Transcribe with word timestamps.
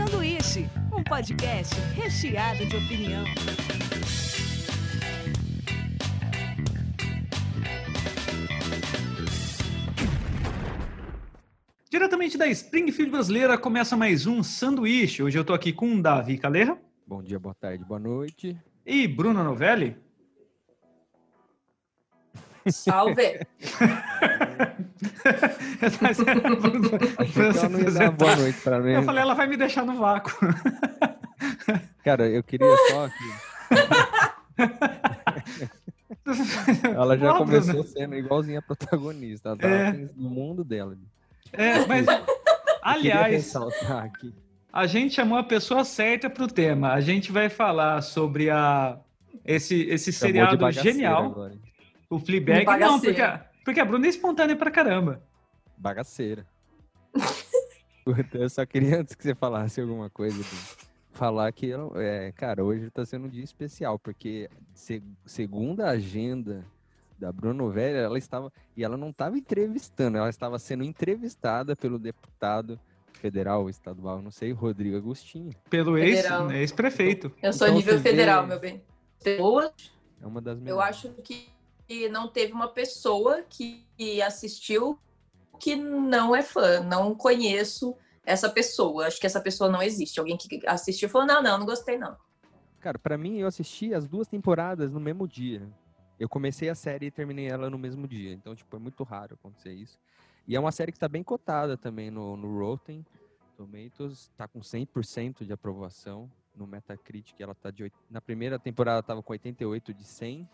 Sanduíche, 0.00 0.66
um 0.96 1.04
podcast 1.04 1.78
recheado 1.94 2.64
de 2.64 2.74
opinião. 2.74 3.22
Diretamente 11.90 12.38
da 12.38 12.46
Springfield 12.46 13.10
brasileira, 13.10 13.58
começa 13.58 13.94
mais 13.94 14.24
um 14.26 14.42
Sanduíche. 14.42 15.22
Hoje 15.22 15.38
eu 15.38 15.44
tô 15.44 15.52
aqui 15.52 15.70
com 15.70 16.00
Davi 16.00 16.38
Caleira. 16.38 16.80
Bom 17.06 17.22
dia, 17.22 17.38
boa 17.38 17.54
tarde, 17.54 17.84
boa 17.84 18.00
noite. 18.00 18.56
E 18.86 19.06
Bruno 19.06 19.44
Novelli. 19.44 19.98
Salve! 22.66 23.46
Não 27.70 27.80
ia 27.80 27.90
dar 27.90 28.10
boa 28.10 28.36
noite 28.36 28.60
pra 28.60 28.80
mim. 28.80 28.92
Eu 28.92 29.02
falei, 29.02 29.22
ela 29.22 29.34
vai 29.34 29.46
me 29.46 29.56
deixar 29.56 29.84
no 29.84 29.96
vácuo. 29.96 30.32
Cara, 32.04 32.28
eu 32.28 32.42
queria 32.42 32.66
só 32.90 33.08
que... 33.08 33.14
Ela 36.94 37.16
já 37.16 37.32
Óbvio, 37.34 37.60
começou 37.60 37.82
né? 37.82 37.88
sendo 37.92 38.14
igualzinha 38.14 38.58
a 38.58 38.62
protagonista. 38.62 39.56
Tá 39.56 39.68
É. 39.68 39.92
no 40.16 40.30
mundo 40.30 40.62
dela. 40.64 40.96
É, 41.52 41.84
mas, 41.86 42.06
aliás, 42.82 43.52
a 44.72 44.86
gente 44.86 45.14
chamou 45.14 45.38
a 45.38 45.42
pessoa 45.42 45.84
certa 45.84 46.30
pro 46.30 46.46
tema. 46.46 46.92
A 46.92 47.00
gente 47.00 47.32
vai 47.32 47.48
falar 47.48 48.00
sobre 48.02 48.50
a 48.50 48.96
esse, 49.44 49.82
esse 49.88 50.12
Chamou 50.12 50.28
seriado 50.28 50.70
genial, 50.72 51.24
agora, 51.26 51.54
o 52.08 52.18
Fleabag. 52.20 52.64
Não, 52.78 53.00
porque, 53.00 53.20
a- 53.20 53.44
porque 53.70 53.80
a 53.80 53.84
Bruna 53.84 54.06
é 54.06 54.08
espontânea 54.08 54.56
pra 54.56 54.68
caramba. 54.68 55.22
Bagaceira. 55.78 56.44
Puta, 58.04 58.38
eu 58.38 58.50
só 58.50 58.66
queria, 58.66 59.00
antes 59.00 59.14
que 59.14 59.22
você 59.22 59.32
falasse 59.34 59.80
alguma 59.80 60.10
coisa, 60.10 60.42
falar 61.12 61.52
que, 61.52 61.68
eu- 61.68 61.92
é, 61.96 62.32
cara, 62.32 62.64
hoje 62.64 62.90
tá 62.90 63.04
sendo 63.06 63.26
um 63.26 63.28
dia 63.28 63.44
especial, 63.44 63.96
porque 63.96 64.50
se- 64.74 65.02
segundo 65.24 65.82
a 65.82 65.90
agenda 65.90 66.64
da 67.16 67.30
Bruno 67.30 67.70
Velha, 67.70 67.98
ela 67.98 68.18
estava, 68.18 68.52
e 68.76 68.82
ela 68.82 68.96
não 68.96 69.10
estava 69.10 69.38
entrevistando, 69.38 70.18
ela 70.18 70.30
estava 70.30 70.58
sendo 70.58 70.82
entrevistada 70.82 71.76
pelo 71.76 71.98
deputado 71.98 72.80
federal, 73.12 73.68
estadual, 73.70 74.20
não 74.20 74.30
sei, 74.32 74.50
Rodrigo 74.50 74.96
Agostinho. 74.96 75.52
Pelo 75.68 75.96
ex- 75.96 76.16
Federal. 76.22 76.50
ex-prefeito. 76.50 77.30
Eu 77.40 77.52
sou 77.52 77.68
Então, 77.68 77.76
nível 77.76 77.94
você 77.98 78.02
vê- 78.02 78.10
federal, 78.10 78.46
meu 78.46 78.58
bem. 78.58 78.82
É 79.24 80.26
uma 80.26 80.40
das 80.40 80.58
eu 80.58 80.64
melhores. 80.64 80.88
acho 80.96 81.10
que 81.22 81.48
que 81.90 82.08
não 82.08 82.28
teve 82.28 82.52
uma 82.52 82.68
pessoa 82.68 83.42
que 83.42 83.84
assistiu 84.24 84.96
que 85.58 85.74
não 85.74 86.36
é 86.36 86.40
fã. 86.40 86.78
Não 86.78 87.16
conheço 87.16 87.96
essa 88.24 88.48
pessoa. 88.48 89.08
Acho 89.08 89.20
que 89.20 89.26
essa 89.26 89.40
pessoa 89.40 89.68
não 89.68 89.82
existe. 89.82 90.20
Alguém 90.20 90.36
que 90.36 90.64
assistiu 90.68 91.08
falou: 91.08 91.26
não, 91.26 91.42
não, 91.42 91.58
não 91.58 91.66
gostei, 91.66 91.98
não. 91.98 92.16
Cara, 92.78 92.96
pra 92.96 93.18
mim, 93.18 93.38
eu 93.38 93.48
assisti 93.48 93.92
as 93.92 94.06
duas 94.06 94.28
temporadas 94.28 94.92
no 94.92 95.00
mesmo 95.00 95.26
dia. 95.26 95.68
Eu 96.16 96.28
comecei 96.28 96.68
a 96.68 96.76
série 96.76 97.06
e 97.06 97.10
terminei 97.10 97.48
ela 97.48 97.68
no 97.68 97.76
mesmo 97.76 98.06
dia. 98.06 98.32
Então, 98.32 98.54
tipo, 98.54 98.76
é 98.76 98.78
muito 98.78 99.02
raro 99.02 99.34
acontecer 99.34 99.72
isso. 99.72 99.98
E 100.46 100.54
é 100.54 100.60
uma 100.60 100.70
série 100.70 100.92
que 100.92 100.98
tá 100.98 101.08
bem 101.08 101.24
cotada 101.24 101.76
também 101.76 102.08
no, 102.08 102.36
no 102.36 102.56
Rotten 102.56 103.04
Tomatoes. 103.56 104.30
Tá 104.36 104.46
com 104.46 104.60
100% 104.60 105.44
de 105.44 105.52
aprovação. 105.52 106.30
No 106.54 106.68
Metacritic, 106.68 107.40
ela 107.40 107.54
tá 107.54 107.70
de... 107.72 107.90
Na 108.08 108.20
primeira 108.20 108.60
temporada 108.60 109.02
tava 109.02 109.22
com 109.22 109.32
88 109.32 109.92
de 109.92 110.04
100. 110.04 110.48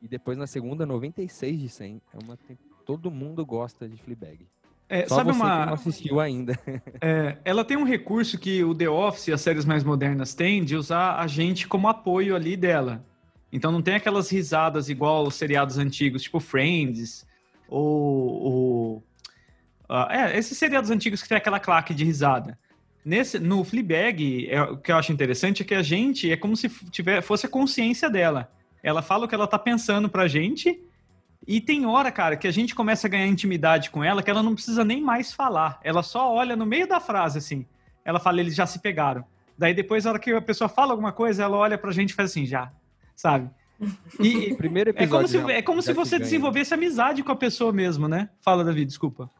E 0.00 0.08
depois 0.08 0.38
na 0.38 0.46
segunda, 0.46 0.86
96 0.86 1.60
de 1.60 1.68
100. 1.68 2.02
É 2.14 2.18
uma... 2.24 2.38
Todo 2.84 3.10
mundo 3.10 3.44
gosta 3.44 3.88
de 3.88 3.96
Fleabag. 3.96 4.46
É, 4.88 5.06
Só 5.06 5.16
sabe 5.16 5.32
você 5.32 5.40
que 5.40 5.44
não 5.46 5.54
uma. 5.54 5.74
assistiu 5.74 6.20
ainda. 6.20 6.58
É, 7.00 7.36
ela 7.44 7.64
tem 7.64 7.76
um 7.76 7.84
recurso 7.84 8.38
que 8.38 8.64
o 8.64 8.74
The 8.74 8.88
Office 8.88 9.28
e 9.28 9.32
as 9.32 9.40
séries 9.40 9.64
mais 9.64 9.84
modernas 9.84 10.34
têm 10.34 10.64
de 10.64 10.74
usar 10.74 11.16
a 11.16 11.26
gente 11.26 11.68
como 11.68 11.86
apoio 11.86 12.34
ali 12.34 12.56
dela. 12.56 13.04
Então 13.52 13.70
não 13.70 13.82
tem 13.82 13.94
aquelas 13.94 14.30
risadas 14.30 14.88
igual 14.88 15.26
os 15.26 15.34
seriados 15.34 15.78
antigos, 15.78 16.22
tipo 16.22 16.40
Friends, 16.40 17.26
ou. 17.68 18.42
ou 18.42 19.04
ah, 19.88 20.08
é, 20.10 20.38
esses 20.38 20.56
seriados 20.58 20.90
antigos 20.90 21.22
que 21.22 21.28
tem 21.28 21.38
aquela 21.38 21.60
claque 21.60 21.94
de 21.94 22.04
risada. 22.04 22.58
Nesse, 23.04 23.38
no 23.38 23.64
Fleabag, 23.64 24.48
é, 24.50 24.62
o 24.62 24.76
que 24.76 24.92
eu 24.92 24.96
acho 24.96 25.12
interessante 25.12 25.62
é 25.62 25.64
que 25.64 25.74
a 25.74 25.82
gente 25.82 26.30
é 26.30 26.36
como 26.36 26.56
se 26.56 26.68
tiver, 26.90 27.22
fosse 27.22 27.46
a 27.46 27.48
consciência 27.48 28.10
dela. 28.10 28.50
Ela 28.82 29.02
fala 29.02 29.24
o 29.24 29.28
que 29.28 29.34
ela 29.34 29.46
tá 29.46 29.58
pensando 29.58 30.08
pra 30.08 30.28
gente, 30.28 30.82
e 31.46 31.60
tem 31.60 31.86
hora, 31.86 32.10
cara, 32.12 32.36
que 32.36 32.46
a 32.46 32.50
gente 32.50 32.74
começa 32.74 33.06
a 33.06 33.10
ganhar 33.10 33.26
intimidade 33.26 33.90
com 33.90 34.02
ela, 34.04 34.22
que 34.22 34.30
ela 34.30 34.42
não 34.42 34.54
precisa 34.54 34.84
nem 34.84 35.00
mais 35.00 35.32
falar. 35.32 35.80
Ela 35.82 36.02
só 36.02 36.32
olha 36.34 36.54
no 36.56 36.66
meio 36.66 36.86
da 36.86 37.00
frase, 37.00 37.38
assim. 37.38 37.66
Ela 38.04 38.18
fala, 38.20 38.40
eles 38.40 38.54
já 38.54 38.66
se 38.66 38.80
pegaram. 38.80 39.24
Daí 39.56 39.74
depois, 39.74 40.04
na 40.04 40.10
hora 40.10 40.18
que 40.20 40.30
a 40.32 40.40
pessoa 40.42 40.68
fala 40.68 40.92
alguma 40.92 41.12
coisa, 41.12 41.42
ela 41.42 41.56
olha 41.56 41.76
pra 41.78 41.90
gente 41.92 42.10
e 42.10 42.14
faz 42.14 42.30
assim, 42.30 42.44
já. 42.46 42.72
Sabe? 43.16 43.50
E 44.20 44.54
primeiro 44.56 44.90
é 44.90 44.92
como 44.92 45.04
episódio. 45.04 45.28
se, 45.28 45.38
já- 45.38 45.52
é 45.52 45.62
como 45.62 45.80
se 45.82 45.92
você 45.92 46.16
ganha. 46.16 46.24
desenvolvesse 46.24 46.74
amizade 46.74 47.22
com 47.22 47.30
a 47.30 47.36
pessoa 47.36 47.72
mesmo, 47.72 48.08
né? 48.08 48.28
Fala, 48.40 48.64
Davi, 48.64 48.84
desculpa. 48.84 49.30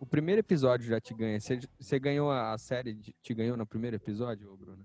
O 0.00 0.04
primeiro 0.04 0.40
episódio 0.40 0.86
já 0.88 1.00
te 1.00 1.14
ganha. 1.14 1.38
Você, 1.40 1.60
você 1.78 1.98
ganhou 1.98 2.30
a 2.30 2.52
a 2.52 2.58
série, 2.58 2.92
de- 2.94 3.14
te 3.22 3.32
ganhou 3.32 3.56
no 3.56 3.64
primeiro 3.64 3.94
episódio, 3.96 4.54
Bruno? 4.56 4.84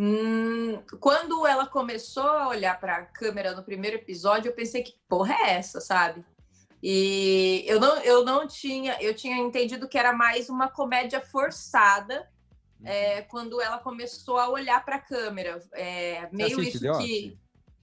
Hum, 0.00 0.80
quando 1.00 1.44
ela 1.44 1.66
começou 1.66 2.22
a 2.22 2.46
olhar 2.46 2.78
para 2.78 2.98
a 2.98 3.04
câmera 3.04 3.52
no 3.52 3.64
primeiro 3.64 3.96
episódio, 3.96 4.48
eu 4.48 4.54
pensei 4.54 4.80
que 4.80 4.94
porra 5.08 5.34
é 5.34 5.54
essa, 5.54 5.80
sabe? 5.80 6.24
E 6.80 7.64
eu 7.66 7.80
não, 7.80 7.98
eu 8.02 8.24
não 8.24 8.46
tinha, 8.46 8.96
eu 9.02 9.12
tinha 9.12 9.36
entendido 9.38 9.88
que 9.88 9.98
era 9.98 10.12
mais 10.12 10.48
uma 10.48 10.68
comédia 10.68 11.20
forçada 11.20 12.30
é, 12.84 13.22
quando 13.22 13.60
ela 13.60 13.78
começou 13.78 14.38
a 14.38 14.48
olhar 14.48 14.84
para 14.84 14.96
a 14.96 15.00
câmera. 15.00 15.60
É, 15.72 16.28
meio 16.30 16.60
isso 16.60 16.78
The 16.78 16.86
que 16.86 16.90
Office? 16.90 17.38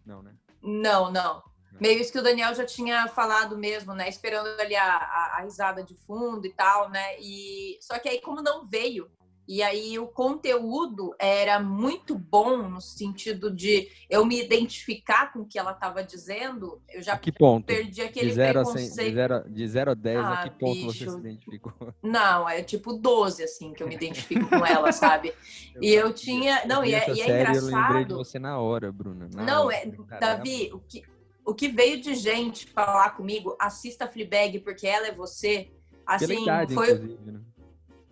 Não, 0.06 0.24
né? 0.24 0.34
Não, 0.62 1.12
não. 1.12 1.44
Meio 1.82 2.00
isso 2.00 2.14
que 2.14 2.20
o 2.20 2.24
Daniel 2.24 2.56
já 2.56 2.66
tinha 2.66 3.10
falado 3.10 3.58
mesmo, 3.58 3.94
né? 3.94 4.08
Esperando 4.08 4.48
ali 4.62 4.78
a, 4.78 4.96
a, 4.96 5.36
a 5.40 5.42
risada 5.42 5.84
de 5.84 5.94
fundo 5.94 6.48
e 6.48 6.54
tal, 6.54 6.90
né? 6.90 7.20
E 7.20 7.78
só 7.82 8.00
que 8.00 8.08
aí 8.08 8.22
como 8.22 8.42
não 8.42 8.66
veio 8.66 9.12
e 9.48 9.62
aí 9.62 9.98
o 10.00 10.08
conteúdo 10.08 11.16
era 11.20 11.60
muito 11.60 12.18
bom 12.18 12.58
no 12.70 12.82
sentido 12.82 13.50
de 13.54 13.88
eu 14.10 14.26
me 14.26 14.42
identificar 14.44 15.32
com 15.32 15.40
o 15.42 15.46
que 15.46 15.60
ela 15.60 15.72
estava 15.72 16.04
dizendo, 16.04 16.82
eu 16.90 17.02
já 17.02 17.14
A 17.14 17.18
que 17.18 17.32
ponto? 17.32 17.66
perdi 17.66 18.02
aquele 18.02 18.30
De 18.30 18.36
0 18.36 18.60
a, 18.60 18.66
100, 18.66 18.74
preconceito. 18.74 19.08
de 19.10 19.14
zero, 19.14 19.50
de 19.50 19.68
zero 19.68 19.92
a 19.92 19.94
10, 19.94 20.18
a 20.20 20.34
Ah, 20.34 20.38
que 20.50 20.60
ponto 20.60 20.82
você 20.82 21.00
bicho. 21.06 21.12
se 21.12 21.18
identificou? 21.20 21.74
Não, 22.02 22.48
é 22.50 22.64
tipo 22.64 22.94
12, 22.94 23.44
assim, 23.44 23.74
que 23.74 23.82
eu 23.84 23.88
me 23.88 23.96
identifico 23.96 24.48
com 24.50 24.66
ela, 24.66 24.92
sabe? 24.92 25.34
E 25.82 25.94
eu 25.94 26.14
tinha- 26.14 26.66
não, 26.66 26.84
e 26.86 26.94
é- 26.94 27.10
e 27.10 27.22
é 27.22 27.26
série, 27.26 27.58
Eu 27.58 27.64
lembrei 27.66 28.06
de 28.06 28.14
engraçado. 28.14 28.16
você 28.16 28.40
na 28.40 28.60
hora, 28.60 28.92
Bruna. 28.92 29.30
na 29.34 29.44
Não, 29.46 29.66
hora. 29.66 29.76
é, 29.76 29.82
Caramba. 30.08 30.20
Davi, 30.38 30.70
o 30.74 30.80
que, 30.80 31.04
o 31.46 31.54
que 31.54 31.68
veio 31.68 32.00
de 32.02 32.16
gente 32.16 32.66
falar 32.72 33.10
comigo, 33.12 33.56
assista 33.60 34.08
Fleabag 34.08 34.60
porque 34.62 34.88
ela 34.88 35.08
é 35.08 35.12
você. 35.12 35.70
Pela 35.92 36.16
Assim, 36.34 36.44
idade, 36.44 36.74
foi, 36.74 36.92
inclusive, 36.92 37.32
né? 37.32 37.40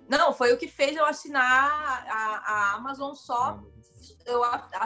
Não, 0.10 0.34
foi 0.34 0.54
o 0.54 0.58
que 0.58 0.68
fez 0.68 0.96
eu 0.96 1.06
assinar 1.06 2.06
a, 2.10 2.44
a 2.46 2.74
Amazon 2.76 3.14
só. 3.14 3.60
Eu 4.26 4.42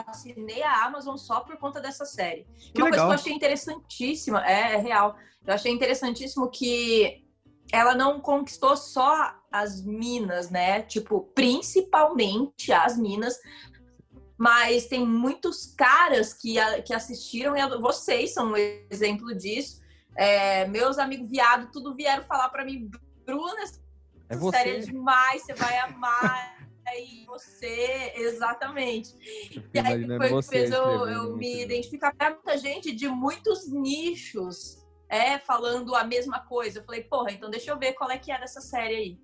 assinei 0.06 0.62
a 0.62 0.84
Amazon 0.84 1.16
só 1.16 1.40
por 1.40 1.56
conta 1.58 1.80
dessa 1.80 2.04
série. 2.04 2.46
Que 2.72 2.80
uma 2.82 2.88
coisa 2.90 2.90
legal. 2.90 3.06
que 3.08 3.12
eu 3.12 3.14
achei 3.14 3.32
interessantíssima, 3.32 4.46
é, 4.46 4.74
é 4.74 4.76
real. 4.76 5.16
Eu 5.46 5.54
achei 5.54 5.72
interessantíssimo 5.72 6.48
que 6.50 7.24
ela 7.72 7.94
não 7.94 8.20
conquistou 8.20 8.76
só 8.76 9.34
as 9.50 9.82
minas, 9.84 10.50
né? 10.50 10.82
Tipo, 10.82 11.22
principalmente 11.34 12.72
as 12.72 12.96
minas, 12.96 13.38
mas 14.38 14.86
tem 14.86 15.04
muitos 15.04 15.66
caras 15.76 16.32
que, 16.32 16.58
a- 16.58 16.80
que 16.82 16.94
assistiram 16.94 17.56
e 17.56 17.80
vocês 17.80 18.32
são 18.32 18.52
um 18.52 18.56
exemplo 18.56 19.34
disso. 19.34 19.80
É, 20.16 20.66
meus 20.66 20.98
amigos 20.98 21.28
viado, 21.28 21.70
tudo 21.72 21.94
vieram 21.94 22.24
falar 22.24 22.48
pra 22.48 22.64
mim, 22.64 22.90
Bruna, 23.24 23.62
É 24.28 24.36
série 24.36 24.70
é 24.70 24.80
você. 24.80 24.92
demais, 24.92 25.42
você 25.42 25.54
vai 25.54 25.78
amar. 25.78 26.58
Aí 26.86 27.24
você, 27.26 28.12
exatamente. 28.16 29.14
E 29.74 29.78
aí 29.78 30.06
foi 30.06 30.32
o 30.32 30.40
que 30.40 30.48
fez 30.48 30.70
eu, 30.70 30.82
eu 30.82 31.36
me 31.36 31.46
episódio. 31.46 31.64
identificar 31.64 32.12
com 32.12 32.24
muita 32.24 32.56
gente 32.56 32.94
de 32.94 33.08
muitos 33.08 33.70
nichos, 33.70 34.86
é, 35.08 35.38
falando 35.38 35.94
a 35.94 36.04
mesma 36.04 36.40
coisa. 36.40 36.78
Eu 36.78 36.84
falei, 36.84 37.02
porra, 37.02 37.32
então 37.32 37.50
deixa 37.50 37.70
eu 37.70 37.78
ver 37.78 37.92
qual 37.92 38.10
é 38.10 38.18
que 38.18 38.32
é 38.32 38.38
dessa 38.40 38.60
série 38.60 38.94
aí. 38.94 39.20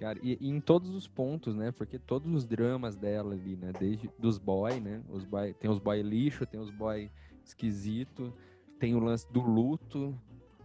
Cara, 0.00 0.18
e, 0.22 0.38
e 0.40 0.48
em 0.48 0.60
todos 0.60 0.94
os 0.94 1.06
pontos, 1.06 1.54
né? 1.54 1.70
Porque 1.72 1.98
todos 1.98 2.32
os 2.32 2.44
dramas 2.44 2.96
dela 2.96 3.34
ali, 3.34 3.56
né? 3.56 3.72
Desde 3.78 4.10
dos 4.18 4.38
boy, 4.38 4.80
né? 4.80 5.02
Os 5.08 5.24
boy, 5.24 5.52
tem 5.54 5.70
os 5.70 5.78
boy 5.78 6.02
lixo, 6.02 6.46
tem 6.46 6.58
os 6.58 6.70
boy 6.70 7.10
esquisito, 7.44 8.32
tem 8.78 8.94
o 8.94 8.98
lance 8.98 9.30
do 9.30 9.40
luto, 9.40 10.18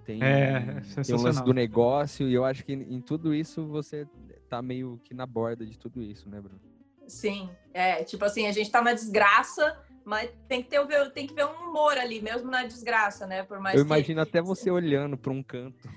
tem, 0.09 0.23
É, 0.23 0.81
tem 1.06 1.13
o 1.13 1.21
lance 1.21 1.44
do 1.44 1.53
negócio, 1.53 2.27
e 2.27 2.33
eu 2.33 2.44
acho 2.44 2.65
que 2.65 2.73
em 2.73 3.00
tudo 3.00 3.31
isso 3.31 3.67
você 3.67 4.07
tá 4.50 4.59
meio 4.59 5.00
que 5.03 5.13
na 5.13 5.27
borda 5.27 5.63
de 5.63 5.77
tudo 5.77 6.01
isso, 6.01 6.27
né, 6.27 6.41
Bruno? 6.41 6.59
Sim, 7.07 7.47
é, 7.71 8.03
tipo 8.03 8.25
assim, 8.25 8.47
a 8.47 8.51
gente 8.51 8.71
tá 8.71 8.81
na 8.81 8.94
desgraça, 8.94 9.77
mas 10.03 10.31
tem 10.47 10.63
que, 10.63 10.69
ter, 10.69 10.79
o 10.79 10.88
ver- 10.88 11.11
tem 11.11 11.27
que 11.27 11.33
ver 11.35 11.45
um 11.45 11.69
humor 11.69 11.95
ali, 11.95 12.21
mesmo 12.21 12.50
na 12.50 12.65
desgraça, 12.65 13.27
né? 13.27 13.44
Por 13.44 13.59
mais 13.59 13.75
eu 13.77 13.85
que... 13.85 13.88
imagino 13.88 14.19
até 14.21 14.41
você 14.41 14.71
olhando 14.71 15.15
pra 15.15 15.31
um 15.31 15.44
canto. 15.44 15.88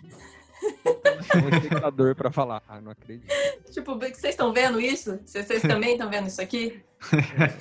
um 1.35 1.57
espectador 1.57 2.15
pra 2.15 2.31
falar. 2.31 2.63
Ah, 2.69 2.81
não 2.83 2.93
acredito. 2.93 3.33
Tipo, 3.71 3.99
vocês 3.99 4.25
estão 4.25 4.53
vendo 4.53 4.79
isso? 4.79 5.19
Vocês 5.25 5.63
também 5.63 5.93
estão 5.93 6.11
vendo 6.11 6.27
isso 6.29 6.41
aqui? 6.43 6.83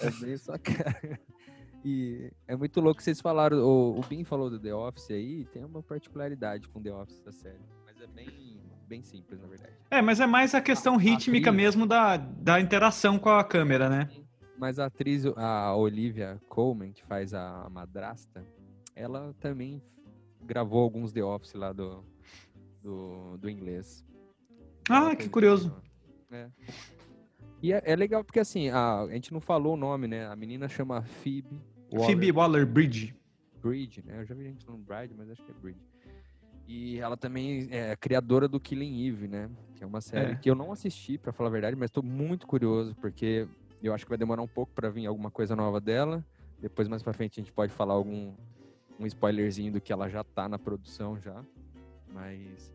É 0.04 0.10
bem 0.26 0.38
sua 0.38 0.60
cara. 0.60 1.20
E 1.84 2.32
é 2.48 2.56
muito 2.56 2.80
louco 2.80 2.98
que 2.98 3.04
vocês 3.04 3.20
falaram. 3.20 3.58
O, 3.58 4.00
o 4.00 4.02
Bin 4.04 4.24
falou 4.24 4.50
do 4.50 4.60
The 4.60 4.74
Office 4.74 5.12
aí, 5.12 5.46
tem 5.46 5.64
uma 5.64 5.82
particularidade 5.82 6.68
com 6.68 6.82
The 6.82 6.94
Office 6.94 7.20
da 7.22 7.32
série. 7.32 7.60
Mas 7.86 8.00
é 8.00 8.08
bem, 8.08 8.62
bem 8.88 9.02
simples, 9.02 9.42
na 9.42 9.48
verdade. 9.48 9.74
É, 9.90 10.02
mas 10.02 10.20
é 10.20 10.28
mais 10.28 10.54
a 10.54 10.62
questão 10.62 10.96
rítmica 10.96 11.50
atriz. 11.50 11.66
mesmo 11.66 11.88
da, 11.88 12.18
da 12.18 12.62
interação 12.62 13.18
com 13.18 13.30
a 13.30 13.44
câmera, 13.44 13.90
né? 13.90 14.10
Mas 14.58 14.78
a 14.78 14.86
atriz, 14.86 15.26
a 15.26 15.76
Olivia 15.76 16.40
Colman, 16.48 16.94
que 16.94 17.04
faz 17.04 17.34
a 17.34 17.68
madrasta, 17.72 18.46
ela 18.96 19.34
também 19.40 19.82
gravou 20.44 20.84
alguns 20.84 21.12
The 21.12 21.24
Office 21.24 21.54
lá 21.54 21.74
do, 21.74 22.06
do, 22.84 23.38
do 23.38 23.50
inglês. 23.50 24.06
Ah, 24.88 25.16
que 25.16 25.28
curioso. 25.28 25.76
É. 26.32 26.48
E 27.62 27.74
é, 27.74 27.82
é 27.86 27.96
legal 27.96 28.24
porque 28.24 28.40
assim, 28.40 28.70
a, 28.70 29.02
a 29.02 29.14
gente 29.14 29.34
não 29.34 29.42
falou 29.42 29.74
o 29.74 29.78
nome, 29.78 30.08
né? 30.08 30.28
A 30.28 30.36
menina 30.36 30.68
chama 30.68 31.02
Phoebe 31.02 31.60
Phoebe 32.06 32.32
Waller-Bridge. 32.32 33.16
Bridge, 33.62 34.04
né? 34.06 34.20
Eu 34.22 34.26
já 34.26 34.34
vi 34.34 34.44
gente 34.46 34.66
falando 34.66 34.84
Bride, 34.84 35.14
mas 35.16 35.30
acho 35.30 35.44
que 35.44 35.52
é 35.52 35.54
Bridge. 35.54 35.80
E 36.68 37.00
ela 37.00 37.18
também 37.18 37.68
é 37.72 37.96
criadora 37.96 38.48
do 38.48 38.60
Killing 38.60 39.08
Eve, 39.08 39.28
né? 39.28 39.50
Que 39.76 39.84
é 39.84 39.88
uma 39.88 40.00
série 40.02 40.32
É. 40.34 40.36
que 40.36 40.50
eu 40.50 40.56
não 40.56 40.72
assisti, 40.72 41.18
pra 41.18 41.34
falar 41.34 41.50
a 41.50 41.52
verdade, 41.52 41.76
mas 41.76 41.92
tô 41.92 42.02
muito 42.02 42.48
curioso, 42.48 42.96
porque 42.96 43.48
eu 43.84 43.94
acho 43.94 44.06
que 44.06 44.10
vai 44.10 44.18
demorar 44.18 44.42
um 44.42 44.48
pouco 44.48 44.72
pra 44.74 44.90
vir 44.90 45.06
alguma 45.06 45.30
coisa 45.30 45.56
nova 45.56 45.82
dela. 45.82 46.26
Depois, 46.60 46.88
mais 46.88 47.02
pra 47.04 47.14
frente, 47.14 47.40
a 47.40 47.44
gente 47.44 47.52
pode 47.52 47.74
falar 47.74 47.94
algum 47.94 48.34
um 49.00 49.06
spoilerzinho 49.08 49.74
do 49.74 49.82
que 49.82 49.92
ela 49.92 50.08
já 50.08 50.24
tá 50.24 50.48
na 50.48 50.60
produção 50.60 51.20
já. 51.20 51.44
Mas, 52.14 52.72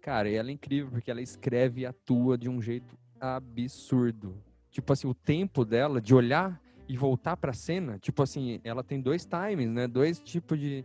cara, 0.00 0.28
ela 0.28 0.48
é 0.50 0.52
incrível, 0.52 0.90
porque 0.90 1.10
ela 1.10 1.22
escreve 1.22 1.82
e 1.82 1.86
atua 1.86 2.36
de 2.36 2.48
um 2.48 2.60
jeito 2.60 2.98
absurdo. 3.20 4.34
Tipo 4.70 4.92
assim, 4.92 5.06
o 5.06 5.14
tempo 5.14 5.64
dela 5.64 6.00
de 6.00 6.14
olhar 6.14 6.60
e 6.92 6.96
voltar 6.96 7.36
pra 7.36 7.52
cena, 7.52 7.98
tipo 7.98 8.22
assim, 8.22 8.60
ela 8.64 8.82
tem 8.82 9.00
dois 9.00 9.24
timings, 9.24 9.70
né? 9.72 9.86
Dois 9.86 10.18
tipos 10.18 10.58
de. 10.58 10.84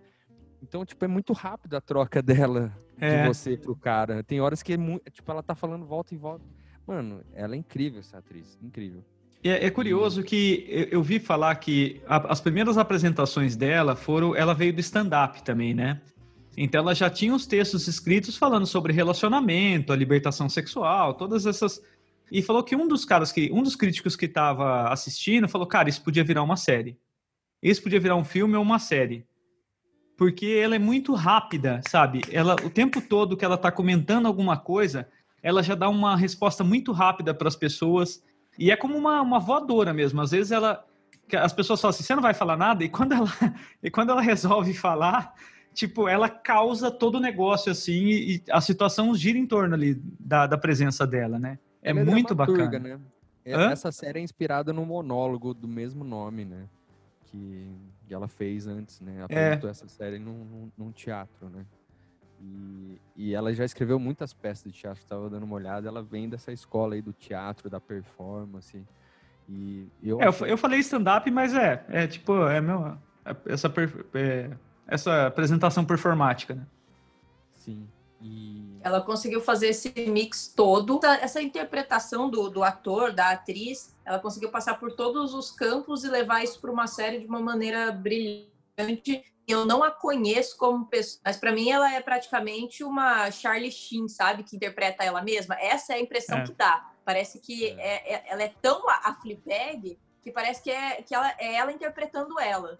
Então, 0.61 0.85
tipo, 0.85 1.03
é 1.03 1.07
muito 1.07 1.33
rápido 1.33 1.75
a 1.75 1.81
troca 1.81 2.21
dela 2.23 2.71
É. 2.99 3.21
de 3.23 3.27
você 3.27 3.57
pro 3.57 3.75
cara. 3.75 4.23
Tem 4.23 4.39
horas 4.39 4.61
que 4.61 4.73
é 4.73 4.77
muito. 4.77 5.09
Tipo, 5.11 5.31
ela 5.31 5.41
tá 5.43 5.55
falando 5.55 5.85
volta 5.85 6.13
e 6.13 6.17
volta. 6.17 6.45
Mano, 6.87 7.21
ela 7.33 7.55
é 7.55 7.57
incrível, 7.57 7.99
essa 7.99 8.17
atriz. 8.19 8.57
Incrível. 8.61 9.03
É, 9.43 9.65
é 9.65 9.69
curioso 9.71 10.23
que 10.23 10.65
eu, 10.69 10.83
eu 10.99 11.03
vi 11.03 11.19
falar 11.19 11.55
que 11.55 12.01
a- 12.07 12.31
as 12.31 12.39
primeiras 12.39 12.77
apresentações 12.77 13.55
dela 13.55 13.95
foram. 13.95 14.35
Ela 14.35 14.53
veio 14.53 14.73
do 14.73 14.79
stand-up 14.81 15.43
também, 15.43 15.73
né? 15.73 16.01
Então 16.57 16.81
ela 16.81 16.95
já 16.95 17.09
tinha 17.09 17.33
os 17.35 17.45
textos 17.45 17.87
escritos 17.87 18.37
falando 18.37 18.65
sobre 18.65 18.93
relacionamento, 18.93 19.91
a 19.91 19.95
libertação 19.95 20.47
sexual, 20.49 21.13
todas 21.15 21.45
essas. 21.45 21.81
E 22.31 22.41
falou 22.41 22.63
que 22.63 22.75
um 22.75 22.87
dos 22.87 23.05
caras 23.05 23.31
que. 23.31 23.51
Um 23.51 23.61
dos 23.61 23.75
críticos 23.75 24.15
que 24.15 24.25
estava 24.25 24.89
assistindo 24.89 25.47
falou, 25.47 25.67
cara, 25.67 25.89
isso 25.89 26.03
podia 26.03 26.23
virar 26.23 26.43
uma 26.43 26.57
série. 26.57 26.97
Isso 27.61 27.81
podia 27.81 27.99
virar 27.99 28.15
um 28.15 28.23
filme 28.23 28.55
ou 28.55 28.63
uma 28.63 28.79
série. 28.79 29.25
Porque 30.17 30.45
ela 30.45 30.75
é 30.75 30.79
muito 30.79 31.13
rápida, 31.13 31.81
sabe? 31.87 32.21
Ela, 32.31 32.55
o 32.63 32.69
tempo 32.69 33.01
todo 33.01 33.35
que 33.35 33.43
ela 33.43 33.57
tá 33.57 33.71
comentando 33.71 34.27
alguma 34.27 34.57
coisa, 34.57 35.07
ela 35.43 35.61
já 35.61 35.75
dá 35.75 35.89
uma 35.89 36.15
resposta 36.15 36.63
muito 36.63 36.91
rápida 36.91 37.33
para 37.33 37.47
as 37.47 37.55
pessoas. 37.55 38.23
E 38.57 38.71
é 38.71 38.75
como 38.75 38.97
uma, 38.97 39.21
uma 39.21 39.39
voadora 39.39 39.93
mesmo. 39.93 40.21
Às 40.21 40.31
vezes 40.31 40.51
ela. 40.51 40.85
As 41.33 41.53
pessoas 41.53 41.81
falam 41.81 41.89
assim, 41.89 42.03
você 42.03 42.13
não 42.13 42.21
vai 42.21 42.35
falar 42.35 42.55
nada, 42.55 42.83
e 42.83 42.89
quando 42.89 43.13
ela, 43.13 43.27
e 43.81 43.89
quando 43.89 44.11
ela 44.11 44.21
resolve 44.21 44.75
falar, 44.75 45.33
tipo, 45.73 46.07
ela 46.07 46.29
causa 46.29 46.91
todo 46.91 47.15
o 47.15 47.19
negócio 47.19 47.71
assim, 47.71 48.05
e 48.05 48.43
a 48.51 48.61
situação 48.61 49.15
gira 49.15 49.35
em 49.35 49.47
torno 49.47 49.73
ali 49.73 49.99
da, 50.19 50.45
da 50.45 50.55
presença 50.55 51.05
dela, 51.07 51.39
né? 51.39 51.57
É 51.85 51.91
Ela 51.91 52.03
muito 52.03 52.33
dramaturga, 52.33 52.79
bacana. 52.79 52.97
Né? 52.97 53.01
É- 53.45 53.55
Hã? 53.55 53.71
Essa 53.71 53.91
série 53.91 54.19
é 54.19 54.21
inspirada 54.23 54.73
no 54.73 54.85
monólogo 54.85 55.53
do 55.53 55.67
mesmo 55.67 56.03
nome, 56.03 56.43
né? 56.45 56.67
Que, 57.25 57.71
que 58.07 58.13
ela 58.13 58.27
fez 58.27 58.65
antes, 58.65 58.99
né? 59.01 59.17
É. 59.19 59.23
Apresentou 59.23 59.69
essa 59.69 59.87
série 59.87 60.17
num, 60.17 60.43
num, 60.45 60.71
num 60.77 60.91
teatro, 60.91 61.49
né? 61.49 61.65
E, 62.41 62.99
e 63.15 63.33
ela 63.35 63.53
já 63.53 63.63
escreveu 63.63 63.99
muitas 63.99 64.33
peças 64.33 64.71
de 64.71 64.77
teatro, 64.77 65.01
estava 65.01 65.29
dando 65.29 65.43
uma 65.43 65.55
olhada. 65.55 65.87
Ela 65.87 66.01
vem 66.01 66.27
dessa 66.27 66.51
escola 66.51 66.95
aí 66.95 67.01
do 67.01 67.13
teatro, 67.13 67.69
da 67.69 67.79
performance. 67.79 68.83
E 69.47 69.87
eu, 70.03 70.19
É, 70.21 70.27
eu, 70.27 70.47
eu 70.47 70.57
falei 70.57 70.79
stand-up, 70.79 71.29
mas 71.29 71.53
é, 71.53 71.85
é 71.89 72.07
tipo, 72.07 72.35
é 72.47 72.59
meu, 72.59 72.87
é 72.87 72.97
essa, 73.45 73.69
per- 73.69 74.05
é, 74.15 74.49
essa 74.87 75.27
apresentação 75.27 75.85
performática, 75.85 76.55
né? 76.55 76.65
Sim. 77.53 77.87
E 78.25 78.79
Ela 78.81 79.01
conseguiu 79.01 79.41
fazer 79.41 79.69
esse 79.69 79.89
mix 80.07 80.47
todo. 80.47 80.97
Essa, 80.97 81.15
essa 81.15 81.41
interpretação 81.41 82.29
do, 82.29 82.49
do 82.49 82.63
ator, 82.63 83.11
da 83.13 83.31
atriz, 83.31 83.95
ela 84.03 84.19
conseguiu 84.19 84.49
passar 84.51 84.79
por 84.79 84.91
todos 84.93 85.33
os 85.33 85.51
campos 85.51 86.03
e 86.03 86.09
levar 86.09 86.43
isso 86.43 86.59
para 86.59 86.71
uma 86.71 86.87
série 86.87 87.19
de 87.19 87.25
uma 87.25 87.39
maneira 87.39 87.91
brilhante. 87.91 89.23
Eu 89.47 89.63
não 89.65 89.83
a 89.83 89.91
conheço 89.91 90.57
como 90.57 90.85
pessoa, 90.87 91.21
mas 91.23 91.37
para 91.37 91.51
mim 91.51 91.69
ela 91.69 91.93
é 91.93 92.01
praticamente 92.01 92.83
uma 92.83 93.29
Charlie 93.29 93.71
Sheen, 93.71 94.07
sabe? 94.07 94.43
Que 94.43 94.55
interpreta 94.55 95.03
ela 95.03 95.21
mesma. 95.21 95.55
Essa 95.59 95.93
é 95.93 95.97
a 95.97 96.01
impressão 96.01 96.39
É. 96.39 96.43
que 96.43 96.53
dá. 96.53 96.91
Parece 97.03 97.39
que 97.39 97.67
é- 97.67 98.13
é- 98.13 98.23
ela 98.27 98.41
é 98.43 98.51
tão 98.61 98.89
a, 98.89 99.09
a 99.09 99.13
Fleabag 99.21 99.99
que 100.23 100.31
parece 100.31 100.63
que, 100.63 100.71
é, 100.71 101.03
que 101.03 101.13
ela, 101.13 101.31
é 101.37 101.53
ela 101.55 101.71
interpretando 101.71 102.39
ela. 102.39 102.79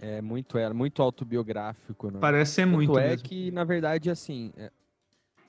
É 0.00 0.20
muito, 0.22 0.58
é 0.58 0.72
muito 0.72 1.02
autobiográfico, 1.02 2.10
né? 2.10 2.20
Parece 2.20 2.52
ser 2.54 2.66
Tanto 2.66 2.76
muito 2.76 2.98
é 2.98 3.10
mesmo. 3.10 3.28
que, 3.28 3.50
na 3.50 3.64
verdade, 3.64 4.10
assim, 4.10 4.52
é- 4.56 4.70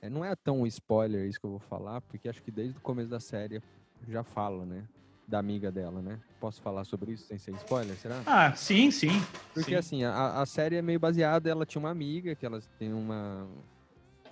é, 0.03 0.09
não 0.09 0.23
é 0.25 0.35
tão 0.35 0.65
spoiler 0.67 1.27
isso 1.27 1.39
que 1.39 1.45
eu 1.45 1.51
vou 1.51 1.59
falar, 1.59 2.01
porque 2.03 2.29
acho 2.29 2.41
que 2.43 2.51
desde 2.51 2.77
o 2.79 2.81
começo 2.81 3.09
da 3.09 3.19
série 3.19 3.61
já 4.07 4.23
fala, 4.23 4.65
né? 4.65 4.87
Da 5.27 5.39
amiga 5.39 5.71
dela, 5.71 6.01
né? 6.01 6.21
Posso 6.39 6.61
falar 6.61 6.85
sobre 6.85 7.13
isso 7.13 7.25
sem 7.27 7.37
ser 7.39 7.53
spoiler, 7.53 7.97
será? 7.97 8.25
Ah, 8.27 8.55
sim, 8.55 8.91
sim. 8.91 9.21
Porque 9.53 9.71
sim. 9.71 9.75
assim, 9.75 10.03
a, 10.03 10.41
a 10.41 10.45
série 10.45 10.75
é 10.75 10.81
meio 10.81 10.99
baseada, 10.99 11.49
ela 11.49 11.65
tinha 11.65 11.79
uma 11.79 11.89
amiga, 11.89 12.35
que 12.35 12.45
elas 12.45 12.67
têm 12.77 12.93
uma, 12.93 13.47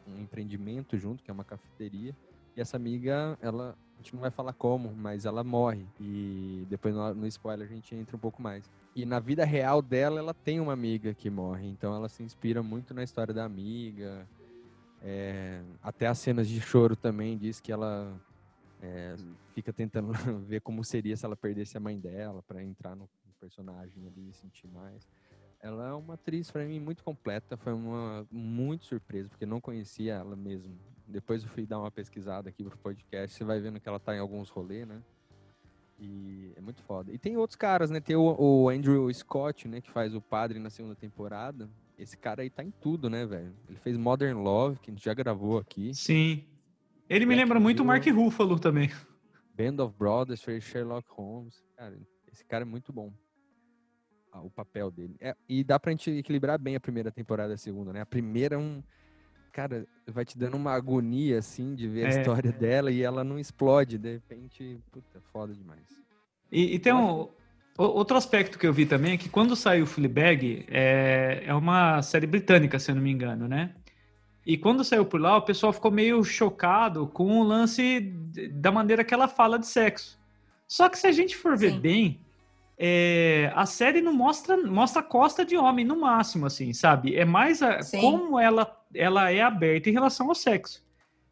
um 0.05 0.19
empreendimento 0.21 0.97
junto, 0.97 1.23
que 1.23 1.31
é 1.31 1.33
uma 1.33 1.45
cafeteria, 1.45 2.15
e 2.55 2.61
essa 2.61 2.77
amiga, 2.77 3.37
ela, 3.41 3.75
a 3.97 4.01
gente 4.01 4.13
não 4.13 4.21
vai 4.21 4.31
falar 4.31 4.53
como, 4.55 4.95
mas 4.95 5.25
ela 5.25 5.43
morre, 5.43 5.91
e 5.99 6.65
depois 6.67 6.95
no, 6.95 7.13
no 7.15 7.27
spoiler 7.27 7.67
a 7.67 7.71
gente 7.73 7.95
entra 7.95 8.15
um 8.15 8.19
pouco 8.19 8.41
mais. 8.41 8.69
E 8.97 9.05
na 9.05 9.19
vida 9.19 9.45
real 9.45 9.79
dela, 9.79 10.17
ela 10.17 10.33
tem 10.33 10.59
uma 10.59 10.73
amiga 10.73 11.13
que 11.13 11.29
morre, 11.29 11.67
então 11.67 11.95
ela 11.95 12.09
se 12.09 12.23
inspira 12.23 12.63
muito 12.63 12.95
na 12.95 13.03
história 13.03 13.31
da 13.31 13.45
amiga, 13.45 14.27
é, 15.03 15.61
até 15.83 16.07
as 16.07 16.17
cenas 16.17 16.47
de 16.47 16.59
choro 16.59 16.95
também 16.95 17.37
diz 17.37 17.59
que 17.59 17.71
ela 17.71 18.19
é, 18.81 19.15
fica 19.53 19.71
tentando 19.71 20.11
ver 20.49 20.61
como 20.61 20.83
seria 20.83 21.15
se 21.15 21.23
ela 21.23 21.35
perdesse 21.35 21.77
a 21.77 21.79
mãe 21.79 21.99
dela 21.99 22.41
para 22.41 22.63
entrar 22.63 22.95
no 22.95 23.07
personagem 23.39 24.07
ali 24.07 24.29
e 24.31 24.33
sentir 24.33 24.67
mais. 24.67 25.07
Ela 25.59 25.89
é 25.89 25.93
uma 25.93 26.15
atriz 26.15 26.49
para 26.49 26.65
mim 26.65 26.79
muito 26.79 27.03
completa, 27.03 27.55
foi 27.55 27.73
uma 27.73 28.25
muito 28.31 28.87
surpresa 28.87 29.29
porque 29.29 29.45
não 29.45 29.61
conhecia 29.61 30.15
ela 30.15 30.35
mesmo. 30.35 30.75
Depois 31.07 31.43
eu 31.43 31.49
fui 31.49 31.67
dar 31.67 31.77
uma 31.77 31.91
pesquisada 31.91 32.49
aqui 32.49 32.63
pro 32.63 32.75
podcast, 32.79 33.37
você 33.37 33.43
vai 33.43 33.59
vendo 33.59 33.79
que 33.79 33.87
ela 33.87 33.99
tá 33.99 34.15
em 34.15 34.19
alguns 34.19 34.49
rolês, 34.49 34.87
né? 34.87 35.03
E 35.99 36.53
é 36.55 36.61
muito 36.61 36.81
foda. 36.83 37.11
E 37.11 37.17
tem 37.17 37.37
outros 37.37 37.55
caras, 37.55 37.89
né? 37.89 37.99
Tem 37.99 38.15
o, 38.15 38.35
o 38.39 38.69
Andrew 38.69 39.11
Scott, 39.13 39.67
né? 39.67 39.81
Que 39.81 39.89
faz 39.89 40.13
o 40.13 40.21
padre 40.21 40.59
na 40.59 40.69
segunda 40.69 40.95
temporada. 40.95 41.69
Esse 41.97 42.15
cara 42.15 42.43
aí 42.43 42.49
tá 42.49 42.63
em 42.63 42.69
tudo, 42.69 43.09
né, 43.09 43.25
velho? 43.25 43.55
Ele 43.67 43.79
fez 43.79 43.97
Modern 43.97 44.37
Love, 44.37 44.79
que 44.79 44.91
a 44.91 44.93
gente 44.93 45.03
já 45.03 45.13
gravou 45.13 45.57
aqui. 45.57 45.93
Sim. 45.95 46.43
Ele 47.09 47.25
me 47.25 47.33
Black 47.33 47.41
lembra 47.41 47.59
muito 47.59 47.81
o 47.81 47.85
Mark. 47.85 48.05
Ruffalo 48.05 48.59
também. 48.59 48.91
Band 49.55 49.83
of 49.83 49.95
Brothers, 49.97 50.43
fez 50.43 50.63
Sherlock 50.63 51.09
Holmes. 51.09 51.63
Cara, 51.75 51.97
esse 52.31 52.45
cara 52.45 52.63
é 52.63 52.65
muito 52.65 52.93
bom. 52.93 53.11
Ah, 54.31 54.41
o 54.41 54.51
papel 54.51 54.91
dele. 54.91 55.15
É, 55.19 55.35
e 55.49 55.63
dá 55.63 55.79
pra 55.79 55.91
gente 55.91 56.11
equilibrar 56.11 56.59
bem 56.59 56.75
a 56.75 56.79
primeira 56.79 57.11
temporada 57.11 57.53
e 57.53 57.55
a 57.55 57.57
segunda, 57.57 57.91
né? 57.91 58.01
A 58.01 58.05
primeira 58.05 58.55
é 58.55 58.57
um. 58.57 58.83
Cara, 59.51 59.87
vai 60.07 60.23
te 60.23 60.37
dando 60.37 60.55
uma 60.55 60.73
agonia, 60.73 61.39
assim, 61.39 61.73
de 61.75 61.87
ver 61.87 62.05
a 62.05 62.07
É. 62.07 62.19
história 62.19 62.51
dela 62.51 62.91
e 62.91 63.01
ela 63.01 63.23
não 63.23 63.39
explode. 63.39 63.97
De 63.97 64.13
repente, 64.13 64.79
puta, 64.91 65.21
foda 65.31 65.53
demais. 65.53 65.85
E, 66.51 66.75
e 66.75 66.79
tem 66.79 66.93
um, 66.93 67.27
outro 67.77 68.17
aspecto 68.17 68.57
que 68.57 68.65
eu 68.65 68.73
vi 68.73 68.85
também 68.85 69.13
é 69.13 69.17
que 69.17 69.29
quando 69.29 69.55
saiu 69.55 69.83
o 69.83 69.87
Fleabag, 69.87 70.65
é, 70.69 71.43
é 71.45 71.53
uma 71.53 72.01
série 72.01 72.27
britânica, 72.27 72.79
se 72.79 72.91
eu 72.91 72.95
não 72.95 73.01
me 73.01 73.11
engano, 73.11 73.47
né? 73.47 73.73
E 74.45 74.57
quando 74.57 74.83
saiu 74.83 75.05
por 75.05 75.19
lá, 75.19 75.35
o 75.35 75.41
pessoal 75.41 75.73
ficou 75.73 75.91
meio 75.91 76.23
chocado 76.23 77.05
com 77.07 77.41
o 77.41 77.43
lance 77.43 77.99
da 78.53 78.71
maneira 78.71 79.03
que 79.03 79.13
ela 79.13 79.27
fala 79.27 79.59
de 79.59 79.67
sexo. 79.67 80.17
Só 80.65 80.87
que 80.87 80.97
se 80.97 81.05
a 81.05 81.11
gente 81.11 81.35
for 81.35 81.57
ver 81.57 81.71
Sim. 81.71 81.79
bem, 81.79 82.21
é, 82.77 83.51
a 83.55 83.65
série 83.65 84.01
não 84.01 84.13
mostra 84.13 84.55
mostra 84.57 85.01
costa 85.01 85.43
de 85.43 85.57
homem 85.57 85.83
no 85.85 85.99
máximo, 85.99 86.45
assim, 86.45 86.73
sabe? 86.73 87.15
É 87.15 87.25
mais 87.25 87.61
a- 87.63 87.79
como 88.01 88.39
ela, 88.39 88.71
ela 88.93 89.31
é 89.31 89.41
aberta 89.41 89.89
em 89.89 89.93
relação 89.93 90.29
ao 90.29 90.35
sexo. 90.35 90.85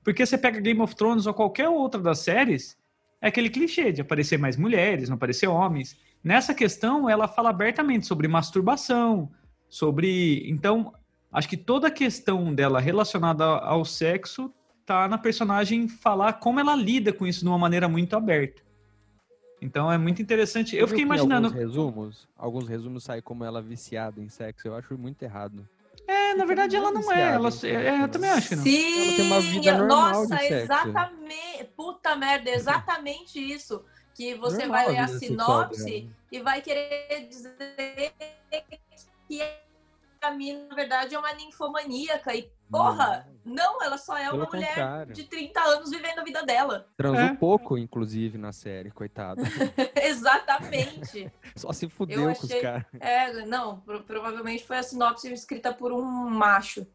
Porque 0.04 0.26
você 0.26 0.38
pega 0.38 0.60
Game 0.60 0.80
of 0.82 0.96
Thrones 0.96 1.26
ou 1.26 1.34
qualquer 1.34 1.70
outra 1.70 2.02
das 2.02 2.20
séries, 2.20 2.78
é 3.22 3.28
aquele 3.28 3.50
clichê 3.50 3.92
de 3.92 4.02
aparecer 4.02 4.38
mais 4.38 4.58
mulheres, 4.58 5.10
não 5.10 5.16
aparecer 5.16 5.48
homens. 5.48 5.98
Nessa 6.24 6.54
questão, 6.54 7.10
ela 7.10 7.28
fala 7.28 7.50
abertamente 7.52 8.06
sobre 8.08 8.28
masturbação, 8.28 9.32
sobre. 9.70 10.48
Então, 10.50 10.94
acho 11.32 11.48
que 11.50 11.58
toda 11.58 11.88
a 11.88 11.92
questão 11.92 12.54
dela 12.54 12.80
relacionada 12.80 13.44
ao 13.46 13.86
sexo 13.86 14.52
tá 14.86 15.08
na 15.08 15.18
personagem 15.18 15.88
falar 15.88 16.34
como 16.34 16.60
ela 16.60 16.76
lida 16.76 17.12
com 17.12 17.26
isso 17.26 17.42
de 17.42 17.48
uma 17.48 17.58
maneira 17.58 17.88
muito 17.88 18.16
aberta. 18.16 18.62
Então 19.62 19.92
é 19.92 19.98
muito 19.98 20.22
interessante. 20.22 20.76
Eu 20.76 20.88
fiquei 20.88 21.04
imaginando. 21.04 21.48
Alguns 21.48 21.60
resumos, 21.60 22.28
alguns 22.38 22.68
resumos 22.68 23.04
saem 23.04 23.22
como 23.22 23.44
ela 23.44 23.62
viciada 23.62 24.22
em 24.22 24.30
sexo. 24.30 24.68
Eu 24.68 24.76
acho 24.76 24.98
muito 24.98 25.24
errado. 25.24 25.68
É, 26.08 26.34
na 26.36 26.46
verdade 26.46 26.76
ela 26.76 26.92
não 26.92 27.12
é. 27.12 27.34
Ela, 27.34 27.50
é, 27.64 28.04
eu 28.04 28.08
também 28.10 28.30
acho 28.30 28.50
que 28.50 28.56
não. 28.56 28.64
Sim, 28.64 29.08
ela 29.08 29.16
tem 29.16 29.26
uma 29.26 29.40
vida 29.42 29.78
normal 29.78 30.12
nossa, 30.12 30.44
exatamente. 30.44 31.64
Puta 31.76 32.16
merda, 32.16 32.50
exatamente 32.50 33.40
isso. 33.40 33.84
Que 34.14 34.34
você 34.36 34.66
Normal 34.66 34.86
vai 34.86 34.88
ler 34.94 35.00
a 35.00 35.08
sinopse 35.08 35.84
dela. 35.84 36.16
e 36.32 36.40
vai 36.40 36.62
querer 36.62 37.28
dizer 37.28 38.14
que 39.28 39.42
a 40.22 40.32
mina, 40.32 40.68
na 40.70 40.76
verdade, 40.76 41.16
é 41.16 41.20
uma 41.20 41.34
ninfomaníaca. 41.34 42.34
E, 42.34 42.50
porra, 42.70 43.28
não, 43.46 43.82
ela 43.84 43.98
só 43.98 44.18
é 44.18 44.26
Pelo 44.30 44.38
uma 44.38 44.46
mulher 44.50 44.68
contrário. 44.70 45.14
de 45.14 45.24
30 45.24 45.60
anos 45.62 45.90
vivendo 45.92 46.20
a 46.20 46.24
vida 46.24 46.44
dela. 46.44 46.88
Transou 46.98 47.22
É. 47.24 47.36
pouco, 47.36 47.78
inclusive, 47.78 48.38
na 48.38 48.52
série, 48.52 48.92
coitada. 48.92 49.42
Exatamente. 49.96 51.32
Só 51.56 51.72
se 51.72 51.88
fudeu 51.90 52.24
com 52.26 52.32
os 52.32 52.44
achei- 52.46 52.62
caras. 52.62 52.86
É, 53.00 53.46
não, 53.46 53.80
pro- 53.82 54.04
provavelmente 54.04 54.66
foi 54.66 54.78
a 54.78 54.84
sinopse 54.84 55.32
escrita 55.32 55.74
por 55.74 55.92
um 55.92 56.02
macho. 56.30 56.86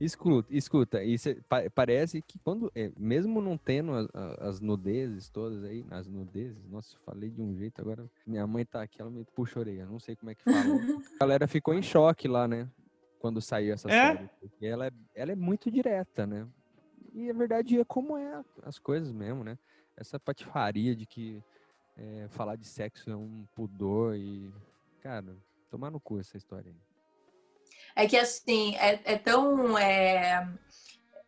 Escuta, 0.00 0.46
escuta, 0.54 1.02
isso 1.02 1.28
é- 1.30 1.36
pa- 1.48 1.68
parece 1.74 2.22
que 2.22 2.38
quando, 2.38 2.70
é, 2.72 2.92
mesmo 2.96 3.40
não 3.40 3.58
tendo 3.58 3.92
as, 3.94 4.06
as 4.38 4.60
nudezes 4.60 5.28
todas 5.28 5.64
aí, 5.64 5.84
as 5.90 6.06
nudezes, 6.06 6.64
nossa, 6.70 6.94
eu 6.94 7.00
falei 7.04 7.28
de 7.28 7.42
um 7.42 7.56
jeito 7.56 7.80
agora, 7.80 8.08
minha 8.24 8.46
mãe 8.46 8.64
tá 8.64 8.80
aqui, 8.80 9.00
ela 9.00 9.10
me 9.10 9.24
puxa 9.34 9.58
a 9.58 9.60
orelha, 9.60 9.86
não 9.86 9.98
sei 9.98 10.14
como 10.14 10.30
é 10.30 10.36
que 10.36 10.44
fala. 10.44 10.54
a 11.16 11.18
galera 11.18 11.48
ficou 11.48 11.74
em 11.74 11.82
choque 11.82 12.28
lá, 12.28 12.46
né, 12.46 12.68
quando 13.18 13.40
saiu 13.40 13.74
essa 13.74 13.90
É? 13.90 14.16
série, 14.16 14.30
porque 14.40 14.66
ela 14.66 14.86
é, 14.86 14.90
ela 15.14 15.32
é 15.32 15.36
muito 15.36 15.70
direta, 15.70 16.26
né, 16.26 16.46
e 17.12 17.30
a 17.30 17.34
verdade 17.34 17.78
é 17.78 17.84
como 17.84 18.16
é 18.16 18.44
as 18.62 18.78
coisas 18.78 19.12
mesmo, 19.12 19.42
né, 19.44 19.58
essa 19.96 20.18
patifaria 20.20 20.94
de 20.94 21.04
que 21.06 21.42
é, 21.96 22.28
falar 22.28 22.56
de 22.56 22.64
sexo 22.64 23.10
é 23.10 23.16
um 23.16 23.44
pudor 23.54 24.14
e, 24.16 24.52
cara, 25.00 25.36
tomar 25.68 25.90
no 25.90 25.98
cu 25.98 26.20
essa 26.20 26.36
história 26.36 26.70
aí. 26.70 26.76
É 27.96 28.06
que 28.06 28.16
assim, 28.16 28.76
é, 28.76 29.00
é 29.04 29.18
tão. 29.18 29.76
É, 29.76 30.48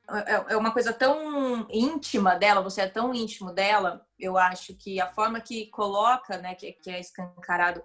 é 0.08 0.44
é 0.50 0.56
uma 0.56 0.72
coisa 0.72 0.92
tão 0.92 1.66
íntima 1.70 2.36
dela, 2.36 2.60
você 2.62 2.82
é 2.82 2.88
tão 2.88 3.12
íntimo 3.12 3.52
dela, 3.52 4.06
eu 4.18 4.36
acho 4.38 4.74
que 4.74 5.00
a 5.00 5.08
forma 5.08 5.40
que 5.40 5.66
coloca, 5.66 6.38
né, 6.38 6.54
que, 6.54 6.72
que 6.72 6.90
é 6.90 7.00
escancarado. 7.00 7.82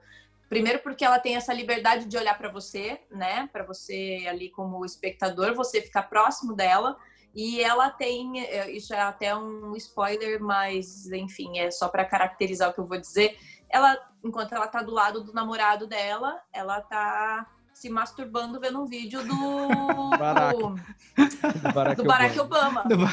Primeiro 0.49 0.79
porque 0.79 1.03
ela 1.03 1.19
tem 1.19 1.35
essa 1.35 1.53
liberdade 1.53 2.05
de 2.05 2.17
olhar 2.17 2.37
para 2.37 2.49
você, 2.49 3.01
né, 3.11 3.49
para 3.51 3.63
você 3.63 4.25
ali 4.29 4.49
como 4.49 4.85
espectador, 4.85 5.53
você 5.55 5.81
ficar 5.81 6.03
próximo 6.03 6.55
dela. 6.55 6.97
E 7.33 7.61
ela 7.61 7.89
tem, 7.89 8.41
é, 8.45 8.71
isso 8.71 8.93
é 8.93 9.01
até 9.01 9.35
um 9.35 9.75
spoiler, 9.75 10.41
mas 10.41 11.11
enfim, 11.11 11.57
é 11.59 11.69
só 11.69 11.89
para 11.89 12.05
caracterizar 12.05 12.69
o 12.69 12.73
que 12.73 12.79
eu 12.79 12.87
vou 12.87 12.97
dizer. 12.97 13.37
Ela, 13.69 13.97
enquanto 14.23 14.53
ela 14.53 14.67
tá 14.67 14.81
do 14.81 14.91
lado 14.93 15.21
do 15.23 15.33
namorado 15.33 15.85
dela, 15.85 16.39
ela 16.53 16.79
tá 16.79 17.45
se 17.73 17.89
masturbando 17.89 18.57
vendo 18.57 18.81
um 18.81 18.85
vídeo 18.85 19.21
do 19.25 20.09
Barack 20.17 20.57
Do 20.57 21.73
Barack 21.73 21.95
do 21.97 22.03
Barack 22.05 22.39
Obama. 22.39 22.81
Obama. 22.85 23.07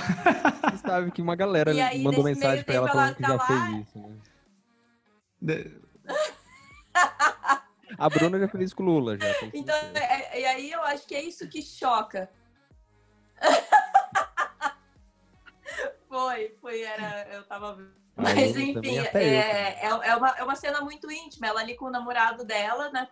Você 0.70 0.76
sabe 0.86 1.10
que 1.10 1.20
uma 1.20 1.34
galera 1.34 1.72
E 1.72 1.80
aí, 1.80 2.00
mandou 2.00 2.22
nesse 2.22 2.38
mensagem 2.38 2.54
meio 2.54 2.64
pra 2.64 2.74
ela 2.74 2.86
tempo, 2.86 2.96
falando 2.96 3.06
ela 3.08 3.16
que 3.16 3.22
tá 3.22 3.28
já 3.28 3.34
lá- 3.34 3.66
fez 3.66 3.88
isso, 3.88 3.98
né? 5.40 5.81
A 8.02 8.08
Bruna 8.08 8.36
já 8.36 8.48
fez 8.48 8.74
com 8.74 8.82
o 8.82 8.86
Lula, 8.86 9.16
já. 9.16 9.30
Então, 9.54 9.78
certeza. 9.78 10.04
é- 10.04 10.40
e 10.40 10.44
aí 10.44 10.72
eu 10.72 10.82
acho 10.82 11.06
que 11.06 11.14
é 11.14 11.22
isso 11.22 11.48
que 11.48 11.62
choca. 11.62 12.28
foi, 16.08 16.56
foi, 16.60 16.82
era, 16.82 17.28
eu 17.32 17.44
tava 17.44 17.78
Mas 18.16 18.56
enfim, 18.56 18.98
é, 18.98 19.86
é, 19.86 19.86
é 19.86 20.16
uma, 20.16 20.28
é 20.30 20.42
uma 20.42 20.56
cena 20.56 20.80
muito 20.80 21.10
íntima. 21.12 21.46
Ela 21.46 21.60
ali 21.60 21.76
com 21.76 21.84
o 21.86 21.90
namorado 21.90 22.44
dela 22.44 22.90
na, 22.90 23.08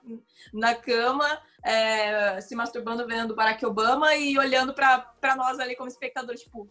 na 0.53 0.75
cama, 0.75 1.41
é, 1.63 2.41
se 2.41 2.57
masturbando 2.57 3.07
vendo 3.07 3.35
Barack 3.35 3.65
Obama 3.65 4.15
e 4.17 4.37
olhando 4.39 4.75
pra, 4.75 4.99
pra 4.99 5.37
nós 5.37 5.59
ali 5.61 5.77
como 5.77 5.89
espectadores, 5.89 6.43
tipo. 6.43 6.69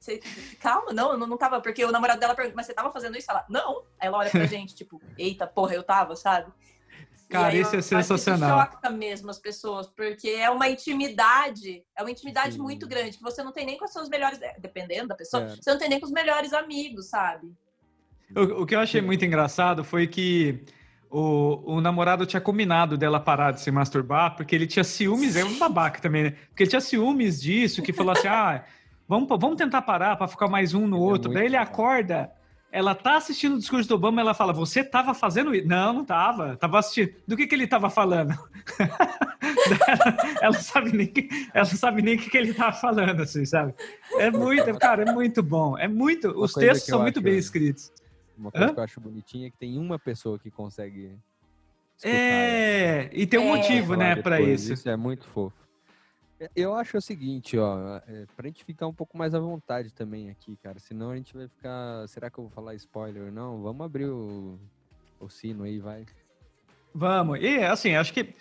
"Cê- 0.00 0.18
calma, 0.60 0.92
não, 0.92 1.12
eu 1.12 1.18
não, 1.18 1.26
não 1.26 1.36
tava, 1.36 1.60
porque 1.60 1.84
o 1.84 1.92
namorado 1.92 2.18
dela 2.18 2.34
pergunta, 2.34 2.56
mas 2.56 2.66
você 2.66 2.74
tava 2.74 2.90
fazendo 2.90 3.16
isso? 3.16 3.30
Ela, 3.30 3.44
não. 3.48 3.84
Aí 3.98 4.08
ela 4.08 4.18
olha 4.18 4.30
pra 4.30 4.44
gente, 4.46 4.74
tipo, 4.74 5.00
eita, 5.16 5.46
porra, 5.46 5.74
eu 5.74 5.82
tava, 5.84 6.16
sabe? 6.16 6.52
Cara, 7.30 7.54
esse 7.56 7.68
é 7.68 7.70
que 7.70 7.76
isso 7.78 7.88
sensacional. 7.88 8.60
choca 8.60 8.90
mesmo 8.90 9.30
as 9.30 9.38
pessoas, 9.38 9.86
porque 9.86 10.28
é 10.28 10.50
uma 10.50 10.68
intimidade, 10.68 11.82
é 11.96 12.02
uma 12.02 12.10
intimidade 12.10 12.54
Sim. 12.54 12.60
muito 12.60 12.86
grande, 12.88 13.16
que 13.16 13.22
você 13.22 13.42
não 13.42 13.52
tem 13.52 13.64
nem 13.64 13.76
com 13.78 13.84
as 13.84 13.92
suas 13.92 14.08
melhores, 14.08 14.38
dependendo 14.58 15.08
da 15.08 15.14
pessoa, 15.14 15.44
É. 15.44 15.56
você 15.56 15.70
não 15.70 15.78
tem 15.78 15.88
nem 15.88 16.00
com 16.00 16.06
os 16.06 16.12
melhores 16.12 16.52
amigos, 16.52 17.06
sabe? 17.08 17.52
O, 18.34 18.62
o 18.62 18.66
que 18.66 18.74
eu 18.74 18.80
achei 18.80 19.00
muito 19.00 19.24
engraçado 19.24 19.82
foi 19.84 20.06
que 20.06 20.64
o, 21.10 21.74
o 21.76 21.80
namorado 21.80 22.24
tinha 22.26 22.40
combinado 22.40 22.96
dela 22.96 23.18
parar 23.18 23.52
de 23.52 23.60
se 23.60 23.70
masturbar, 23.70 24.36
porque 24.36 24.54
ele 24.54 24.66
tinha 24.66 24.84
ciúmes, 24.84 25.34
é 25.36 25.44
um 25.44 25.58
babaca 25.58 26.00
também, 26.00 26.24
né? 26.24 26.30
Porque 26.48 26.62
ele 26.64 26.70
tinha 26.70 26.80
ciúmes 26.80 27.40
disso, 27.40 27.82
que 27.82 27.92
falou 27.92 28.12
assim: 28.12 28.26
ah, 28.28 28.64
vamos, 29.08 29.28
vamos 29.28 29.56
tentar 29.56 29.82
parar 29.82 30.16
para 30.16 30.28
ficar 30.28 30.46
mais 30.48 30.74
um 30.74 30.86
no 30.86 30.96
Ele 30.96 31.04
é 31.04 31.06
outro. 31.08 31.30
muito 31.30 31.38
Daí 31.38 31.46
ele 31.46 31.56
acorda, 31.56 32.30
ela 32.72 32.94
tá 32.94 33.16
assistindo 33.16 33.54
o 33.54 33.58
discurso 33.58 33.88
do 33.88 33.94
Obama, 33.96 34.20
ela 34.20 34.34
fala: 34.34 34.52
Você 34.52 34.84
tava 34.84 35.12
fazendo 35.14 35.54
isso? 35.54 35.66
Não, 35.66 35.92
não 35.92 36.04
tava. 36.04 36.56
Tava 36.56 36.78
assistindo. 36.78 37.14
Do 37.26 37.36
que, 37.36 37.46
que 37.46 37.54
ele 37.54 37.66
tava 37.66 37.90
falando? 37.90 38.32
ela, 38.78 40.36
ela 40.42 40.52
sabe 40.54 40.92
nem 40.92 41.06
que, 41.06 41.28
ela 41.52 41.68
não 41.68 41.76
sabe 41.76 42.02
nem 42.02 42.16
o 42.16 42.18
que, 42.18 42.30
que 42.30 42.36
ele 42.38 42.54
tava 42.54 42.72
falando, 42.76 43.22
assim, 43.22 43.44
sabe? 43.44 43.74
É 44.18 44.30
muito, 44.30 44.72
cara, 44.78 45.02
é 45.08 45.12
muito 45.12 45.42
bom. 45.42 45.76
É 45.78 45.88
muito. 45.88 46.28
Uma 46.30 46.44
Os 46.44 46.52
textos 46.52 46.86
são 46.88 47.02
muito 47.02 47.18
acho- 47.18 47.24
bem 47.24 47.36
escritos. 47.38 47.92
Uma 48.38 48.50
coisa 48.50 48.68
Hã? 48.68 48.72
que 48.74 48.80
eu 48.80 48.84
acho 48.84 49.00
bonitinha 49.00 49.48
é 49.48 49.50
que 49.50 49.56
tem 49.58 49.76
uma 49.78 49.98
pessoa 49.98 50.38
que 50.38 50.50
consegue. 50.50 51.10
escutar 51.98 52.08
É, 52.16 53.10
e 53.12 53.26
tem 53.26 53.38
um 53.38 53.54
É. 53.54 53.56
motivo, 53.58 53.94
né, 53.96 54.14
depois. 54.14 54.62
isso. 54.62 54.72
Isso 54.72 54.88
é 54.88 54.96
muito 54.96 55.26
fofo. 55.28 55.59
É, 56.40 56.48
Eu 56.56 56.74
acho 56.74 56.96
o 56.96 57.02
seguinte, 57.02 57.58
ó, 57.58 58.00
é, 58.08 58.24
pra 58.34 58.46
gente 58.46 58.64
ficar 58.64 58.86
um 58.86 58.94
pouco 58.94 59.16
mais 59.18 59.34
à 59.34 59.38
vontade 59.38 59.92
também 59.92 60.30
aqui, 60.30 60.56
cara, 60.56 60.78
senão 60.78 61.10
a 61.10 61.16
gente 61.16 61.34
vai 61.34 61.46
ficar. 61.46 62.08
Será 62.08 62.30
que 62.30 62.38
eu 62.38 62.44
vou 62.44 62.50
falar 62.50 62.74
spoiler 62.74 63.24
ou 63.24 63.32
não? 63.32 63.62
Vamos 63.62 63.84
abrir 63.84 64.06
o, 64.06 64.58
o 65.20 65.28
sino 65.28 65.64
aí, 65.64 65.78
vai. 65.78 66.06
Vamos. 66.94 67.38
E 67.40 67.58
assim, 67.58 67.94
acho 67.94 68.12
que 68.12 68.34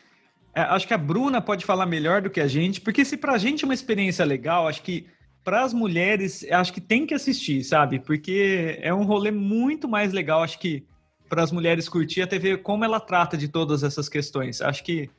é, 0.53 0.61
acho 0.61 0.87
que 0.87 0.93
a 0.93 0.97
Bruna 0.97 1.41
pode 1.41 1.65
falar 1.65 1.85
melhor 1.85 2.21
do 2.21 2.29
que 2.29 2.41
a 2.41 2.47
gente, 2.47 2.81
porque 2.81 3.05
se 3.05 3.17
pra 3.17 3.37
gente 3.37 3.63
é 3.63 3.67
uma 3.67 3.73
experiência 3.73 4.25
legal, 4.25 4.67
acho 4.67 4.81
que 4.81 5.07
para 5.43 5.63
as 5.63 5.73
mulheres, 5.73 6.45
acho 6.51 6.73
que 6.73 6.81
tem 6.81 7.05
que 7.05 7.13
assistir, 7.13 7.63
sabe? 7.63 7.99
Porque 7.99 8.77
é 8.81 8.93
um 8.93 9.03
rolê 9.03 9.31
muito 9.31 9.87
mais 9.87 10.11
legal, 10.11 10.43
acho 10.43 10.59
que 10.59 10.85
para 11.27 11.43
as 11.43 11.51
mulheres 11.51 11.87
curtir 11.87 12.21
até 12.21 12.39
ver 12.39 12.61
como 12.61 12.83
ela 12.83 12.99
trata 12.99 13.37
de 13.37 13.47
todas 13.47 13.83
essas 13.83 14.09
questões. 14.09 14.61
Acho 14.61 14.83
que 14.83 15.09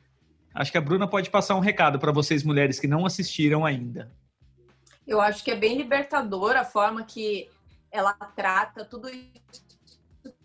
acho 0.54 0.72
que 0.72 0.78
a 0.78 0.80
Bruna 0.80 1.06
pode 1.06 1.30
passar 1.30 1.54
um 1.54 1.60
recado 1.60 1.98
para 1.98 2.12
vocês 2.12 2.42
mulheres 2.42 2.78
que 2.78 2.86
não 2.86 3.06
assistiram 3.06 3.64
ainda. 3.64 4.10
Eu 5.06 5.20
acho 5.20 5.42
que 5.42 5.50
é 5.50 5.56
bem 5.56 5.76
libertador 5.76 6.56
a 6.56 6.64
forma 6.64 7.02
que 7.04 7.48
ela 7.90 8.12
trata 8.12 8.84
tudo 8.84 9.08
isso 9.08 9.60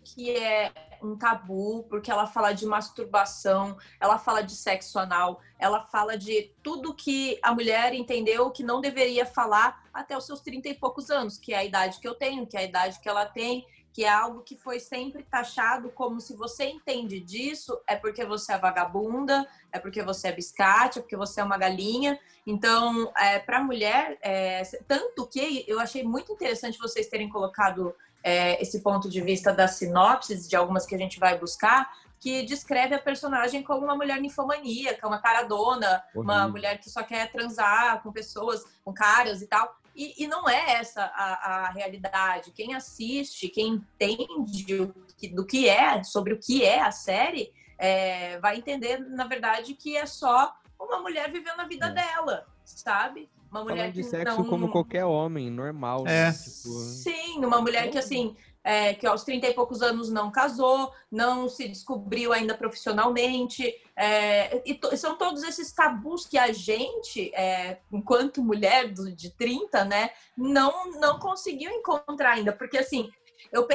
que 0.02 0.30
é 0.30 0.72
um 1.02 1.16
tabu, 1.16 1.84
porque 1.90 2.10
ela 2.10 2.26
fala 2.26 2.52
de 2.52 2.64
masturbação, 2.64 3.76
ela 4.00 4.18
fala 4.18 4.42
de 4.42 4.52
sexo 4.52 4.98
anal, 4.98 5.40
ela 5.58 5.80
fala 5.80 6.16
de 6.16 6.50
tudo 6.62 6.94
que 6.94 7.38
a 7.42 7.52
mulher 7.52 7.92
entendeu 7.92 8.50
que 8.50 8.62
não 8.62 8.80
deveria 8.80 9.26
falar 9.26 9.84
até 9.92 10.16
os 10.16 10.24
seus 10.24 10.40
30 10.40 10.68
e 10.68 10.74
poucos 10.74 11.10
anos, 11.10 11.38
que 11.38 11.52
é 11.52 11.58
a 11.58 11.64
idade 11.64 12.00
que 12.00 12.08
eu 12.08 12.14
tenho, 12.14 12.46
que 12.46 12.56
é 12.56 12.60
a 12.60 12.64
idade 12.64 13.00
que 13.00 13.08
ela 13.08 13.26
tem, 13.26 13.66
que 13.96 14.04
é 14.04 14.10
algo 14.10 14.42
que 14.42 14.58
foi 14.58 14.78
sempre 14.78 15.22
taxado 15.22 15.88
como 15.88 16.20
se 16.20 16.36
você 16.36 16.66
entende 16.66 17.18
disso, 17.18 17.80
é 17.86 17.96
porque 17.96 18.26
você 18.26 18.52
é 18.52 18.58
vagabunda, 18.58 19.48
é 19.72 19.78
porque 19.78 20.02
você 20.02 20.28
é 20.28 20.32
biscate, 20.32 20.98
é 20.98 21.00
porque 21.00 21.16
você 21.16 21.40
é 21.40 21.44
uma 21.44 21.56
galinha. 21.56 22.20
Então, 22.46 23.10
é, 23.16 23.38
para 23.38 23.56
a 23.56 23.64
mulher, 23.64 24.18
é, 24.20 24.60
tanto 24.86 25.26
que 25.26 25.64
eu 25.66 25.80
achei 25.80 26.04
muito 26.04 26.30
interessante 26.30 26.78
vocês 26.78 27.08
terem 27.08 27.30
colocado 27.30 27.96
é, 28.22 28.60
esse 28.60 28.82
ponto 28.82 29.08
de 29.08 29.22
vista 29.22 29.50
das 29.50 29.76
sinopses, 29.76 30.46
de 30.46 30.54
algumas 30.54 30.84
que 30.84 30.94
a 30.94 30.98
gente 30.98 31.18
vai 31.18 31.38
buscar, 31.38 31.90
que 32.20 32.42
descreve 32.42 32.94
a 32.94 32.98
personagem 32.98 33.62
como 33.62 33.86
uma 33.86 33.96
mulher 33.96 34.20
ninfomaníaca, 34.20 35.08
uma 35.08 35.22
caradona, 35.22 36.04
uma 36.14 36.34
Horrível. 36.34 36.50
mulher 36.50 36.80
que 36.80 36.90
só 36.90 37.02
quer 37.02 37.32
transar 37.32 38.02
com 38.02 38.12
pessoas, 38.12 38.62
com 38.84 38.92
caras 38.92 39.40
e 39.40 39.46
tal. 39.46 39.74
E, 39.96 40.24
e 40.24 40.26
não 40.26 40.46
é 40.48 40.74
essa 40.74 41.02
a, 41.02 41.66
a 41.66 41.70
realidade. 41.70 42.52
Quem 42.52 42.74
assiste, 42.74 43.48
quem 43.48 43.82
entende 43.98 44.74
o 44.82 44.92
que- 45.16 45.28
do 45.28 45.46
que 45.46 45.68
é, 45.68 46.02
sobre 46.04 46.34
o 46.34 46.38
que 46.38 46.62
é 46.62 46.82
a 46.82 46.90
série, 46.92 47.50
é, 47.78 48.38
vai 48.40 48.58
entender, 48.58 48.98
na 48.98 49.26
verdade, 49.26 49.74
que 49.74 49.96
é 49.96 50.04
só 50.04 50.54
uma 50.78 51.00
mulher 51.00 51.32
vivendo 51.32 51.60
a 51.60 51.64
vida 51.64 51.86
É. 51.86 51.92
dela, 51.92 52.46
sabe? 52.64 53.28
Uma 53.50 53.62
mulher 53.62 53.76
Falando 53.76 53.92
de 53.94 54.02
que 54.02 54.08
sexo 54.08 54.38
não... 54.42 54.44
como 54.50 54.68
qualquer 54.70 55.04
homem, 55.06 55.50
normal. 55.50 56.00
É. 56.06 56.26
né? 56.26 56.32
Tipo, 56.32 56.42
Sim, 56.44 57.12
Sim, 57.12 57.44
uma 57.44 57.60
mulher 57.62 57.90
que 57.90 57.96
assim, 57.96 58.36
é, 58.66 58.94
que 58.94 59.06
aos 59.06 59.22
30 59.22 59.46
e 59.46 59.54
poucos 59.54 59.80
anos 59.80 60.10
não 60.10 60.28
casou, 60.28 60.92
não 61.08 61.48
se 61.48 61.68
descobriu 61.68 62.32
ainda 62.32 62.52
profissionalmente. 62.52 63.72
É, 63.94 64.60
e 64.66 64.74
to, 64.74 64.94
são 64.96 65.16
todos 65.16 65.44
esses 65.44 65.70
tabus 65.70 66.26
que 66.26 66.36
a 66.36 66.52
gente, 66.52 67.32
é, 67.32 67.78
enquanto 67.92 68.42
mulher 68.42 68.92
do, 68.92 69.12
de 69.12 69.30
30, 69.30 69.84
né, 69.84 70.10
não, 70.36 70.90
não 70.98 71.20
conseguiu 71.20 71.70
encontrar 71.70 72.32
ainda. 72.32 72.52
Porque 72.52 72.76
assim, 72.76 73.08
eu, 73.52 73.66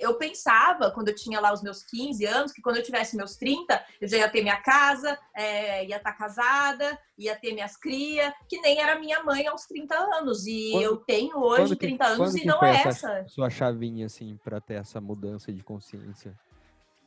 eu 0.00 0.14
pensava, 0.14 0.90
quando 0.90 1.08
eu 1.08 1.14
tinha 1.14 1.40
lá 1.40 1.52
os 1.52 1.62
meus 1.62 1.82
15 1.82 2.24
anos, 2.24 2.52
que 2.52 2.62
quando 2.62 2.76
eu 2.76 2.82
tivesse 2.82 3.16
meus 3.16 3.36
30, 3.36 3.82
eu 4.00 4.08
já 4.08 4.18
ia 4.18 4.28
ter 4.28 4.42
minha 4.42 4.56
casa, 4.56 5.18
é, 5.34 5.86
ia 5.86 5.96
estar 5.96 6.12
tá 6.12 6.16
casada, 6.16 6.98
ia 7.18 7.36
ter 7.36 7.52
minhas 7.52 7.76
crias, 7.76 8.32
que 8.48 8.60
nem 8.60 8.80
era 8.80 8.98
minha 8.98 9.22
mãe 9.22 9.46
aos 9.46 9.66
30 9.66 9.94
anos. 9.94 10.46
E 10.46 10.72
quando, 10.72 10.82
eu 10.82 10.96
tenho 10.96 11.38
hoje 11.38 11.76
que, 11.76 11.86
30 11.86 12.06
anos 12.06 12.34
e 12.34 12.44
não 12.44 12.62
é 12.62 12.82
essa. 12.82 13.12
essa. 13.12 13.28
Sua 13.28 13.50
chavinha, 13.50 14.06
assim, 14.06 14.38
para 14.42 14.60
ter 14.60 14.74
essa 14.74 15.00
mudança 15.00 15.52
de 15.52 15.62
consciência? 15.62 16.34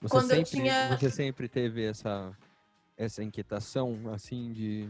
Você 0.01 0.09
quando 0.09 0.27
sempre, 0.27 0.45
tinha... 0.45 0.97
você 0.97 1.09
sempre 1.09 1.47
teve 1.47 1.85
essa, 1.85 2.35
essa 2.97 3.23
inquietação, 3.23 3.97
assim, 4.13 4.51
de. 4.51 4.89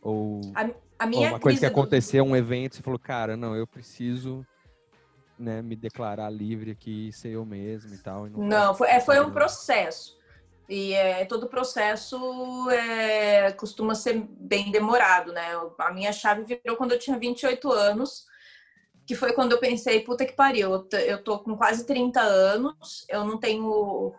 Ou, 0.00 0.40
a, 0.54 0.70
a 0.98 1.06
minha 1.06 1.28
ou 1.28 1.34
uma 1.34 1.40
coisa 1.40 1.58
que 1.58 1.66
aconteceu, 1.66 2.24
do... 2.24 2.30
um 2.30 2.36
evento, 2.36 2.76
você 2.76 2.82
falou, 2.82 2.98
cara, 2.98 3.36
não, 3.36 3.56
eu 3.56 3.66
preciso 3.66 4.46
né, 5.38 5.62
me 5.62 5.76
declarar 5.76 6.30
livre 6.30 6.70
aqui, 6.70 7.12
ser 7.12 7.30
eu 7.30 7.44
mesmo 7.44 7.94
e 7.94 7.98
tal. 7.98 8.26
E 8.26 8.30
não, 8.30 8.40
não 8.40 8.74
foi, 8.74 8.88
é, 8.88 9.00
foi 9.00 9.20
um 9.20 9.30
processo. 9.30 10.16
E 10.68 10.94
é, 10.94 11.24
todo 11.26 11.48
processo 11.48 12.70
é, 12.70 13.52
costuma 13.52 13.94
ser 13.94 14.26
bem 14.38 14.70
demorado, 14.70 15.32
né? 15.32 15.48
A 15.78 15.92
minha 15.92 16.12
chave 16.12 16.44
virou 16.44 16.76
quando 16.76 16.92
eu 16.92 16.98
tinha 16.98 17.18
28 17.18 17.70
anos, 17.70 18.26
que 19.06 19.14
foi 19.14 19.32
quando 19.34 19.52
eu 19.52 19.60
pensei, 19.60 20.00
puta 20.00 20.24
que 20.24 20.32
pariu, 20.32 20.86
eu 20.92 21.22
tô 21.22 21.38
com 21.40 21.56
quase 21.56 21.86
30 21.86 22.20
anos, 22.20 23.04
eu 23.10 23.24
não 23.24 23.38
tenho 23.38 24.14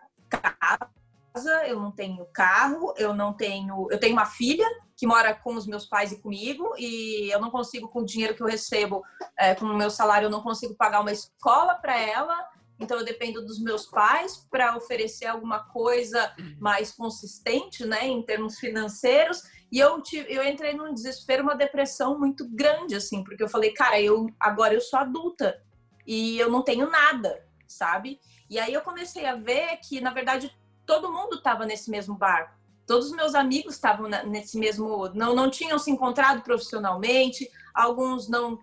eu 1.43 1.79
não 1.79 1.91
tenho 1.91 2.25
carro, 2.27 2.93
eu 2.97 3.13
não 3.13 3.33
tenho. 3.33 3.87
Eu 3.91 3.99
tenho 3.99 4.13
uma 4.13 4.25
filha 4.25 4.65
que 4.95 5.05
mora 5.05 5.35
com 5.35 5.55
os 5.55 5.67
meus 5.67 5.85
pais 5.85 6.11
e 6.11 6.21
comigo, 6.21 6.73
e 6.77 7.29
eu 7.29 7.41
não 7.41 7.51
consigo, 7.51 7.89
com 7.89 7.99
o 7.99 8.05
dinheiro 8.05 8.33
que 8.33 8.41
eu 8.41 8.47
recebo, 8.47 9.03
é, 9.37 9.53
com 9.53 9.65
o 9.65 9.75
meu 9.75 9.89
salário, 9.89 10.27
eu 10.27 10.29
não 10.29 10.41
consigo 10.41 10.73
pagar 10.75 11.01
uma 11.01 11.11
escola 11.11 11.75
para 11.75 11.99
ela. 11.99 12.49
Então 12.79 12.97
eu 12.97 13.05
dependo 13.05 13.45
dos 13.45 13.59
meus 13.59 13.85
pais 13.85 14.45
para 14.49 14.75
oferecer 14.75 15.25
alguma 15.25 15.59
coisa 15.59 16.33
mais 16.59 16.91
consistente, 16.91 17.85
né, 17.85 18.05
em 18.07 18.21
termos 18.21 18.59
financeiros. 18.59 19.43
E 19.71 19.79
eu 19.79 20.01
tive, 20.01 20.31
eu 20.33 20.43
entrei 20.45 20.73
num 20.73 20.93
desespero, 20.93 21.43
uma 21.43 21.55
depressão 21.55 22.17
muito 22.19 22.47
grande 22.49 22.95
assim, 22.95 23.23
porque 23.23 23.43
eu 23.43 23.49
falei, 23.49 23.71
cara, 23.71 23.99
eu 23.99 24.27
agora 24.39 24.73
eu 24.73 24.81
sou 24.81 24.99
adulta 24.99 25.61
e 26.05 26.37
eu 26.37 26.51
não 26.51 26.63
tenho 26.63 26.89
nada, 26.89 27.45
sabe? 27.67 28.19
E 28.49 28.59
aí 28.59 28.73
eu 28.73 28.81
comecei 28.81 29.25
a 29.25 29.35
ver 29.35 29.77
que 29.77 29.99
na 30.01 30.11
verdade 30.11 30.53
todo 30.85 31.11
mundo 31.11 31.35
estava 31.35 31.65
nesse 31.65 31.89
mesmo 31.89 32.15
barco 32.15 32.55
todos 32.85 33.07
os 33.07 33.11
meus 33.11 33.35
amigos 33.35 33.73
estavam 33.73 34.07
nesse 34.27 34.57
mesmo, 34.57 35.09
não 35.13 35.35
não 35.35 35.49
tinham 35.49 35.77
se 35.79 35.91
encontrado 35.91 36.41
profissionalmente, 36.41 37.49
alguns 37.73 38.29
não, 38.29 38.59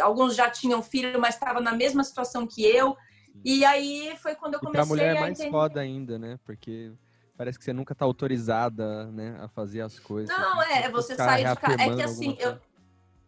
alguns 0.00 0.34
já 0.34 0.50
tinham 0.50 0.82
filho, 0.82 1.20
mas 1.20 1.34
estavam 1.34 1.62
na 1.62 1.72
mesma 1.72 2.04
situação 2.04 2.46
que 2.46 2.64
eu. 2.64 2.96
E 3.44 3.64
aí 3.64 4.16
foi 4.22 4.34
quando 4.34 4.54
eu 4.54 4.60
comecei 4.60 4.82
e 4.82 4.86
pra 4.86 4.86
mulher 4.86 5.16
é 5.16 5.20
mais 5.20 5.38
entender... 5.38 5.50
foda 5.50 5.80
ainda, 5.80 6.18
né? 6.18 6.38
Porque 6.44 6.92
parece 7.36 7.58
que 7.58 7.64
você 7.64 7.72
nunca 7.72 7.94
tá 7.94 8.04
autorizada, 8.04 9.06
né, 9.12 9.38
a 9.40 9.48
fazer 9.48 9.82
as 9.82 9.98
coisas. 9.98 10.36
Não, 10.36 10.62
é, 10.62 10.90
você 10.90 11.14
sai 11.14 11.44
de 11.44 11.60
casa. 11.60 11.82
É 11.82 11.94
que 11.94 12.02
assim, 12.02 12.36
eu, 12.38 12.58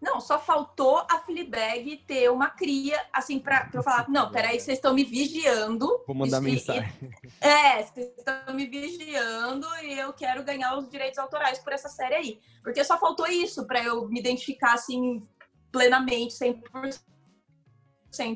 não, 0.00 0.20
só 0.20 0.38
faltou 0.38 0.98
a 1.10 1.18
Fleabag 1.18 1.96
ter 2.06 2.30
uma 2.30 2.48
cria, 2.48 2.96
assim, 3.12 3.40
pra, 3.40 3.68
eu 3.74 3.82
falar, 3.82 4.08
não, 4.08 4.30
peraí, 4.30 4.60
vocês 4.60 4.78
estão 4.78 4.94
me 4.94 5.02
vigiando. 5.02 6.04
Vou 6.06 6.14
mandar 6.14 6.40
mensagem. 6.40 6.88
E, 7.02 7.28
é, 7.44 7.82
vocês 7.82 8.16
estão 8.16 8.54
me 8.54 8.66
vigiando 8.66 9.66
e 9.82 9.98
eu 9.98 10.12
quero 10.12 10.44
ganhar 10.44 10.76
os 10.78 10.88
direitos 10.88 11.18
autorais 11.18 11.58
por 11.58 11.72
essa 11.72 11.88
série 11.88 12.14
aí. 12.14 12.40
Porque 12.62 12.84
só 12.84 12.96
faltou 12.96 13.26
isso 13.26 13.66
para 13.66 13.82
eu 13.82 14.08
me 14.08 14.20
identificar, 14.20 14.74
assim, 14.74 15.26
plenamente, 15.72 16.34
100% 16.34 17.00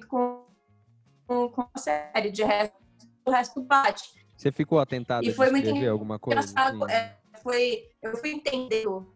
com, 0.08 0.44
com, 1.26 1.48
com 1.48 1.68
a 1.72 1.78
série. 1.78 2.32
De 2.32 2.42
resto, 2.42 2.76
o 3.24 3.30
resto 3.30 3.62
bate. 3.62 4.10
Você 4.36 4.50
ficou 4.50 4.80
atentado 4.80 5.24
e 5.24 5.32
foi 5.32 5.48
muito 5.52 5.68
alguma 5.88 6.18
coisa? 6.18 6.40
Assim? 6.40 6.54
É, 6.90 7.16
foi, 7.40 7.88
eu 8.02 8.16
fui 8.16 8.32
entendendo 8.32 9.14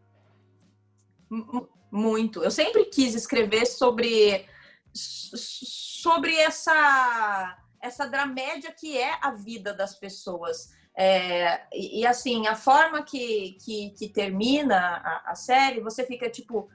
muito. 1.90 2.42
Eu 2.42 2.51
sempre 2.51 2.85
quis 2.87 3.14
escrever 3.14 3.66
sobre 3.66 4.46
sobre 4.92 6.37
essa 6.37 7.59
essa 7.81 8.07
dramédia 8.07 8.72
que 8.72 8.96
é 8.99 9.18
a 9.20 9.31
vida 9.31 9.72
das 9.72 9.94
pessoas. 9.94 10.75
É, 10.99 11.62
e, 11.72 12.01
e, 12.01 12.07
assim, 12.07 12.46
a 12.46 12.55
forma 12.55 13.03
que, 13.03 13.59
que, 13.62 13.90
que 13.90 14.09
termina 14.09 14.77
a, 14.77 15.33
a, 15.33 15.35
série, 15.35 15.81
você 15.81 16.07
fica 16.07 16.29
tipo, 16.31 16.70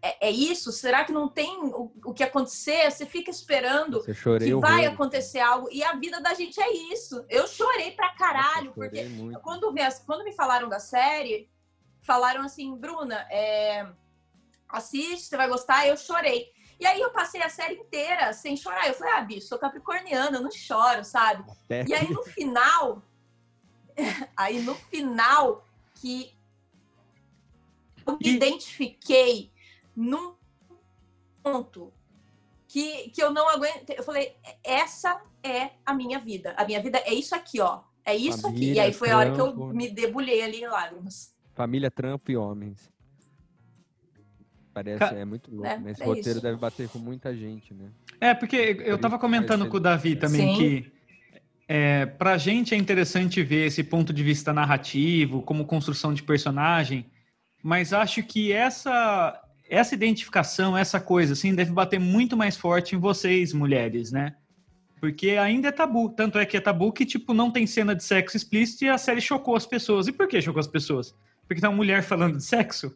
é, 0.00 0.28
é, 0.28 0.30
isso? 0.30 0.70
Será 0.70 1.04
que 1.04 1.10
não 1.10 1.28
tem 1.28 1.58
o, 1.58 1.90
o 2.04 2.14
que 2.14 2.22
acontecer? 2.22 2.88
Você 2.88 3.04
fica 3.04 3.30
esperando 3.30 4.04
que 4.04 4.54
vai 4.54 4.86
acontecer 4.86 5.40
algo. 5.40 5.68
E 5.72 5.82
a 5.82 5.96
vida 5.96 6.20
da 6.20 6.34
gente 6.34 6.60
é 6.60 6.72
isso. 6.92 7.24
Eu 7.28 7.48
chorei 7.48 7.90
pra 7.90 8.14
caralho, 8.14 8.66
Nossa, 8.66 8.74
porque 8.74 9.08
quando 9.42 9.72
me, 9.72 9.80
quando 10.06 10.24
me 10.24 10.32
falaram 10.32 10.68
da 10.68 10.78
série, 10.78 11.50
falaram 12.00 12.42
assim, 12.42 12.76
Bruna, 12.76 13.26
é, 13.28 13.88
assiste, 14.74 15.26
você 15.26 15.36
vai 15.36 15.48
gostar. 15.48 15.86
Eu 15.86 15.96
chorei. 15.96 16.52
E 16.78 16.86
aí 16.86 17.00
eu 17.00 17.10
passei 17.10 17.42
a 17.42 17.48
série 17.48 17.74
inteira 17.74 18.32
sem 18.32 18.56
chorar. 18.56 18.88
Eu 18.88 18.94
falei, 18.94 19.14
ah, 19.14 19.20
bicho, 19.20 19.46
sou 19.46 19.58
capricorniana, 19.58 20.36
eu 20.36 20.42
não 20.42 20.50
choro, 20.50 21.04
sabe? 21.04 21.44
Até. 21.50 21.84
E 21.86 21.94
aí 21.94 22.10
no 22.10 22.22
final, 22.22 23.02
aí 24.36 24.60
no 24.60 24.74
final 24.74 25.64
que 25.94 26.34
eu 28.06 28.18
me 28.20 28.36
identifiquei 28.36 29.50
num 29.96 30.34
ponto 31.42 31.92
que, 32.68 33.10
que 33.10 33.22
eu 33.22 33.30
não 33.30 33.48
aguento. 33.48 33.90
Eu 33.90 34.02
falei, 34.02 34.36
essa 34.62 35.22
é 35.42 35.70
a 35.86 35.94
minha 35.94 36.18
vida. 36.18 36.54
A 36.56 36.64
minha 36.64 36.82
vida 36.82 36.98
é 36.98 37.14
isso 37.14 37.34
aqui, 37.34 37.60
ó. 37.60 37.82
É 38.04 38.14
isso 38.14 38.42
Família, 38.42 38.68
aqui. 38.68 38.76
E 38.76 38.80
aí 38.80 38.92
foi 38.92 39.10
a 39.10 39.18
hora 39.18 39.32
que 39.32 39.40
eu 39.40 39.54
me 39.68 39.88
debulhei 39.88 40.42
ali 40.42 40.62
em 40.62 40.66
lágrimas. 40.66 41.34
Família, 41.54 41.90
trampo 41.90 42.30
e 42.30 42.36
homens. 42.36 42.90
Parece, 44.74 44.98
Ca... 44.98 45.14
é 45.14 45.24
muito 45.24 45.54
louco, 45.54 45.68
é, 45.68 45.78
né? 45.78 45.92
Esse 45.92 46.02
é 46.02 46.04
roteiro 46.04 46.30
isso. 46.30 46.42
deve 46.42 46.58
bater 46.58 46.88
com 46.88 46.98
muita 46.98 47.34
gente, 47.34 47.72
né? 47.72 47.86
É, 48.20 48.34
porque 48.34 48.82
eu 48.84 48.98
tava 48.98 49.18
comentando 49.20 49.68
com 49.68 49.76
o 49.76 49.80
Davi 49.80 50.16
também 50.16 50.54
Sim. 50.54 50.58
que 50.58 50.92
é, 51.68 52.06
pra 52.06 52.36
gente 52.36 52.74
é 52.74 52.76
interessante 52.76 53.42
ver 53.42 53.66
esse 53.66 53.84
ponto 53.84 54.12
de 54.12 54.22
vista 54.24 54.52
narrativo, 54.52 55.42
como 55.42 55.64
construção 55.64 56.12
de 56.12 56.22
personagem, 56.22 57.06
mas 57.62 57.92
acho 57.92 58.22
que 58.24 58.52
essa 58.52 59.40
essa 59.66 59.94
identificação, 59.94 60.76
essa 60.76 61.00
coisa, 61.00 61.32
assim, 61.32 61.54
deve 61.54 61.72
bater 61.72 61.98
muito 61.98 62.36
mais 62.36 62.54
forte 62.54 62.94
em 62.94 62.98
vocês, 62.98 63.52
mulheres, 63.52 64.12
né? 64.12 64.34
Porque 65.00 65.30
ainda 65.30 65.68
é 65.68 65.72
tabu. 65.72 66.10
Tanto 66.10 66.38
é 66.38 66.44
que 66.44 66.56
é 66.56 66.60
tabu 66.60 66.92
que, 66.92 67.06
tipo, 67.06 67.32
não 67.32 67.50
tem 67.50 67.66
cena 67.66 67.94
de 67.94 68.04
sexo 68.04 68.36
explícito 68.36 68.84
e 68.84 68.88
a 68.88 68.98
série 68.98 69.20
chocou 69.22 69.56
as 69.56 69.66
pessoas. 69.66 70.06
E 70.06 70.12
por 70.12 70.28
que 70.28 70.40
chocou 70.40 70.60
as 70.60 70.66
pessoas? 70.66 71.14
Porque 71.46 71.60
tem 71.60 71.70
uma 71.70 71.76
mulher 71.76 72.02
falando 72.02 72.36
de 72.36 72.44
sexo? 72.44 72.94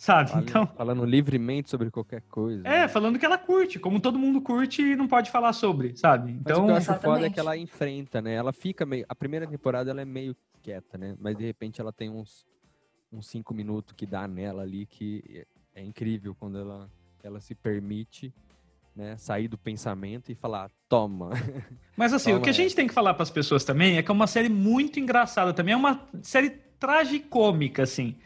Sabe? 0.00 0.30
Falando, 0.30 0.48
então, 0.48 0.66
falando 0.66 1.04
livremente 1.04 1.68
sobre 1.68 1.90
qualquer 1.90 2.22
coisa. 2.22 2.66
É, 2.66 2.80
né? 2.80 2.88
falando 2.88 3.18
que 3.18 3.26
ela 3.26 3.36
curte, 3.36 3.78
como 3.78 4.00
todo 4.00 4.18
mundo 4.18 4.40
curte 4.40 4.80
e 4.80 4.96
não 4.96 5.06
pode 5.06 5.30
falar 5.30 5.52
sobre, 5.52 5.94
sabe? 5.94 6.32
Então, 6.32 6.66
Mas 6.66 6.84
o 6.84 6.86
que 6.86 6.90
eu 6.90 6.94
acho 6.94 7.02
foda 7.02 7.26
é 7.26 7.30
que 7.30 7.38
ela 7.38 7.54
enfrenta, 7.54 8.22
né? 8.22 8.32
Ela 8.32 8.50
fica 8.50 8.86
meio. 8.86 9.04
A 9.06 9.14
primeira 9.14 9.46
temporada 9.46 9.90
ela 9.90 10.00
é 10.00 10.06
meio 10.06 10.34
quieta, 10.62 10.96
né? 10.96 11.14
Mas 11.20 11.36
de 11.36 11.44
repente 11.44 11.82
ela 11.82 11.92
tem 11.92 12.08
uns, 12.08 12.46
uns 13.12 13.26
cinco 13.26 13.52
minutos 13.52 13.94
que 13.94 14.06
dá 14.06 14.26
nela 14.26 14.62
ali 14.62 14.86
que 14.86 15.46
é 15.74 15.84
incrível 15.84 16.34
quando 16.34 16.58
ela, 16.58 16.90
ela 17.22 17.40
se 17.40 17.54
permite. 17.54 18.32
Né, 18.92 19.16
sair 19.16 19.46
do 19.46 19.56
pensamento 19.56 20.32
e 20.32 20.34
falar, 20.34 20.68
toma. 20.88 21.30
Mas 21.96 22.12
assim, 22.12 22.30
toma 22.30 22.40
o 22.40 22.42
que 22.42 22.50
a 22.50 22.52
gente 22.52 22.74
tem 22.74 22.88
que 22.88 22.92
falar 22.92 23.14
para 23.14 23.22
as 23.22 23.30
pessoas 23.30 23.62
também 23.62 23.96
é 23.96 24.02
que 24.02 24.10
é 24.10 24.12
uma 24.12 24.26
série 24.26 24.48
muito 24.48 24.98
engraçada 24.98 25.54
também, 25.54 25.72
é 25.72 25.76
uma 25.76 26.08
série 26.20 26.50
tragicômica, 26.50 27.84
assim. 27.84 28.16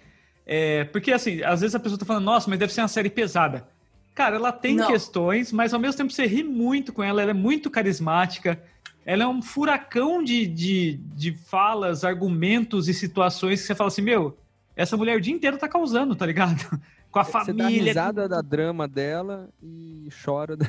É, 0.47 0.85
porque, 0.85 1.13
assim, 1.13 1.43
às 1.43 1.61
vezes 1.61 1.75
a 1.75 1.81
pessoa 1.81 1.99
tá 1.99 2.05
falando, 2.05 2.25
nossa, 2.25 2.51
mas 2.51 2.59
deve 2.59 2.73
ser 2.73 2.83
uma 2.83 2.89
série 2.89 3.09
pesada. 3.09 3.67
Cara, 4.15 4.37
ela 4.37 4.53
tem 4.53 4.77
Não. 4.77 4.87
questões, 4.87 5.51
mas 5.51 5.75
ao 5.75 5.81
mesmo 5.81 5.97
tempo 5.97 6.13
você 6.13 6.27
ri 6.27 6.45
muito 6.45 6.93
com 6.93 7.03
ela, 7.03 7.21
ela 7.21 7.33
é 7.33 7.35
muito 7.35 7.71
carismática. 7.71 8.61
Ela 9.05 9.25
é 9.25 9.27
um 9.27 9.43
furacão 9.43 10.23
de, 10.23 10.47
de, 10.47 11.01
de 11.15 11.33
falas, 11.33 12.05
argumentos 12.05 12.89
e 12.89 12.95
situações 12.95 13.61
que 13.61 13.67
você 13.67 13.75
fala 13.75 13.89
assim, 13.89 14.03
meu, 14.03 14.37
essa 14.77 14.97
mulher 14.97 15.17
o 15.17 15.21
dia 15.21 15.35
inteiro 15.35 15.59
tá 15.59 15.69
causando, 15.69 16.15
tá 16.15 16.25
ligado? 16.25 16.81
Com 17.11 17.21
a 17.21 17.25
família. 17.25 17.55
Você 17.55 17.63
dá 17.63 17.69
risada 17.69 18.29
da 18.29 18.41
drama 18.43 18.89
dela 18.89 19.49
e 19.63 20.09
chora. 20.25 20.57
Da... 20.57 20.67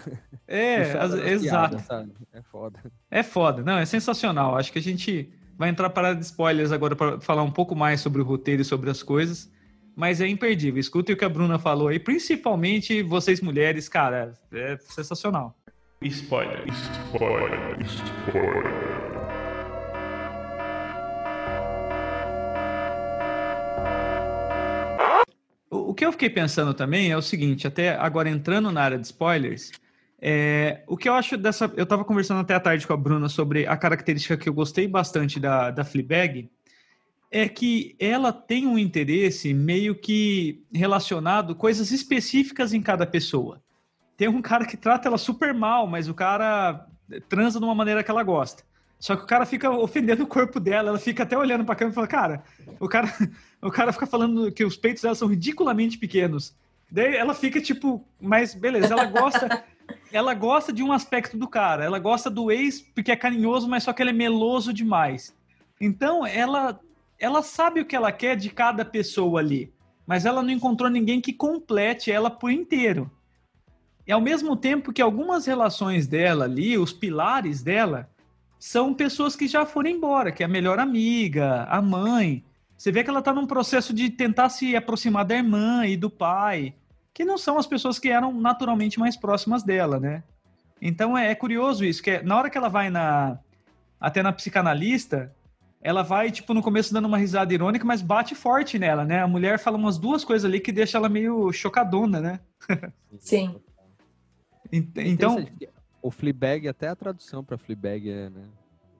É, 0.47 0.93
chora 0.93 1.29
exato. 1.31 1.77
Piadas, 1.77 2.11
é 2.33 2.41
foda. 2.41 2.79
É 3.09 3.23
foda. 3.23 3.63
Não, 3.63 3.79
é 3.79 3.85
sensacional. 3.85 4.55
Acho 4.55 4.71
que 4.71 4.77
a 4.77 4.81
gente 4.81 5.29
vai 5.57 5.69
entrar 5.69 5.89
para 5.89 6.13
de 6.13 6.23
spoilers 6.23 6.71
agora 6.71 6.95
para 6.95 7.19
falar 7.19 7.41
um 7.41 7.49
pouco 7.49 7.75
mais 7.75 7.99
sobre 7.99 8.21
o 8.21 8.25
roteiro 8.25 8.61
e 8.61 8.65
sobre 8.65 8.91
as 8.91 9.01
coisas 9.01 9.49
mas 9.95 10.19
é 10.21 10.27
imperdível. 10.27 10.79
Escutem 10.79 11.15
o 11.15 11.17
que 11.17 11.25
a 11.25 11.29
Bruna 11.29 11.57
falou 11.57 11.87
aí, 11.87 11.99
principalmente 11.99 13.01
vocês 13.01 13.41
mulheres, 13.41 13.87
cara, 13.87 14.33
é 14.51 14.77
sensacional. 14.77 15.55
Spoiler. 16.01 16.63
Spoiler. 16.67 17.81
Spoiler. 17.81 18.95
O 25.69 25.93
que 25.93 26.05
eu 26.05 26.11
fiquei 26.11 26.29
pensando 26.29 26.73
também 26.73 27.09
é 27.09 27.17
o 27.17 27.21
seguinte, 27.21 27.65
até 27.65 27.95
agora 27.95 28.29
entrando 28.29 28.69
na 28.71 28.81
área 28.81 28.99
de 28.99 29.05
spoilers, 29.05 29.71
é, 30.21 30.83
o 30.87 30.97
que 30.97 31.07
eu 31.07 31.13
acho 31.13 31.37
dessa. 31.37 31.71
Eu 31.75 31.83
estava 31.83 32.03
conversando 32.03 32.41
até 32.41 32.53
à 32.53 32.59
tarde 32.59 32.85
com 32.85 32.93
a 32.93 32.97
Bruna 32.97 33.29
sobre 33.29 33.65
a 33.67 33.77
característica 33.77 34.35
que 34.35 34.49
eu 34.49 34.53
gostei 34.53 34.87
bastante 34.87 35.39
da, 35.39 35.71
da 35.71 35.83
Fleabag, 35.83 36.49
é 37.31 37.47
que 37.47 37.95
ela 37.99 38.31
tem 38.31 38.67
um 38.67 38.77
interesse 38.77 39.53
meio 39.53 39.95
que 39.95 40.63
relacionado 40.73 41.55
coisas 41.55 41.91
específicas 41.91 42.73
em 42.73 42.81
cada 42.81 43.05
pessoa. 43.05 43.61
Tem 44.17 44.27
um 44.27 44.41
cara 44.41 44.65
que 44.65 44.77
trata 44.77 45.07
ela 45.07 45.17
super 45.17 45.53
mal, 45.53 45.87
mas 45.87 46.07
o 46.07 46.13
cara 46.13 46.87
transa 47.27 47.59
de 47.59 47.65
uma 47.65 47.75
maneira 47.75 48.03
que 48.03 48.11
ela 48.11 48.23
gosta. 48.23 48.63
Só 48.99 49.15
que 49.15 49.23
o 49.23 49.27
cara 49.27 49.45
fica 49.45 49.69
ofendendo 49.69 50.23
o 50.23 50.27
corpo 50.27 50.59
dela, 50.59 50.89
ela 50.89 50.99
fica 50.99 51.23
até 51.23 51.37
olhando 51.37 51.65
pra 51.65 51.75
câmera 51.75 51.91
e 51.91 51.95
fala, 51.95 52.07
cara, 52.07 52.43
o 52.79 52.87
cara, 52.87 53.13
o 53.61 53.69
cara 53.69 53.91
fica 53.91 54.07
falando 54.07 54.51
que 54.51 54.63
os 54.63 54.77
peitos 54.77 55.03
dela 55.03 55.15
são 55.15 55.27
ridiculamente 55.27 55.97
pequenos. 55.97 56.55
Daí 56.89 57.15
ela 57.15 57.33
fica 57.33 57.61
tipo, 57.61 58.05
mas 58.19 58.53
beleza, 58.53 58.93
ela 58.93 59.05
gosta, 59.05 59.63
ela 60.11 60.33
gosta 60.33 60.71
de 60.71 60.81
um 60.81 60.91
aspecto 60.91 61.37
do 61.37 61.47
cara, 61.47 61.83
ela 61.83 61.99
gosta 61.99 62.29
do 62.29 62.51
ex 62.51 62.81
porque 62.81 63.11
é 63.11 63.15
carinhoso, 63.15 63.67
mas 63.67 63.83
só 63.83 63.91
que 63.91 64.01
ele 64.01 64.11
é 64.11 64.13
meloso 64.13 64.71
demais. 64.71 65.35
Então 65.79 66.25
ela, 66.25 66.79
ela 67.19 67.41
sabe 67.41 67.81
o 67.81 67.85
que 67.85 67.95
ela 67.95 68.11
quer 68.11 68.35
de 68.35 68.49
cada 68.49 68.83
pessoa 68.83 69.39
ali, 69.39 69.73
mas 70.05 70.25
ela 70.25 70.43
não 70.43 70.49
encontrou 70.49 70.89
ninguém 70.89 71.21
que 71.21 71.33
complete 71.33 72.11
ela 72.11 72.29
por 72.29 72.51
inteiro. 72.51 73.09
E 74.07 74.11
ao 74.11 74.21
mesmo 74.21 74.55
tempo 74.55 74.93
que 74.93 75.01
algumas 75.01 75.45
relações 75.45 76.05
dela 76.07 76.45
ali, 76.45 76.77
os 76.77 76.93
pilares 76.93 77.63
dela, 77.63 78.09
são 78.59 78.93
pessoas 78.93 79.35
que 79.35 79.47
já 79.47 79.65
foram 79.65 79.89
embora, 79.89 80.31
que 80.31 80.43
é 80.43 80.45
a 80.45 80.49
melhor 80.49 80.79
amiga, 80.79 81.63
a 81.63 81.81
mãe. 81.81 82.43
Você 82.77 82.91
vê 82.91 83.03
que 83.03 83.09
ela 83.09 83.19
está 83.19 83.33
num 83.33 83.47
processo 83.47 83.93
de 83.93 84.09
tentar 84.09 84.49
se 84.49 84.75
aproximar 84.75 85.25
da 85.25 85.35
irmã 85.35 85.85
e 85.85 85.97
do 85.97 86.09
pai, 86.09 86.73
que 87.13 87.25
não 87.25 87.37
são 87.37 87.57
as 87.57 87.65
pessoas 87.65 87.97
que 87.97 88.09
eram 88.09 88.33
naturalmente 88.33 88.99
mais 88.99 89.15
próximas 89.15 89.63
dela, 89.63 89.99
né? 89.99 90.23
Então 90.81 91.17
é, 91.17 91.31
é 91.31 91.35
curioso 91.35 91.83
isso, 91.85 92.03
que 92.03 92.11
é, 92.11 92.23
na 92.23 92.37
hora 92.37 92.49
que 92.49 92.57
ela 92.57 92.69
vai 92.69 92.89
na 92.89 93.39
até 93.99 94.21
na 94.21 94.31
psicanalista, 94.31 95.34
ela 95.85 96.01
vai 96.01 96.31
tipo 96.31 96.51
no 96.51 96.63
começo 96.63 96.91
dando 96.91 97.05
uma 97.05 97.17
risada 97.19 97.53
irônica, 97.53 97.85
mas 97.85 98.01
bate 98.01 98.33
forte 98.33 98.79
nela, 98.79 99.05
né? 99.05 99.21
A 99.21 99.27
mulher 99.27 99.59
fala 99.59 99.77
umas 99.77 99.99
duas 99.99 100.25
coisas 100.25 100.43
ali 100.43 100.59
que 100.59 100.71
deixa 100.71 100.97
ela 100.97 101.07
meio 101.07 101.51
chocadona, 101.53 102.19
né? 102.19 102.39
Sim. 103.19 103.61
Ent- 104.71 104.97
Então, 104.97 105.45
O 106.01 106.09
Fleabag, 106.09 106.67
até 106.67 106.87
a 106.87 106.95
tradução 106.95 107.43
pra 107.43 107.55
Fleabag 107.57 108.09
é, 108.09 108.29
né? 108.31 108.43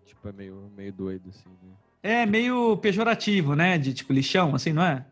Tipo, 0.05 0.29
é 0.29 0.31
meio, 0.31 0.71
meio 0.77 0.93
doido, 0.93 1.29
assim, 1.29 1.49
né? 1.63 1.73
é 2.03 2.25
meio 2.25 2.77
pejorativo, 2.77 3.55
né? 3.55 3.79
De 3.79 3.91
tipo 3.93 4.13
lixão, 4.13 4.53
assim, 4.53 4.71
não 4.71 4.83
é? 4.83 5.05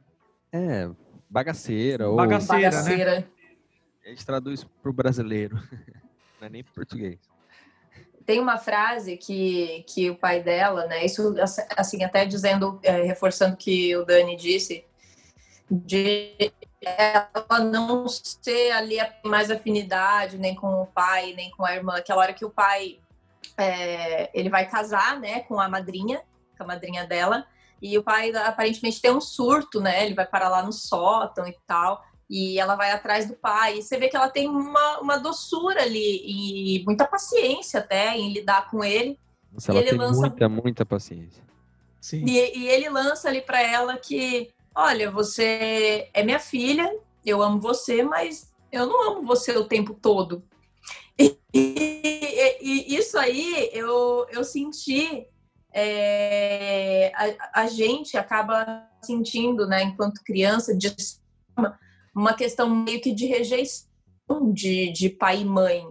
É, 0.52 0.88
bagaceira, 1.28 2.08
ou 2.08 2.16
Bagaceira. 2.16 2.62
né? 2.70 2.70
Bagaceira. 2.70 3.28
a 4.06 4.10
gente 4.10 4.26
traduz 4.26 4.64
pro 4.84 4.94
brasileiro. 4.94 5.56
Não 6.40 6.48
é 6.48 6.50
nem 6.50 6.64
pro 6.64 6.74
português. 6.74 7.18
Tem 8.26 8.40
uma 8.40 8.58
frase 8.58 9.18
que, 9.18 9.84
que 9.88 10.10
o 10.10 10.16
pai 10.16 10.42
dela, 10.42 10.86
né? 10.86 11.06
Isso, 11.06 11.36
assim, 11.76 12.04
até 12.04 12.26
dizendo, 12.26 12.80
é, 12.84 13.04
reforçando 13.04 13.56
o 13.56 13.58
que 13.58 13.96
o 13.96 14.06
Dani 14.06 14.36
disse, 14.36 14.86
de 15.70 16.54
ela 16.82 17.60
não 17.60 18.06
ter 18.44 18.72
ali 18.72 18.98
mais 19.24 19.50
afinidade 19.50 20.38
nem 20.38 20.54
com 20.54 20.82
o 20.82 20.86
pai, 20.86 21.34
nem 21.34 21.50
com 21.52 21.66
a 21.66 21.76
irmã. 21.76 21.96
Aquela 21.96 22.22
hora 22.22 22.34
que 22.34 22.46
o 22.46 22.50
pai, 22.50 23.00
é, 23.58 24.30
ele 24.34 24.50
vai 24.50 24.68
casar, 24.70 25.20
né? 25.20 25.42
Com 25.42 25.60
a 25.60 25.68
madrinha, 25.68 26.22
com 26.58 26.64
a 26.64 26.68
madrinha 26.68 27.06
dela. 27.06 27.46
E 27.82 27.98
o 27.98 28.04
pai 28.04 28.32
aparentemente 28.36 29.02
tem 29.02 29.12
um 29.12 29.22
surto, 29.22 29.82
né? 29.82 30.06
Ele 30.06 30.16
vai 30.16 30.26
parar 30.26 30.50
lá 30.50 30.64
no 30.64 30.72
sótão 30.72 31.48
e 31.48 31.58
tal. 31.66 32.04
E 32.36 32.58
ela 32.60 32.76
vai 32.76 32.90
atrás 32.92 33.28
do 33.28 33.36
pai. 33.36 33.78
E 33.78 33.84
você 33.84 33.96
vê 33.96 34.10
que 34.10 34.16
ela 34.18 34.28
tem 34.28 34.48
uma, 34.50 35.00
uma 35.00 35.18
doçura 35.18 35.84
ali 35.84 36.24
e 36.80 36.84
muita 36.84 37.06
paciência 37.06 37.80
até 37.80 38.18
em 38.18 38.34
lidar 38.34 38.72
com 38.72 38.84
ele. 38.84 39.20
Nossa, 39.52 39.72
E 39.72 39.76
ela 39.76 39.80
ele 39.82 39.90
tem 39.92 40.00
lança- 40.00 40.20
muita, 40.22 40.50
muita 40.50 40.86
paciência. 40.86 41.44
Sim. 42.02 42.26
E, 42.26 42.58
e 42.58 42.68
ele 42.68 42.90
lança 42.90 43.28
ali 43.30 43.40
pra 43.42 43.62
ela 43.62 43.98
que, 43.98 44.50
olha, 44.74 45.12
você 45.12 46.10
é 46.12 46.24
minha 46.24 46.40
filha, 46.40 46.92
eu 47.24 47.40
amo 47.44 47.60
você, 47.60 48.02
mas 48.02 48.52
eu 48.72 48.88
não 48.88 49.12
amo 49.12 49.22
você 49.28 49.56
o 49.56 49.66
tempo 49.66 49.94
todo. 49.94 50.44
E, 51.56 52.58
e- 52.64 52.94
e 52.94 52.96
isso 52.98 53.16
aí 53.20 53.70
eu, 53.74 54.26
eu 54.32 54.44
senti, 54.44 55.28
é, 55.72 57.12
a, 57.16 57.62
a 57.62 57.68
gente 57.68 58.18
acaba 58.18 58.90
sentindo, 59.04 59.68
né, 59.68 59.84
enquanto 59.84 60.24
criança, 60.24 60.76
de 60.76 60.94
uma- 61.56 61.78
uma 62.14 62.34
questão 62.34 62.70
meio 62.70 63.02
que 63.02 63.14
de 63.14 63.26
rejeição 63.26 63.88
de, 64.52 64.92
de 64.92 65.10
pai 65.10 65.42
e 65.42 65.46
mãe. 65.46 65.88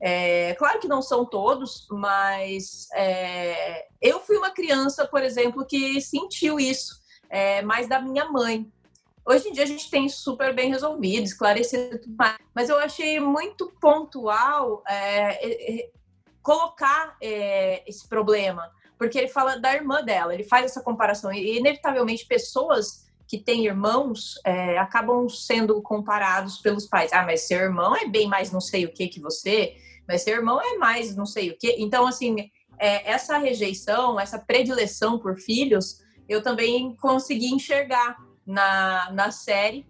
É, 0.00 0.54
claro 0.54 0.80
que 0.80 0.88
não 0.88 1.00
são 1.00 1.24
todos, 1.24 1.86
mas 1.88 2.88
é, 2.92 3.86
eu 4.00 4.18
fui 4.18 4.36
uma 4.36 4.50
criança, 4.50 5.06
por 5.06 5.22
exemplo, 5.22 5.64
que 5.64 6.00
sentiu 6.00 6.58
isso, 6.58 7.00
é, 7.30 7.62
mais 7.62 7.88
da 7.88 8.00
minha 8.00 8.24
mãe. 8.28 8.70
Hoje 9.24 9.48
em 9.48 9.52
dia 9.52 9.62
a 9.62 9.66
gente 9.66 9.88
tem 9.88 10.08
super 10.08 10.52
bem 10.52 10.70
resolvido, 10.70 11.24
esclarecido, 11.24 12.00
mas 12.52 12.68
eu 12.68 12.76
achei 12.78 13.20
muito 13.20 13.72
pontual 13.80 14.82
é, 14.88 15.48
é, 15.48 15.80
é, 15.80 15.90
colocar 16.42 17.16
esse 17.86 18.08
problema, 18.08 18.68
porque 18.98 19.16
ele 19.16 19.28
fala 19.28 19.60
da 19.60 19.72
irmã 19.72 20.02
dela, 20.02 20.34
ele 20.34 20.42
faz 20.42 20.64
essa 20.64 20.82
comparação, 20.82 21.32
e 21.32 21.58
inevitavelmente 21.58 22.26
pessoas 22.26 23.06
que 23.32 23.38
têm 23.38 23.64
irmãos 23.64 24.38
é, 24.44 24.76
acabam 24.76 25.26
sendo 25.26 25.80
comparados 25.80 26.58
pelos 26.58 26.86
pais. 26.86 27.14
Ah, 27.14 27.22
mas 27.24 27.48
seu 27.48 27.58
irmão 27.58 27.96
é 27.96 28.06
bem 28.06 28.28
mais 28.28 28.52
não 28.52 28.60
sei 28.60 28.84
o 28.84 28.92
que 28.92 29.08
que 29.08 29.18
você, 29.18 29.74
mas 30.06 30.20
seu 30.20 30.36
irmão 30.36 30.60
é 30.60 30.76
mais 30.76 31.16
não 31.16 31.24
sei 31.24 31.48
o 31.48 31.56
que. 31.56 31.74
Então, 31.78 32.06
assim, 32.06 32.50
é, 32.78 33.10
essa 33.10 33.38
rejeição, 33.38 34.20
essa 34.20 34.38
predileção 34.38 35.18
por 35.18 35.38
filhos, 35.38 36.02
eu 36.28 36.42
também 36.42 36.94
consegui 36.96 37.46
enxergar 37.46 38.18
na, 38.46 39.10
na 39.12 39.30
série, 39.30 39.86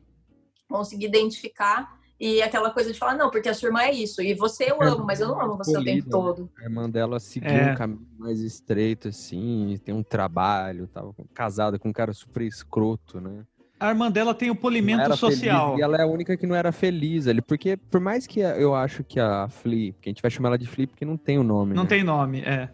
consegui 0.69 1.07
identificar. 1.07 1.99
E 2.25 2.41
aquela 2.41 2.71
coisa 2.71 2.93
de 2.93 2.99
falar, 3.01 3.17
não, 3.17 3.31
porque 3.33 3.49
a 3.49 3.55
sua 3.55 3.67
irmã 3.67 3.81
é 3.83 3.91
isso. 3.93 4.23
E 4.23 4.33
você 4.33 4.71
eu 4.71 4.81
amo, 4.81 5.05
mas 5.05 5.19
eu 5.19 5.27
não 5.27 5.41
amo 5.41 5.57
você 5.57 5.77
o 5.77 5.83
tempo 5.83 6.05
né? 6.05 6.09
todo. 6.09 6.49
A 6.57 6.63
irmã 6.63 6.89
dela 6.89 7.19
seguiu 7.19 7.51
É. 7.51 7.73
um 7.73 7.75
caminho 7.75 8.07
mais 8.17 8.39
estreito, 8.39 9.09
assim, 9.09 9.77
tem 9.85 9.93
um 9.93 10.05
trabalho, 10.05 10.87
tava 10.87 11.13
casada 11.35 11.81
com 11.81 11.89
um 11.89 11.93
cara 11.93 12.13
super 12.13 12.43
escroto, 12.43 13.21
né? 13.21 13.45
A 13.81 13.89
irmã 13.89 14.09
dela 14.09 14.33
tem 14.33 14.49
o 14.51 14.55
Não 14.55 14.61
polimento 14.61 15.01
era 15.03 15.17
feliz, 15.17 15.39
social. 15.39 15.77
e 15.77 15.83
ela 15.83 15.97
é 15.97 16.03
a 16.03 16.07
única 16.07 16.37
que 16.37 16.47
não 16.47 16.55
era 16.55 16.71
feliz 16.71 17.27
ali. 17.27 17.43
Porque, 17.43 17.77
por 17.77 18.01
mais 18.01 18.25
que 18.25 18.39
eu 18.39 18.73
acho 18.73 19.03
que 19.03 19.19
a 19.19 19.49
Flea, 19.49 19.93
que 20.01 20.09
a 20.09 20.11
gente 20.11 20.23
vai 20.23 20.31
chamar 20.31 20.51
ela 20.51 20.59
de 20.59 20.69
Flea 20.69 20.87
porque 20.87 21.05
não 21.05 21.17
tem 21.17 21.41
o 21.41 21.43
nome, 21.43 21.75
Não 21.75 21.83
né? 21.83 21.89
tem 21.89 22.05
nome, 22.05 22.43
é. 22.43 22.71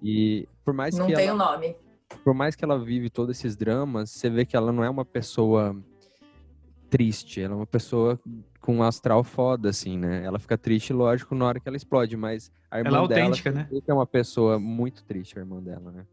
E 0.00 0.46
por 0.64 0.72
mais 0.72 0.96
Não 0.96 1.08
que 1.08 1.14
tem 1.14 1.26
ela 1.26 1.34
o 1.34 1.36
nome. 1.52 1.74
por 2.22 2.32
mais 2.32 2.54
que 2.54 2.64
ela 2.64 2.78
vive 2.78 3.10
todos 3.10 3.36
esses 3.36 3.56
dramas, 3.56 4.10
você 4.12 4.30
vê 4.30 4.46
que 4.46 4.54
ela 4.56 4.70
não 4.70 4.84
é 4.84 4.88
uma 4.88 5.04
pessoa 5.04 5.76
triste, 6.88 7.40
ela 7.42 7.54
é 7.54 7.56
uma 7.56 7.66
pessoa 7.66 8.18
com 8.68 8.76
um 8.76 8.82
astral 8.82 9.24
foda, 9.24 9.70
assim, 9.70 9.96
né? 9.96 10.22
Ela 10.22 10.38
fica 10.38 10.58
triste, 10.58 10.92
lógico, 10.92 11.34
na 11.34 11.46
hora 11.46 11.58
que 11.58 11.66
ela 11.66 11.76
explode, 11.78 12.18
mas 12.18 12.52
a 12.70 12.76
irmã 12.76 12.88
Ela 12.90 13.04
é 13.06 13.08
dela 13.08 13.20
autêntica, 13.22 13.50
né? 13.50 13.66
é 13.88 13.94
uma 13.94 14.06
pessoa 14.06 14.58
muito 14.58 15.02
triste, 15.04 15.38
a 15.38 15.40
irmã 15.40 15.58
dela, 15.62 15.90
né? 15.90 16.04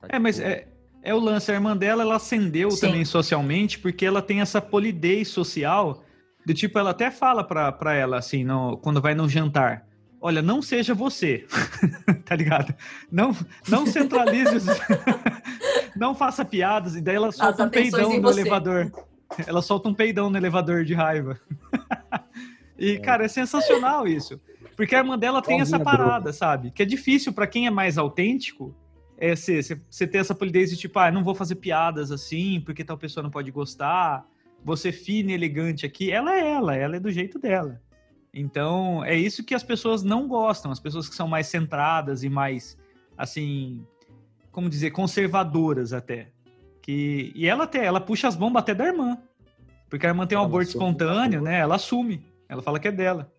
Tá, 0.00 0.08
É, 0.10 0.18
mas 0.18 0.34
tipo, 0.34 0.48
é, 0.48 0.66
é 1.04 1.14
o 1.14 1.20
lance. 1.20 1.52
A 1.52 1.54
irmã 1.54 1.76
dela, 1.76 2.02
ela 2.02 2.16
ascendeu 2.16 2.68
Sim. 2.72 2.80
também 2.80 3.04
socialmente, 3.04 3.78
porque 3.78 4.04
ela 4.04 4.20
tem 4.20 4.40
essa 4.40 4.60
polidez 4.60 5.28
social. 5.28 6.02
Do 6.44 6.52
tipo, 6.52 6.76
ela 6.80 6.90
até 6.90 7.12
fala 7.12 7.44
pra, 7.44 7.70
pra 7.70 7.94
ela, 7.94 8.18
assim, 8.18 8.42
no, 8.42 8.76
quando 8.78 9.00
vai 9.00 9.14
num 9.14 9.28
jantar. 9.28 9.86
Olha, 10.20 10.42
não 10.42 10.60
seja 10.60 10.94
você, 10.94 11.46
tá 12.26 12.34
ligado? 12.34 12.74
Não, 13.08 13.36
não 13.68 13.86
centralize 13.86 14.56
os... 14.56 14.64
não 15.94 16.12
faça 16.12 16.44
piadas. 16.44 16.96
E 16.96 17.00
daí 17.00 17.14
ela 17.14 17.30
solta 17.30 17.62
um 17.62 17.70
peidão 17.70 18.16
no 18.16 18.20
você. 18.20 18.40
elevador. 18.40 18.90
Ela 19.46 19.62
solta 19.62 19.88
um 19.88 19.94
peidão 19.94 20.30
no 20.30 20.36
elevador 20.36 20.84
de 20.84 20.94
raiva. 20.94 21.38
E, 22.76 22.98
cara, 22.98 23.24
é 23.24 23.28
sensacional 23.28 24.06
isso. 24.06 24.40
Porque 24.76 24.94
a 24.94 24.98
irmã 24.98 25.16
dela 25.16 25.40
tem 25.40 25.60
essa 25.60 25.78
parada, 25.78 26.32
sabe? 26.32 26.72
Que 26.72 26.82
é 26.82 26.86
difícil 26.86 27.32
pra 27.32 27.46
quem 27.46 27.66
é 27.66 27.70
mais 27.70 27.96
autêntico 27.96 28.74
é 29.16 29.34
você 29.34 30.06
ter 30.06 30.18
essa 30.18 30.34
polidez 30.34 30.70
de 30.70 30.76
tipo, 30.76 30.98
ah, 30.98 31.10
não 31.10 31.22
vou 31.22 31.34
fazer 31.34 31.54
piadas 31.56 32.10
assim, 32.10 32.60
porque 32.60 32.84
tal 32.84 32.98
pessoa 32.98 33.22
não 33.22 33.30
pode 33.30 33.50
gostar. 33.50 34.26
Você 34.64 34.90
fina 34.90 35.30
e 35.30 35.34
elegante 35.34 35.86
aqui. 35.86 36.10
Ela 36.10 36.34
é 36.34 36.52
ela, 36.52 36.74
ela 36.74 36.96
é 36.96 37.00
do 37.00 37.10
jeito 37.10 37.38
dela. 37.38 37.80
Então, 38.32 39.04
é 39.04 39.14
isso 39.14 39.44
que 39.44 39.54
as 39.54 39.62
pessoas 39.62 40.02
não 40.02 40.26
gostam. 40.26 40.72
As 40.72 40.80
pessoas 40.80 41.08
que 41.08 41.14
são 41.14 41.28
mais 41.28 41.46
centradas 41.46 42.24
e 42.24 42.28
mais, 42.28 42.76
assim, 43.16 43.86
como 44.50 44.68
dizer, 44.68 44.90
conservadoras 44.90 45.92
até. 45.92 46.30
Que, 46.82 47.32
e 47.34 47.46
ela 47.46 47.64
até, 47.64 47.84
ela 47.84 48.00
puxa 48.00 48.26
as 48.26 48.36
bombas 48.36 48.62
até 48.62 48.74
da 48.74 48.86
irmã. 48.86 49.18
Porque 49.94 50.06
a 50.06 50.08
irmã 50.08 50.26
tem 50.26 50.36
um 50.36 50.40
Ela 50.40 50.48
aborto 50.48 50.70
espontâneo, 50.70 51.40
né? 51.40 51.60
Ela 51.60 51.76
assume. 51.76 52.20
Ela 52.48 52.60
fala 52.60 52.80
que 52.80 52.88
é 52.88 52.90
dela. 52.90 53.30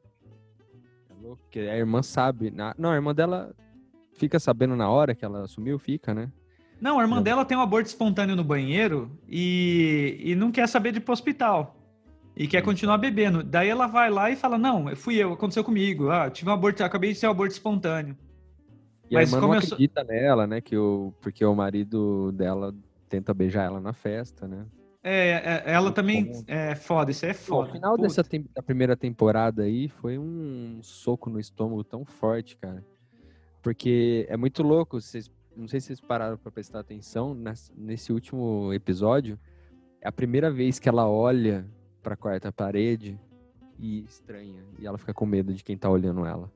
É 1.10 1.14
louco 1.22 1.42
porque 1.44 1.60
a 1.60 1.76
irmã 1.76 2.02
sabe. 2.02 2.50
Não, 2.78 2.92
a 2.92 2.96
irmã 2.96 3.14
dela 3.14 3.54
fica 4.14 4.40
sabendo 4.40 4.74
na 4.74 4.90
hora 4.90 5.14
que 5.14 5.26
ela 5.26 5.48
sumiu, 5.50 5.78
fica, 5.78 6.14
né? 6.14 6.32
Não, 6.80 6.98
a 6.98 7.02
irmã 7.02 7.22
dela 7.22 7.44
tem 7.44 7.58
um 7.58 7.62
aborto 7.62 7.90
espontâneo 7.90 8.38
no 8.38 8.44
banheiro 8.44 9.12
e, 9.28 10.18
e 10.18 10.34
não 10.34 10.50
quer 10.50 10.66
saber 10.70 10.94
de 10.94 11.00
ir 11.00 11.02
pro 11.02 11.12
hospital. 11.12 11.76
E 12.38 12.48
quer 12.48 12.62
continuar 12.62 12.98
bebendo. 13.00 13.44
Daí 13.44 13.68
ela 13.68 13.86
vai 13.88 14.10
lá 14.10 14.32
e 14.32 14.38
fala: 14.38 14.58
Não, 14.58 14.96
fui 14.96 15.16
eu, 15.16 15.34
aconteceu 15.34 15.64
comigo. 15.64 16.10
Ah, 16.10 16.30
tive 16.30 16.50
um 16.50 16.54
aborto, 16.54 16.82
acabei 16.86 17.12
de 17.12 17.20
ter 17.20 17.28
um 17.28 17.32
aborto 17.32 17.52
espontâneo. 17.52 18.16
E 19.12 19.14
Mas 19.16 19.34
a 19.34 19.36
irmã 19.38 19.46
não 19.48 19.54
sou- 19.62 19.74
acredita 19.76 20.06
nela, 20.06 20.48
né? 20.48 20.62
Que 20.62 20.78
o, 20.78 21.14
porque 21.20 21.44
o 21.44 21.54
marido 21.54 22.32
dela 22.32 22.74
tenta 23.10 23.34
beijar 23.34 23.66
ela 23.66 23.82
na 23.82 23.92
festa, 23.92 24.48
né? 24.48 24.66
É, 25.08 25.62
é, 25.68 25.72
ela 25.72 25.92
também 25.92 26.26
comum. 26.26 26.44
é 26.48 26.74
foda, 26.74 27.12
isso 27.12 27.28
é 27.28 27.34
foda. 27.34 27.70
o 27.70 27.72
final 27.74 27.92
Puta. 27.92 28.02
dessa 28.08 28.24
tem- 28.24 28.44
da 28.56 28.64
primeira 28.64 28.98
temporada 28.98 29.62
aí 29.62 29.88
foi 29.88 30.18
um 30.18 30.80
soco 30.82 31.30
no 31.30 31.40
estômago 31.40 31.84
tão 31.84 32.04
forte, 32.04 32.58
cara. 32.58 32.84
Porque 33.62 34.26
é 34.28 34.36
muito 34.36 34.64
louco, 34.64 35.00
vocês, 35.00 35.30
não 35.56 35.68
sei 35.68 35.80
se 35.80 35.88
vocês 35.88 36.02
pararam 36.02 36.38
pra 36.38 36.52
prestar 36.52 36.80
atenção, 36.80 37.36
ness- 37.36 37.72
nesse 37.78 38.12
último 38.12 38.74
episódio, 38.74 39.40
é 40.02 40.08
a 40.08 40.12
primeira 40.12 40.50
vez 40.50 40.80
que 40.80 40.90
ela 40.90 41.08
olha 41.08 41.68
pra 42.02 42.16
quarta 42.16 42.52
parede 42.52 43.20
e 43.78 44.04
estranha, 44.06 44.64
e 44.80 44.88
ela 44.88 44.98
fica 44.98 45.14
com 45.14 45.26
medo 45.28 45.54
de 45.54 45.64
quem 45.64 45.78
tá 45.78 45.88
olhando 45.90 46.26
ela. 46.26 46.52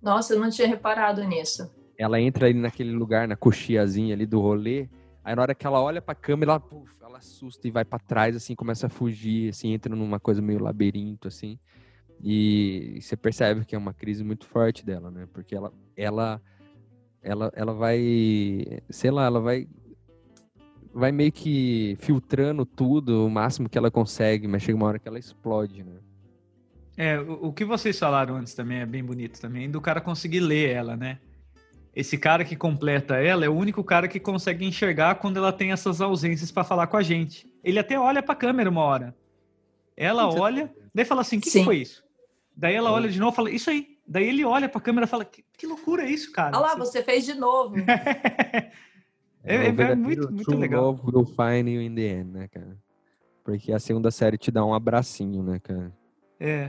Nossa, 0.00 0.34
eu 0.34 0.38
não 0.40 0.48
tinha 0.50 0.68
reparado 0.68 1.24
nisso. 1.24 1.68
Ela 1.98 2.20
entra 2.20 2.46
ali 2.46 2.54
naquele 2.58 2.92
lugar, 2.92 3.26
na 3.26 3.34
coxiazinha 3.34 4.14
ali 4.14 4.26
do 4.26 4.40
rolê, 4.40 4.88
aí 5.24 5.34
na 5.34 5.42
hora 5.42 5.54
que 5.56 5.66
ela 5.66 5.80
olha 5.82 6.00
pra 6.00 6.14
câmera, 6.14 6.52
ela, 6.52 6.60
puf, 6.60 6.92
ela 7.18 7.20
assusta 7.20 7.66
e 7.66 7.70
vai 7.70 7.84
pra 7.84 7.98
trás, 7.98 8.36
assim, 8.36 8.54
começa 8.54 8.86
a 8.86 8.90
fugir, 8.90 9.50
assim, 9.50 9.72
entra 9.72 9.94
numa 9.94 10.20
coisa 10.20 10.40
meio 10.40 10.62
labirinto, 10.62 11.28
assim. 11.28 11.58
E 12.22 12.98
você 13.00 13.16
percebe 13.16 13.64
que 13.64 13.74
é 13.74 13.78
uma 13.78 13.92
crise 13.92 14.24
muito 14.24 14.46
forte 14.46 14.84
dela, 14.84 15.10
né? 15.10 15.28
Porque 15.32 15.54
ela, 15.54 15.72
ela, 15.96 16.40
ela, 17.22 17.52
ela 17.54 17.74
vai, 17.74 18.80
sei 18.88 19.10
lá, 19.10 19.26
ela 19.26 19.40
vai, 19.40 19.68
vai 20.92 21.12
meio 21.12 21.30
que 21.30 21.96
filtrando 22.00 22.64
tudo 22.64 23.26
o 23.26 23.30
máximo 23.30 23.68
que 23.68 23.78
ela 23.78 23.90
consegue, 23.90 24.48
mas 24.48 24.62
chega 24.62 24.76
uma 24.76 24.86
hora 24.86 24.98
que 24.98 25.08
ela 25.08 25.18
explode, 25.18 25.84
né? 25.84 25.96
É, 26.96 27.20
o, 27.20 27.48
o 27.48 27.52
que 27.52 27.64
vocês 27.64 27.96
falaram 27.96 28.36
antes 28.36 28.54
também 28.54 28.78
é 28.78 28.86
bem 28.86 29.04
bonito 29.04 29.40
também, 29.40 29.70
do 29.70 29.80
cara 29.80 30.00
conseguir 30.00 30.40
ler 30.40 30.70
ela, 30.70 30.96
né? 30.96 31.20
Esse 31.98 32.16
cara 32.16 32.44
que 32.44 32.54
completa 32.54 33.16
ela 33.16 33.44
é 33.44 33.48
o 33.48 33.52
único 33.56 33.82
cara 33.82 34.06
que 34.06 34.20
consegue 34.20 34.64
enxergar 34.64 35.16
quando 35.16 35.36
ela 35.38 35.52
tem 35.52 35.72
essas 35.72 36.00
ausências 36.00 36.48
pra 36.52 36.62
falar 36.62 36.86
com 36.86 36.96
a 36.96 37.02
gente. 37.02 37.52
Ele 37.64 37.76
até 37.76 37.98
olha 37.98 38.22
pra 38.22 38.36
câmera 38.36 38.70
uma 38.70 38.82
hora. 38.82 39.16
Ela 39.96 40.26
você 40.26 40.38
olha, 40.38 40.72
daí 40.94 41.04
fala 41.04 41.22
assim: 41.22 41.38
o 41.38 41.40
que, 41.40 41.50
que 41.50 41.64
foi 41.64 41.78
isso? 41.78 42.04
Daí 42.56 42.76
ela 42.76 42.92
olha 42.92 43.08
de 43.08 43.18
novo 43.18 43.32
e 43.32 43.34
fala: 43.34 43.50
Isso 43.50 43.68
aí. 43.68 43.98
Daí 44.06 44.28
ele 44.28 44.44
olha 44.44 44.68
pra 44.68 44.80
câmera 44.80 45.06
e 45.06 45.08
fala: 45.08 45.24
Que, 45.24 45.44
que 45.56 45.66
loucura 45.66 46.04
é 46.04 46.08
isso, 46.08 46.30
cara? 46.30 46.56
Olha 46.56 46.68
lá, 46.68 46.76
você 46.76 47.02
fez 47.02 47.24
de 47.24 47.34
novo. 47.34 47.74
É, 49.44 49.54
é 49.54 49.58
o 49.70 49.74
verdadeiro 49.74 50.00
muito- 50.00 50.32
muito 50.32 50.44
true 50.44 50.60
legal. 50.60 50.84
love 50.84 51.00
will 51.04 51.24
find 51.24 51.68
you 51.68 51.80
in 51.80 51.94
the 51.94 52.02
end, 52.02 52.30
né, 52.32 52.48
cara? 52.48 52.76
Porque 53.42 53.72
a 53.72 53.78
segunda 53.78 54.10
série 54.10 54.36
te 54.36 54.50
dá 54.50 54.64
um 54.64 54.74
abracinho, 54.74 55.42
né, 55.42 55.58
cara? 55.60 55.92
É. 56.38 56.68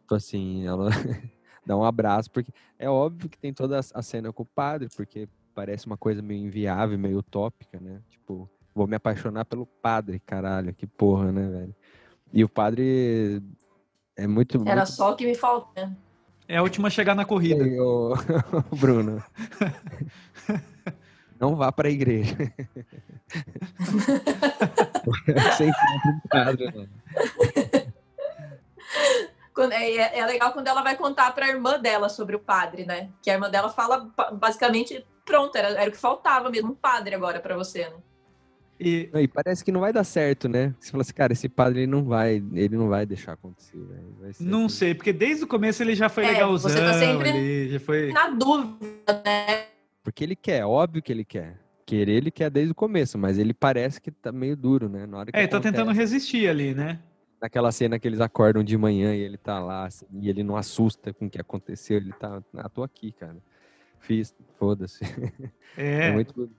Tipo 0.00 0.14
assim, 0.16 0.66
ela 0.66 0.90
dá 1.64 1.76
um 1.76 1.84
abraço, 1.84 2.30
porque 2.30 2.52
é 2.78 2.88
óbvio 2.88 3.28
que 3.28 3.38
tem 3.38 3.52
toda 3.52 3.78
a 3.78 4.02
cena 4.02 4.32
com 4.32 4.42
o 4.42 4.46
padre, 4.46 4.88
porque 4.96 5.28
parece 5.54 5.86
uma 5.86 5.96
coisa 5.96 6.22
meio 6.22 6.44
inviável, 6.44 6.98
meio 6.98 7.18
utópica, 7.18 7.78
né? 7.80 8.00
Tipo, 8.08 8.48
vou 8.74 8.86
me 8.86 8.96
apaixonar 8.96 9.44
pelo 9.44 9.66
padre, 9.66 10.20
caralho, 10.20 10.74
que 10.74 10.86
porra, 10.86 11.32
né, 11.32 11.48
velho? 11.48 11.74
E 12.32 12.44
o 12.44 12.48
padre 12.48 13.42
é 14.16 14.26
muito. 14.26 14.56
Era 14.66 14.82
muito... 14.82 14.92
só 14.92 15.12
o 15.12 15.16
que 15.16 15.26
me 15.26 15.34
falta. 15.34 15.86
né? 15.86 15.96
É 16.48 16.56
a 16.56 16.62
última 16.62 16.88
a 16.88 16.90
chegar 16.90 17.14
na 17.14 17.24
corrida. 17.24 17.64
Ô, 17.80 18.14
Bruno. 18.76 19.22
Não 21.38 21.54
vá 21.54 21.70
pra 21.70 21.88
igreja. 21.88 22.36
Sem 25.56 25.70
padre, 26.28 26.72
não. 26.74 26.86
Quando- 29.54 29.72
É, 29.72 29.90
é- 29.96 30.18
é 30.20 30.26
legal 30.26 30.52
quando 30.52 30.68
ela 30.68 30.82
vai 30.82 30.96
contar 30.96 31.32
pra 31.34 31.48
irmã 31.48 31.78
dela 31.78 32.08
sobre 32.08 32.36
o 32.36 32.40
padre, 32.40 32.84
né? 32.84 33.10
Que 33.22 33.30
a 33.30 33.34
irmã 33.34 33.50
dela 33.50 33.68
fala 33.68 34.10
ba- 34.16 34.30
basicamente, 34.30 35.04
pronto, 35.24 35.56
era, 35.56 35.68
era 35.70 35.88
o 35.88 35.92
que 35.92 35.98
faltava 35.98 36.48
mesmo, 36.50 36.70
um 36.72 36.74
padre 36.74 37.14
agora 37.14 37.40
pra 37.40 37.56
você, 37.56 37.88
né? 37.88 37.96
E, 38.82 39.10
E 39.12 39.28
parece 39.28 39.62
que 39.62 39.70
não 39.70 39.80
vai 39.80 39.92
dar 39.92 40.04
certo, 40.04 40.48
né? 40.48 40.74
Você 40.80 40.90
fala 40.90 41.02
assim, 41.02 41.12
cara, 41.12 41.32
esse 41.34 41.48
padre 41.50 41.80
ele 41.80 41.86
não 41.86 42.02
vai, 42.04 42.42
ele 42.54 42.76
não 42.76 42.88
vai 42.88 43.04
deixar 43.04 43.32
acontecer, 43.32 43.76
velho. 43.76 44.16
Vai 44.20 44.32
ser 44.32 44.42
não 44.42 44.66
assim. 44.66 44.76
sei, 44.76 44.94
porque 44.94 45.12
desde 45.12 45.44
o 45.44 45.46
começo 45.46 45.82
ele 45.82 45.94
já 45.94 46.08
foi 46.08 46.24
É, 46.24 46.30
legalzão. 46.32 46.70
você 46.70 46.78
tá 46.80 46.94
sempre- 46.94 47.28
ali, 47.28 47.68
já 47.68 47.80
foi... 47.80 48.10
Na 48.12 48.28
dúvida, 48.30 49.22
né? 49.24 49.66
Porque 50.02 50.24
ele 50.24 50.34
quer, 50.34 50.64
óbvio 50.64 51.02
que 51.02 51.12
ele 51.12 51.24
quer. 51.26 51.58
Querer 51.84 52.12
ele 52.12 52.30
quer 52.30 52.48
desde 52.48 52.72
o 52.72 52.74
começo, 52.74 53.18
mas 53.18 53.36
ele 53.36 53.52
parece 53.52 54.00
que 54.00 54.10
tá 54.10 54.32
meio 54.32 54.56
duro, 54.56 54.88
né? 54.88 55.04
Na 55.06 55.18
hora 55.18 55.32
que 55.32 55.36
É, 55.38 55.46
tá 55.46 55.56
acontece, 55.58 55.74
tentando 55.74 55.92
resistir 55.94 56.48
ali, 56.48 56.72
né? 56.72 57.00
Naquela 57.40 57.72
cena 57.72 57.98
que 57.98 58.06
eles 58.06 58.20
acordam 58.20 58.62
de 58.62 58.76
manhã 58.76 59.14
e 59.14 59.20
ele 59.20 59.38
tá 59.38 59.58
lá, 59.58 59.86
assim, 59.86 60.06
e 60.20 60.28
ele 60.28 60.42
não 60.42 60.56
assusta 60.56 61.12
com 61.12 61.26
o 61.26 61.30
que 61.30 61.40
aconteceu, 61.40 61.96
ele 61.96 62.12
tá, 62.12 62.42
ah, 62.56 62.68
tô 62.68 62.82
aqui, 62.82 63.12
cara. 63.12 63.36
Fiz, 64.00 64.34
foda-se. 64.58 65.00
É. 65.76 66.08
É 66.08 66.12
muito 66.12 66.50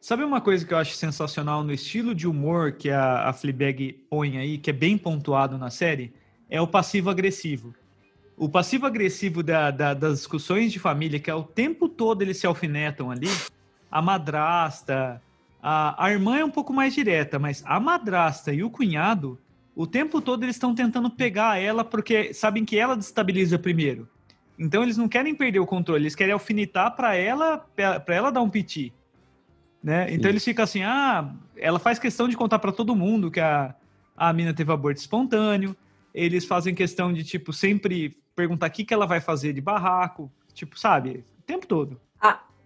Sabe 0.00 0.24
uma 0.24 0.40
coisa 0.40 0.66
que 0.66 0.72
eu 0.74 0.78
acho 0.78 0.94
sensacional 0.94 1.62
no 1.62 1.72
estilo 1.72 2.14
de 2.14 2.26
humor 2.26 2.72
que 2.72 2.90
a, 2.90 3.28
a 3.28 3.32
Fleabag 3.32 4.04
põe 4.10 4.36
aí, 4.38 4.58
que 4.58 4.70
é 4.70 4.72
bem 4.72 4.96
pontuado 4.98 5.56
na 5.58 5.70
série? 5.70 6.12
É 6.48 6.60
o 6.60 6.66
passivo-agressivo. 6.66 7.74
O 8.36 8.48
passivo-agressivo 8.48 9.42
da- 9.42 9.70
da- 9.70 9.94
das 9.94 10.18
discussões 10.18 10.72
de 10.72 10.78
família, 10.78 11.20
que 11.20 11.30
é 11.30 11.34
o 11.34 11.42
tempo 11.42 11.88
todo 11.88 12.22
eles 12.22 12.38
se 12.38 12.46
alfinetam 12.46 13.10
ali, 13.10 13.28
a 13.90 14.00
madrasta, 14.00 15.20
a, 15.62 16.04
a 16.04 16.10
irmã 16.10 16.38
é 16.38 16.44
um 16.44 16.50
pouco 16.50 16.72
mais 16.72 16.94
direta, 16.94 17.38
mas 17.38 17.62
a 17.66 17.78
madrasta 17.80 18.52
e 18.52 18.62
o 18.62 18.70
cunhado, 18.70 19.38
o 19.78 19.86
tempo 19.86 20.20
todo 20.20 20.42
eles 20.42 20.56
estão 20.56 20.74
tentando 20.74 21.08
pegar 21.08 21.62
ela 21.62 21.84
porque 21.84 22.34
sabem 22.34 22.64
que 22.64 22.76
ela 22.76 22.96
destabiliza 22.96 23.56
primeiro. 23.56 24.08
Então 24.58 24.82
eles 24.82 24.96
não 24.96 25.08
querem 25.08 25.36
perder 25.36 25.60
o 25.60 25.66
controle, 25.66 26.02
eles 26.02 26.16
querem 26.16 26.32
alfinetar 26.32 26.96
para 26.96 27.14
ela, 27.14 27.58
para 28.04 28.14
ela 28.16 28.32
dar 28.32 28.42
um 28.42 28.50
piti. 28.50 28.92
Né? 29.80 30.12
Então 30.12 30.28
eles 30.28 30.44
ficam 30.44 30.64
assim, 30.64 30.82
ah, 30.82 31.32
ela 31.56 31.78
faz 31.78 31.96
questão 32.00 32.26
de 32.26 32.36
contar 32.36 32.58
para 32.58 32.72
todo 32.72 32.96
mundo 32.96 33.30
que 33.30 33.38
a, 33.38 33.72
a 34.16 34.32
mina 34.32 34.52
teve 34.52 34.72
aborto 34.72 35.00
espontâneo. 35.00 35.76
Eles 36.12 36.44
fazem 36.44 36.74
questão 36.74 37.12
de, 37.12 37.22
tipo, 37.22 37.52
sempre 37.52 38.20
perguntar 38.34 38.66
o 38.66 38.72
que, 38.72 38.84
que 38.84 38.92
ela 38.92 39.06
vai 39.06 39.20
fazer 39.20 39.52
de 39.52 39.60
barraco. 39.60 40.28
Tipo, 40.52 40.76
sabe? 40.76 41.24
O 41.38 41.42
tempo 41.42 41.68
todo. 41.68 42.00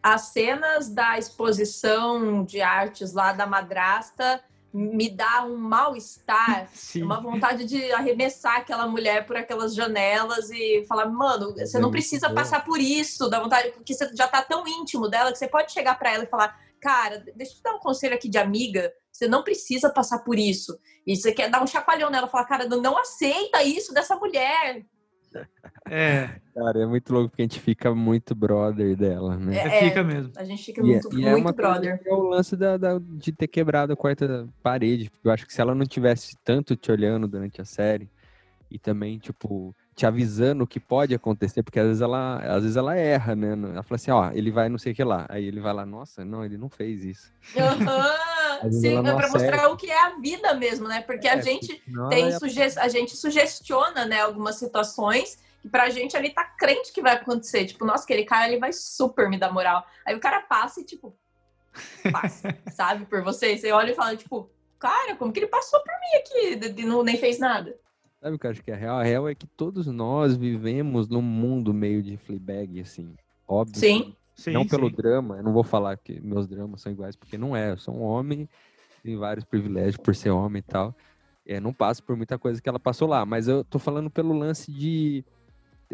As 0.02 0.32
cenas 0.32 0.88
da 0.88 1.18
exposição 1.18 2.42
de 2.42 2.62
artes 2.62 3.12
lá 3.12 3.34
da 3.34 3.46
madrasta 3.46 4.42
me 4.72 5.10
dá 5.10 5.44
um 5.44 5.56
mal-estar, 5.56 6.70
uma 6.96 7.20
vontade 7.20 7.64
de 7.64 7.92
arremessar 7.92 8.56
aquela 8.56 8.86
mulher 8.86 9.26
por 9.26 9.36
aquelas 9.36 9.74
janelas 9.74 10.50
e 10.50 10.84
falar, 10.88 11.06
mano, 11.06 11.54
você 11.54 11.78
não 11.78 11.90
precisa 11.90 12.30
passar 12.30 12.64
por 12.64 12.80
isso, 12.80 13.28
dá 13.28 13.40
vontade, 13.40 13.70
porque 13.72 13.92
você 13.92 14.10
já 14.14 14.26
tá 14.26 14.42
tão 14.42 14.66
íntimo 14.66 15.08
dela 15.08 15.30
que 15.30 15.38
você 15.38 15.46
pode 15.46 15.72
chegar 15.72 15.98
pra 15.98 16.12
ela 16.12 16.24
e 16.24 16.28
falar, 16.28 16.58
cara, 16.80 17.22
deixa 17.36 17.52
eu 17.52 17.56
te 17.56 17.62
dar 17.62 17.74
um 17.74 17.80
conselho 17.80 18.14
aqui 18.14 18.28
de 18.28 18.38
amiga, 18.38 18.92
você 19.10 19.28
não 19.28 19.44
precisa 19.44 19.90
passar 19.90 20.20
por 20.20 20.38
isso. 20.38 20.78
E 21.06 21.14
você 21.16 21.32
quer 21.32 21.50
dar 21.50 21.62
um 21.62 21.66
chacoalhão 21.66 22.10
nela, 22.10 22.26
falar, 22.26 22.46
cara, 22.46 22.66
não 22.66 22.98
aceita 22.98 23.62
isso 23.62 23.92
dessa 23.92 24.16
mulher. 24.16 24.84
É, 25.88 26.40
Cara, 26.54 26.82
é 26.82 26.86
muito 26.86 27.12
louco 27.12 27.30
porque 27.30 27.42
a 27.42 27.44
gente 27.44 27.60
fica 27.60 27.94
muito 27.94 28.34
brother 28.34 28.96
dela, 28.96 29.36
né? 29.36 29.54
É, 29.66 29.70
fica 29.70 30.04
mesmo. 30.04 30.32
A 30.36 30.44
gente 30.44 30.64
fica 30.64 30.82
E 30.84 30.90
é- 30.90 30.92
muito, 30.94 31.18
e 31.18 31.26
é 31.26 31.30
muito 31.32 31.40
uma 31.44 31.52
coisa 31.54 31.70
brother. 31.70 32.00
É 32.04 32.12
o 32.12 32.22
lance 32.28 32.56
da, 32.56 32.76
da- 32.76 32.98
de 32.98 33.32
ter 33.32 33.48
quebrado 33.48 33.92
a 33.92 33.96
quarta 33.96 34.48
parede. 34.62 35.10
Porque 35.10 35.26
eu 35.28 35.32
acho 35.32 35.46
que 35.46 35.52
se 35.52 35.60
ela 35.60 35.74
não 35.74 35.86
tivesse 35.86 36.36
tanto 36.44 36.76
te 36.76 36.92
olhando 36.92 37.26
durante 37.26 37.60
a 37.60 37.64
série 37.64 38.08
e 38.70 38.78
também, 38.78 39.18
tipo, 39.18 39.74
te 39.94 40.06
avisando 40.06 40.64
o 40.64 40.66
que 40.66 40.80
pode 40.80 41.14
acontecer, 41.14 41.62
porque 41.62 41.78
às 41.80 41.86
vezes 41.86 42.00
ela, 42.02 42.36
às 42.38 42.62
vezes 42.62 42.76
ela 42.76 42.94
erra, 42.96 43.34
né? 43.36 43.52
Ela 43.52 43.82
fala 43.82 43.96
assim, 43.96 44.10
ó, 44.10 44.30
ele 44.32 44.50
vai 44.50 44.68
não 44.68 44.78
sei 44.78 44.92
o 44.92 44.94
que 44.94 45.04
lá. 45.04 45.26
Aí 45.28 45.44
ele 45.44 45.60
vai 45.60 45.72
lá, 45.72 45.84
nossa, 45.86 46.24
não, 46.24 46.44
ele 46.44 46.56
não 46.56 46.68
fez 46.70 47.04
isso. 47.04 47.32
Vezes 47.54 47.78
Sim, 48.70 48.96
é 48.98 49.02
não 49.02 49.16
pra 49.16 49.28
mostrar 49.28 49.68
o 49.70 49.76
que 49.76 49.90
é 49.90 49.98
a 50.04 50.18
vida 50.18 50.54
mesmo, 50.54 50.86
né? 50.88 51.00
Porque 51.02 51.26
a 51.28 51.36
É, 51.36 51.42
gente 51.42 51.82
Senão 51.84 52.08
tem 52.08 52.28
ia- 52.28 52.38
suge... 52.38 52.60
a 52.78 52.88
gente 52.88 53.16
sugestiona, 53.16 54.04
né, 54.04 54.20
algumas 54.20 54.56
situações 54.56 55.38
que 55.60 55.68
pra 55.68 55.88
gente 55.90 56.16
ali 56.16 56.30
tá 56.30 56.44
crente 56.44 56.92
que 56.92 57.00
vai 57.02 57.14
acontecer. 57.14 57.64
Tipo, 57.66 57.84
nossa, 57.84 58.04
aquele 58.04 58.24
cara 58.24 58.48
ele 58.48 58.58
vai 58.60 58.72
super 58.72 59.28
me 59.28 59.38
dar 59.38 59.52
moral. 59.52 59.84
Aí 60.06 60.14
o 60.14 60.20
cara 60.20 60.40
passa 60.42 60.80
e, 60.80 60.84
tipo, 60.84 61.16
passa, 62.12 62.56
sabe, 62.74 63.06
por 63.06 63.22
você. 63.22 63.54
E 63.54 63.58
Você 63.58 63.70
olha 63.72 63.92
e 63.92 63.94
fala, 63.94 64.16
tipo, 64.16 64.50
cara, 64.78 65.14
como 65.16 65.32
que 65.32 65.40
ele 65.40 65.46
passou 65.46 65.80
por 65.80 65.92
mim 65.92 66.18
aqui 66.18 66.56
de- 66.56 66.68
de 66.72 66.84
não 66.84 67.02
nem 67.02 67.16
fez 67.16 67.38
nada? 67.38 67.76
Sabe 68.20 68.36
o 68.36 68.38
que 68.38 68.46
eu 68.46 68.50
acho 68.52 68.62
que 68.62 68.70
é 68.70 68.74
real? 68.76 68.98
A 68.98 69.02
real 69.02 69.28
é 69.28 69.34
que 69.34 69.46
todos 69.46 69.86
nós 69.88 70.36
vivemos 70.36 71.08
num 71.08 71.22
mundo 71.22 71.74
meio 71.74 72.02
de 72.02 72.16
Fleabag, 72.16 72.80
assim. 72.80 73.16
Óbvio. 73.48 73.78
Sim. 73.80 74.16
Sim, 74.36 74.52
não 74.52 74.66
pelo 74.66 74.88
sim. 74.88 74.96
drama, 74.96 75.36
eu 75.36 75.42
não 75.42 75.52
vou 75.52 75.62
falar 75.64 75.96
que 75.96 76.20
meus 76.20 76.46
dramas 76.48 76.80
são 76.80 76.90
iguais, 76.90 77.16
porque 77.16 77.36
não 77.38 77.54
é. 77.56 77.72
Eu 77.72 77.76
sou 77.78 77.94
um 77.94 78.02
homem, 78.02 78.48
tenho 79.02 79.18
vários 79.18 79.44
privilégios 79.44 79.96
por 79.96 80.14
ser 80.14 80.30
homem 80.30 80.60
e 80.60 80.62
tal. 80.62 80.94
É, 81.44 81.58
não 81.60 81.72
passo 81.72 82.02
por 82.02 82.16
muita 82.16 82.38
coisa 82.38 82.60
que 82.62 82.68
ela 82.68 82.78
passou 82.78 83.08
lá, 83.08 83.26
mas 83.26 83.48
eu 83.48 83.64
tô 83.64 83.78
falando 83.78 84.10
pelo 84.10 84.32
lance 84.32 84.72
de 84.72 85.24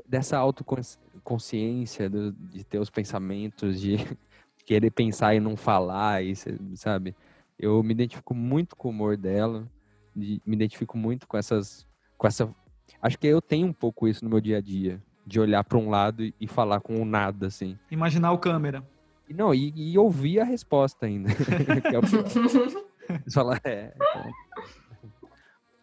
dessa 0.07 0.39
autoconsciência 0.39 2.09
do- 2.09 2.33
de 2.33 2.65
ter 2.65 2.79
os 2.79 2.91
pensamentos, 2.91 3.81
de 3.81 3.97
querer 4.65 4.91
pensar 4.91 5.35
e 5.35 5.41
não 5.41 5.57
falar, 5.57 6.23
e, 6.23 6.35
sabe? 6.77 7.17
Eu 7.59 7.83
me 7.83 7.93
identifico 7.93 8.35
muito 8.35 8.77
com 8.77 8.89
o 8.89 8.91
humor 8.91 9.17
dela, 9.17 9.69
de- 10.15 10.41
me 10.47 10.55
identifico 10.55 10.97
muito 10.97 11.27
com 11.27 11.37
essas, 11.37 11.87
com 12.17 12.27
essa, 12.27 12.55
acho 13.03 13.19
que 13.19 13.27
eu 13.27 13.41
tenho 13.43 13.67
um 13.67 13.73
pouco 13.73 14.07
isso 14.07 14.23
no 14.25 14.31
meu 14.31 14.41
dia 14.41 14.59
a 14.59 14.61
dia, 14.61 15.03
de 15.29 15.39
olhar 15.39 15.63
para 15.63 15.77
um 15.79 15.91
lado 15.91 16.25
e, 16.41 16.47
falar 16.47 16.81
com 16.81 17.01
o 17.01 17.05
nada, 17.05 17.47
assim. 17.49 17.79
Imaginar 17.91 18.33
o 18.33 18.39
câmera. 18.39 18.83
E 19.29 19.35
não, 19.35 19.55
e, 19.55 19.73
e 19.77 19.99
ouvir 19.99 20.41
a 20.41 20.45
resposta 20.45 21.05
ainda. 21.05 21.29
que 21.83 21.95
é 21.95 21.99
o 21.99 22.03
pior. 22.03 22.25
Você 22.29 23.31
fala, 23.35 23.61
é, 23.63 23.93
então, 23.95 24.33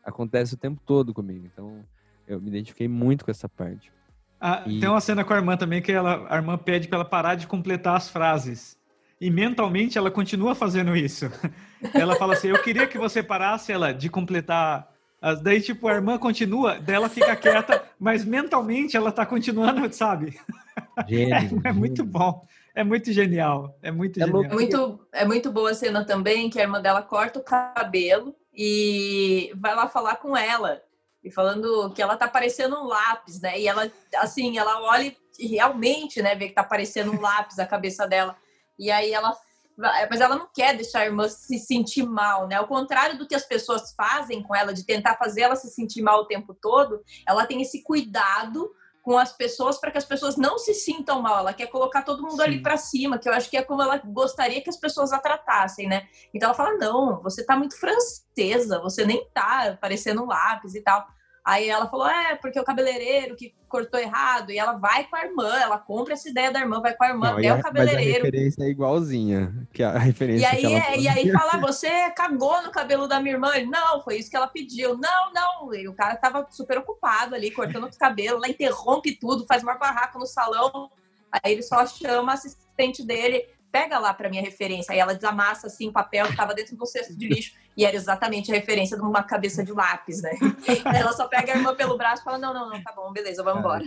acontece 0.03 0.53
o 0.53 0.57
tempo 0.57 0.81
todo 0.85 1.13
comigo, 1.13 1.45
então 1.45 1.83
eu 2.27 2.41
me 2.41 2.47
identifiquei 2.49 2.87
muito 2.87 3.23
com 3.23 3.31
essa 3.31 3.47
parte. 3.47 3.91
Ah, 4.39 4.63
E- 4.65 4.79
Tem 4.79 4.89
uma 4.89 4.99
cena 5.01 5.23
com 5.23 5.33
a 5.33 5.37
irmã 5.37 5.55
também 5.55 5.81
que 5.81 5.91
ela, 5.91 6.25
a 6.29 6.35
irmã 6.35 6.57
pede 6.57 6.87
pra 6.87 6.97
ela 6.97 7.05
parar 7.05 7.35
de 7.35 7.47
completar 7.47 7.95
as 7.95 8.09
frases. 8.09 8.77
E 9.21 9.29
mentalmente 9.29 9.97
ela 9.97 10.11
continua 10.11 10.53
fazendo 10.53 10.93
isso. 10.95 11.25
Ela 11.93 12.15
fala 12.17 12.33
assim: 12.33 12.49
Eu 12.49 12.61
queria 12.61 12.85
que 12.85 12.97
você 12.97 13.23
parasse 13.23 13.71
ela 13.71 13.93
de 13.93 14.09
completar. 14.09 14.91
As-" 15.21 15.41
Daí, 15.41 15.61
tipo, 15.61 15.87
a 15.87 15.93
irmã 15.93 16.17
continua, 16.17 16.79
daí 16.79 16.95
ela 16.95 17.09
fica 17.09 17.35
quieta, 17.35 17.83
mas 17.99 18.25
mentalmente 18.25 18.95
ela 18.95 19.11
tá 19.11 19.25
continuando, 19.25 19.91
sabe? 19.93 20.39
Gênio, 21.07 21.61
É, 21.63 21.71
muito 21.71 22.03
bom. 22.03 22.45
É 22.73 22.83
muito 22.83 23.11
genial. 23.13 23.77
É 23.81 23.91
muito 23.91 24.21
É 24.21 24.25
genial. 24.25 24.43
É 24.43 24.53
muito, 24.53 25.07
é 25.11 25.25
muito 25.25 25.51
boa 25.51 25.71
a 25.71 25.73
cena 25.73 26.05
também 26.05 26.49
que 26.49 26.59
a 26.59 26.63
irmã 26.63 26.81
dela 26.81 27.01
corta 27.01 27.39
o 27.39 27.43
cabelo 27.43 28.35
e 28.53 29.51
vai 29.55 29.73
lá 29.73 29.87
falar 29.87 30.17
com 30.17 30.35
ela. 30.35 30.81
E 31.23 31.31
falando 31.31 31.91
que 31.93 32.01
ela 32.01 32.17
tá 32.17 32.27
parecendo 32.27 32.75
um 32.75 32.85
lápis, 32.85 33.41
né? 33.41 33.59
E 33.59 33.67
ela, 33.67 33.91
assim, 34.17 34.57
ela 34.57 34.81
olha 34.83 35.15
e 35.39 35.47
realmente, 35.47 36.21
né, 36.21 36.35
vê 36.35 36.47
que 36.47 36.53
tá 36.53 36.63
parecendo 36.63 37.11
um 37.11 37.19
lápis 37.19 37.59
a 37.59 37.65
cabeça 37.65 38.07
dela. 38.07 38.35
E 38.77 38.91
aí 38.91 39.11
ela. 39.11 39.35
Mas 39.77 40.21
ela 40.21 40.35
não 40.35 40.47
quer 40.53 40.75
deixar 40.75 41.01
a 41.01 41.05
irmã 41.05 41.27
se 41.27 41.59
sentir 41.59 42.03
mal, 42.03 42.47
né? 42.47 42.55
Ao 42.55 42.67
contrário 42.67 43.17
do 43.17 43.27
que 43.27 43.35
as 43.35 43.45
pessoas 43.45 43.93
fazem 43.93 44.41
com 44.41 44.55
ela, 44.55 44.73
de 44.73 44.85
tentar 44.85 45.17
fazer 45.17 45.41
ela 45.41 45.55
se 45.55 45.69
sentir 45.69 46.01
mal 46.01 46.21
o 46.21 46.27
tempo 46.27 46.53
todo, 46.53 47.03
ela 47.27 47.45
tem 47.45 47.61
esse 47.61 47.83
cuidado 47.83 48.71
com 49.05 49.19
as 49.19 49.31
pessoas 49.31 49.77
para 49.77 49.91
que 49.91 49.99
as 49.99 50.05
pessoas 50.05 50.35
não 50.35 50.57
se 50.57 50.73
sintam 50.73 51.21
mal. 51.21 51.39
Ela 51.39 51.53
quer 51.53 51.67
colocar 51.67 52.01
todo 52.01 52.23
mundo 52.23 52.41
ali 52.41 52.55
Sim. 52.55 52.63
para 52.63 52.75
cima, 52.75 53.19
que 53.19 53.29
eu 53.29 53.33
acho 53.33 53.49
que 53.49 53.57
é 53.57 53.61
como 53.61 53.81
ela 53.81 53.97
gostaria 53.97 54.61
que 54.61 54.69
as 54.69 54.77
pessoas 54.77 55.13
a 55.13 55.19
tratassem, 55.19 55.87
né? 55.87 56.07
Então 56.33 56.47
ela 56.47 56.57
fala: 56.57 56.75
"Não, 56.77 57.21
você 57.21 57.45
tá 57.45 57.55
muito 57.55 57.79
francesa, 57.79 58.79
você 58.81 59.05
nem 59.05 59.23
tá 59.31 59.77
parecendo 59.79 60.23
um 60.23 60.25
lápis 60.25 60.73
e 60.73 60.81
tal". 60.81 61.05
Aí 61.45 61.69
ela 61.69 61.87
falou: 61.87 62.07
"É, 62.07 62.35
porque 62.35 62.59
o 62.59 62.63
cabeleireiro 62.63 63.35
que 63.35 63.53
cortou 63.69 63.99
errado". 63.99 64.51
E 64.51 64.57
ela 64.57 64.73
vai 64.73 65.03
com 65.03 65.15
a 65.15 65.23
irmã, 65.25 65.55
ela 65.59 65.77
compra 65.77 66.13
essa 66.13 66.27
ideia 66.27 66.51
da 66.51 66.59
irmã, 66.59 66.81
vai 66.81 66.95
com 66.95 67.03
a 67.03 67.09
irmã 67.09 67.31
Não, 67.31 67.37
até 67.37 67.49
a- 67.49 67.53
o 67.53 67.55
Mas 67.57 67.65
a 67.65 67.67
cabeleireiro. 67.67 68.23
referência 68.25 68.63
é 68.63 68.67
igualzinha. 68.69 69.53
Que 69.71 69.83
a 69.83 69.91
referência 69.99 70.41
E 70.41 70.45
aí, 70.45 70.65
ela 70.65 70.85
é, 70.87 70.99
e 70.99 71.07
aí 71.07 71.31
fala, 71.31 71.57
você 71.57 72.09
cagou 72.11 72.63
no 72.63 72.71
cabelo 72.71 73.07
da 73.07 73.19
minha 73.19 73.35
irmã? 73.35 73.51
Ele, 73.55 73.67
não, 73.67 74.01
foi 74.01 74.17
isso 74.17 74.29
que 74.31 74.35
ela 74.35 74.47
pediu. 74.47 74.97
Não, 74.97 75.31
não. 75.33 75.73
E 75.75 75.87
o 75.87 75.93
cara 75.93 76.15
tava 76.15 76.47
super 76.49 76.79
ocupado 76.79 77.35
ali, 77.35 77.51
cortando 77.51 77.83
o 77.85 77.97
cabelo, 77.97 78.39
lá 78.39 78.49
interrompe 78.49 79.15
tudo, 79.15 79.45
faz 79.47 79.61
uma 79.61 79.75
barraca 79.75 80.17
no 80.17 80.25
salão. 80.25 80.89
Aí 81.31 81.51
ele 81.51 81.61
só 81.61 81.85
chama 81.85 82.31
a 82.31 82.35
assistente 82.35 83.05
dele, 83.05 83.45
pega 83.75 83.99
lá 83.99 84.13
pra 84.13 84.29
minha 84.29 84.41
referência. 84.41 84.93
Aí 84.93 84.99
ela 84.99 85.13
desamassa 85.13 85.67
assim 85.67 85.89
o 85.89 85.91
papel 85.91 86.27
que 86.27 86.35
tava 86.37 86.53
dentro 86.53 86.77
do 86.77 86.85
cesto 86.85 87.13
de 87.13 87.27
lixo. 87.27 87.53
E 87.75 87.83
era 87.83 87.93
exatamente 87.95 88.49
a 88.49 88.55
referência 88.55 88.95
de 88.95 89.03
uma 89.03 89.21
cabeça 89.21 89.65
de 89.65 89.73
lápis, 89.73 90.21
né? 90.21 90.31
Aí 90.85 91.01
ela 91.01 91.11
só 91.11 91.27
pega 91.27 91.51
a 91.53 91.57
irmã 91.57 91.75
pelo 91.75 91.97
braço 91.97 92.21
e 92.21 92.23
fala: 92.23 92.37
não, 92.37 92.53
não, 92.53 92.69
não, 92.69 92.81
tá 92.81 92.93
bom, 92.95 93.11
beleza, 93.11 93.43
vamos 93.43 93.59
embora. 93.59 93.83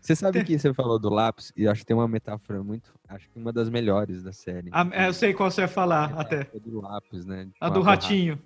Você 0.00 0.16
sabe 0.16 0.42
que 0.44 0.58
você 0.58 0.72
falou 0.72 0.98
do 0.98 1.08
lápis, 1.10 1.52
e 1.56 1.68
acho 1.68 1.80
que 1.82 1.86
tem 1.86 1.96
uma 1.96 2.08
metáfora 2.08 2.62
muito. 2.62 2.92
Acho 3.08 3.28
que 3.28 3.38
uma 3.38 3.52
das 3.52 3.68
melhores 3.68 4.22
da 4.22 4.32
série. 4.32 4.70
A- 4.72 4.88
é, 4.92 5.08
eu 5.08 5.12
sei 5.12 5.34
qual 5.34 5.50
você 5.50 5.60
vai 5.62 5.68
falar, 5.68 6.12
A 6.14 6.20
até. 6.22 6.44
do 6.54 6.80
lápis, 6.80 7.24
né? 7.26 7.48
A 7.60 7.68
do 7.68 7.82
ratinho. 7.82 8.40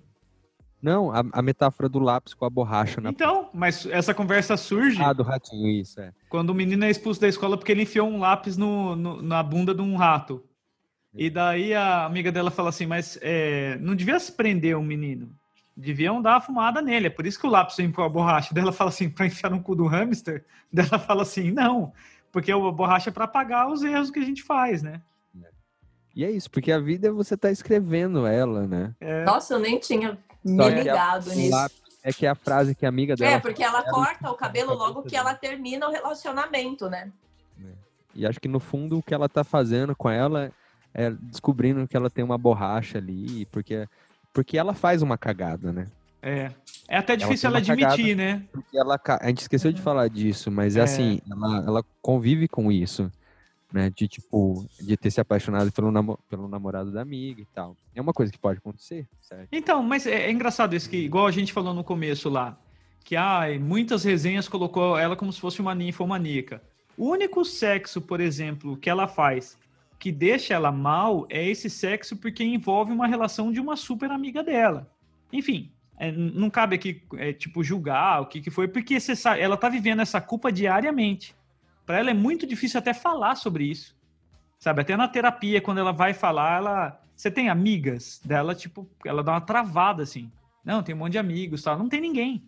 Não, 0.81 1.11
a, 1.11 1.23
a 1.31 1.41
metáfora 1.41 1.87
do 1.87 1.99
lápis 1.99 2.33
com 2.33 2.43
a 2.45 2.49
borracha 2.49 2.99
na 2.99 3.09
Então, 3.11 3.49
mas 3.53 3.85
essa 3.85 4.13
conversa 4.13 4.57
surge 4.57 5.01
Ah, 5.01 5.13
do 5.13 5.21
ratinho, 5.23 5.67
isso, 5.67 5.99
é. 6.01 6.11
quando 6.29 6.49
o 6.49 6.55
menino 6.55 6.83
é 6.85 6.89
expulso 6.89 7.21
da 7.21 7.27
escola 7.27 7.57
porque 7.57 7.71
ele 7.71 7.83
enfiou 7.83 8.07
um 8.07 8.19
lápis 8.19 8.57
no, 8.57 8.95
no- 8.95 9.21
na 9.21 9.43
bunda 9.43 9.73
de 9.75 9.81
um 9.81 9.95
rato. 9.95 10.43
E 11.13 11.29
daí 11.29 11.73
a 11.73 12.05
amiga 12.05 12.31
dela 12.31 12.49
fala 12.49 12.69
assim, 12.69 12.85
mas 12.85 13.19
é, 13.21 13.77
não 13.81 13.95
devia 13.95 14.17
se 14.19 14.31
prender 14.31 14.77
o 14.77 14.81
menino. 14.81 15.29
Deviam 15.75 16.21
dar 16.21 16.35
uma 16.35 16.41
fumada 16.41 16.81
nele. 16.81 17.07
É 17.07 17.09
por 17.09 17.25
isso 17.27 17.39
que 17.39 17.45
o 17.45 17.49
lápis 17.49 17.77
enfiou 17.79 18.05
a 18.05 18.09
borracha. 18.09 18.53
Daí 18.53 18.63
ela 18.63 18.71
fala 18.71 18.89
assim, 18.89 19.09
pra 19.09 19.25
enfiar 19.25 19.49
no 19.49 19.61
cu 19.61 19.75
do 19.75 19.87
hamster. 19.87 20.45
Daí 20.71 20.87
ela 20.89 20.97
fala 20.99 21.23
assim, 21.23 21.51
não, 21.51 21.91
porque 22.31 22.51
a 22.51 22.57
borracha 22.57 23.09
é 23.09 23.13
pra 23.13 23.25
apagar 23.25 23.69
os 23.69 23.83
erros 23.83 24.09
que 24.09 24.19
a 24.19 24.23
gente 24.23 24.41
faz, 24.41 24.81
né? 24.81 25.01
E 26.15 26.25
é 26.25 26.31
isso, 26.31 26.49
porque 26.51 26.71
a 26.71 26.79
vida 26.79 27.07
é 27.07 27.11
você 27.11 27.37
tá 27.37 27.49
escrevendo 27.51 28.25
ela, 28.25 28.67
né? 28.67 28.93
É, 28.99 29.23
Nossa, 29.25 29.53
eu 29.53 29.59
nem 29.59 29.79
tinha 29.79 30.17
me 30.43 30.63
a- 30.63 30.69
ligado 30.69 31.27
o 31.29 31.33
nisso. 31.35 31.51
lápis 31.51 31.81
é 32.03 32.11
que 32.11 32.25
é 32.25 32.29
a 32.29 32.35
frase 32.35 32.73
que 32.73 32.85
a 32.85 32.89
amiga 32.89 33.15
dela. 33.15 33.35
É, 33.35 33.39
porque 33.39 33.63
ela 33.63 33.79
ela- 33.79 33.89
corta 33.91 34.29
o 34.31 34.35
cabelo 34.35 34.73
logo 34.73 35.03
que 35.03 35.15
ela 35.15 35.33
termina 35.35 35.87
o 35.87 35.91
relacionamento, 35.91 36.89
né? 36.89 37.11
E 38.13 38.25
acho 38.25 38.39
que 38.41 38.47
no 38.47 38.59
fundo 38.59 38.97
o 38.97 39.03
que 39.03 39.13
ela 39.13 39.29
tá 39.29 39.43
fazendo 39.43 39.95
com 39.95 40.09
ela 40.09 40.51
é 40.93 41.09
descobrindo 41.11 41.87
que 41.87 41.95
ela 41.95 42.09
tem 42.09 42.25
uma 42.25 42.37
borracha 42.37 42.97
ali, 42.97 43.45
porque, 43.45 43.87
porque 44.33 44.57
ela 44.57 44.73
faz 44.73 45.01
uma 45.01 45.17
cagada, 45.17 45.71
né? 45.71 45.87
é. 46.21 46.51
É 46.87 46.97
até 46.97 47.15
difícil 47.15 47.47
ela 47.47 47.59
uma 47.59 47.71
admitir, 47.73 48.17
né? 48.17 48.43
Porque 48.51 48.77
ela, 48.77 48.99
a 49.21 49.27
gente 49.29 49.39
esqueceu 49.43 49.71
de 49.71 49.81
falar 49.81 50.09
disso, 50.09 50.51
mas 50.51 50.75
é 50.75 50.81
É. 50.81 50.83
assim, 50.83 51.21
ela, 51.31 51.57
ela 51.65 51.83
convive 52.01 52.49
com 52.49 52.69
isso, 52.69 53.09
né? 53.71 53.89
De 53.89 54.07
tipo, 54.07 54.65
de 54.79 54.97
ter 54.97 55.11
se 55.11 55.21
apaixonado 55.21 55.71
pelo, 55.71 55.91
namo- 55.91 56.19
pelo 56.29 56.47
namorado 56.47 56.91
da 56.91 57.01
amiga 57.01 57.41
e 57.41 57.45
tal. 57.45 57.75
É 57.95 58.01
uma 58.01 58.13
coisa 58.13 58.31
que 58.31 58.37
pode 58.37 58.59
acontecer, 58.59 59.07
certo? 59.21 59.47
Então, 59.51 59.81
mas 59.83 60.05
é, 60.05 60.23
é 60.25 60.31
engraçado 60.31 60.75
isso 60.75 60.89
que, 60.89 60.97
igual 60.97 61.27
a 61.27 61.31
gente 61.31 61.53
falou 61.53 61.73
no 61.73 61.83
começo 61.83 62.29
lá, 62.29 62.57
que 63.03 63.15
ai, 63.15 63.57
muitas 63.57 64.03
resenhas 64.03 64.47
colocou 64.47 64.97
ela 64.97 65.15
como 65.15 65.31
se 65.31 65.39
fosse 65.39 65.61
uma 65.61 65.73
ninfomaníaca. 65.73 66.61
O 66.97 67.09
único 67.09 67.43
sexo, 67.43 68.01
por 68.01 68.19
exemplo, 68.19 68.77
que 68.77 68.89
ela 68.89 69.07
faz 69.07 69.57
que 69.97 70.11
deixa 70.11 70.55
ela 70.55 70.71
mal 70.71 71.27
é 71.29 71.47
esse 71.47 71.69
sexo 71.69 72.17
porque 72.17 72.43
envolve 72.43 72.91
uma 72.91 73.05
relação 73.05 73.51
de 73.51 73.59
uma 73.59 73.75
super 73.77 74.09
amiga 74.09 74.43
dela. 74.43 74.91
Enfim, 75.31 75.71
é, 75.95 76.11
não 76.11 76.49
cabe 76.49 76.75
aqui, 76.75 77.03
é, 77.17 77.31
tipo, 77.31 77.63
julgar 77.63 78.21
o 78.21 78.25
que, 78.25 78.41
que 78.41 78.49
foi, 78.49 78.67
porque 78.67 78.99
sabe, 78.99 79.39
ela 79.39 79.55
tá 79.55 79.69
vivendo 79.69 80.01
essa 80.01 80.19
culpa 80.19 80.51
diariamente. 80.51 81.35
Para 81.91 81.99
ela 81.99 82.09
é 82.09 82.13
muito 82.13 82.47
difícil 82.47 82.77
até 82.79 82.93
falar 82.93 83.35
sobre 83.35 83.65
isso. 83.65 83.93
Sabe, 84.57 84.79
até 84.81 84.95
na 84.95 85.09
terapia, 85.09 85.59
quando 85.59 85.79
ela 85.79 85.91
vai 85.91 86.13
falar, 86.13 86.55
ela. 86.59 87.01
Você 87.13 87.29
tem 87.29 87.49
amigas 87.49 88.21
dela, 88.23 88.55
tipo, 88.55 88.87
ela 89.05 89.21
dá 89.21 89.33
uma 89.33 89.41
travada 89.41 90.01
assim. 90.01 90.31
Não, 90.63 90.81
tem 90.81 90.95
um 90.95 90.99
monte 90.99 91.11
de 91.11 91.17
amigos 91.17 91.61
tal. 91.61 91.77
Não 91.77 91.89
tem 91.89 91.99
ninguém. 91.99 92.45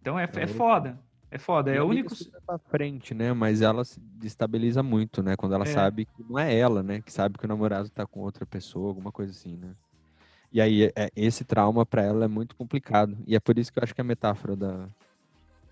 Então 0.00 0.18
é, 0.18 0.24
é 0.24 0.42
É. 0.42 0.46
foda. 0.48 0.98
É 1.30 1.38
foda. 1.38 1.70
É 1.72 1.80
o 1.80 1.86
único. 1.86 2.12
super 2.12 2.40
pra 2.44 2.58
frente, 2.58 3.14
né? 3.14 3.32
Mas 3.32 3.62
ela 3.62 3.84
se 3.84 4.00
destabiliza 4.00 4.82
muito, 4.82 5.22
né? 5.22 5.36
Quando 5.36 5.54
ela 5.54 5.62
É. 5.64 5.72
sabe 5.72 6.04
que 6.06 6.24
não 6.28 6.36
é 6.36 6.52
ela, 6.58 6.82
né? 6.82 7.00
Que 7.02 7.12
sabe 7.12 7.38
que 7.38 7.44
o 7.44 7.48
namorado 7.48 7.88
tá 7.88 8.04
com 8.04 8.18
outra 8.18 8.44
pessoa, 8.44 8.88
alguma 8.88 9.12
coisa 9.12 9.30
assim, 9.30 9.56
né? 9.56 9.70
E 10.52 10.60
aí, 10.60 10.90
é- 10.96 11.08
esse 11.14 11.44
trauma 11.44 11.86
pra 11.86 12.02
ela 12.02 12.24
é 12.24 12.28
muito 12.28 12.56
complicado. 12.56 13.16
E 13.28 13.36
é 13.36 13.40
por 13.40 13.56
isso 13.60 13.72
que 13.72 13.78
eu 13.78 13.84
acho 13.84 13.94
que 13.94 14.00
a 14.00 14.04
metáfora 14.04 14.56
da, 14.56 14.88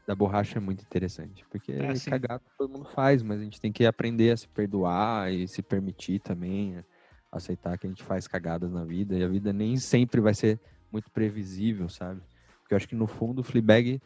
da 0.07 0.15
borracha 0.15 0.59
é 0.59 0.61
muito 0.61 0.83
interessante. 0.83 1.45
Porque 1.51 1.73
É, 1.73 1.95
sim. 1.95 2.11
cagar 2.11 2.41
todo 2.59 2.71
mundo 2.71 2.85
faz, 2.87 3.23
mas 3.23 3.41
a 3.41 3.45
gente 3.45 3.61
tem 3.61 3.73
que 3.73 3.85
aprender 3.87 4.31
a 4.33 4.37
se 4.37 4.49
perdoar 4.49 5.33
e 5.33 5.47
se 5.47 5.63
permitir 5.63 6.21
também, 6.21 6.77
a- 6.79 6.85
aceitar 7.33 7.79
que 7.79 7.87
a 7.87 7.91
gente 7.91 8.03
faz 8.03 8.27
cagadas 8.27 8.71
na 8.73 8.85
vida. 8.85 9.17
E 9.17 9.23
a 9.23 9.29
vida 9.29 9.53
nem 9.53 9.77
sempre 9.77 10.21
vai 10.21 10.35
ser 10.35 10.61
muito 10.91 11.11
previsível, 11.11 11.89
sabe? 11.89 12.21
Porque 12.63 12.75
eu 12.75 12.77
acho 12.77 12.89
que 12.89 12.97
no 12.97 13.07
fundo 13.07 13.41
o 13.41 13.45
Fleabag 13.45 14.01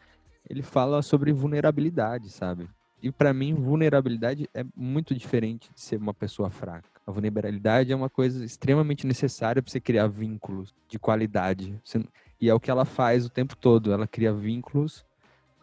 ele 0.47 0.61
fala 0.61 1.01
sobre 1.01 1.33
vulnerabilidade, 1.33 2.29
sabe? 2.29 2.69
E 3.01 3.11
pra 3.11 3.33
mim, 3.33 3.53
vulnerabilidade 3.55 4.47
é 4.53 4.63
muito 4.75 5.13
diferente 5.15 5.71
de 5.73 5.81
ser 5.81 5.97
uma 5.97 6.13
pessoa 6.13 6.49
fraca. 6.49 6.87
A 7.05 7.11
vulnerabilidade 7.11 7.91
é 7.91 7.95
uma 7.95 8.09
coisa 8.09 8.43
extremamente 8.45 9.05
necessária 9.05 9.61
para 9.61 9.71
você 9.71 9.79
criar 9.79 10.07
vínculos 10.07 10.73
de 10.87 10.97
qualidade. 10.99 11.79
Você- 11.83 12.03
E 12.39 12.49
é 12.49 12.53
o 12.53 12.59
que 12.59 12.69
ela 12.69 12.85
faz 12.85 13.25
o 13.25 13.29
tempo 13.29 13.55
todo. 13.55 13.91
Ela 13.91 14.07
cria 14.07 14.33
vínculos 14.33 15.05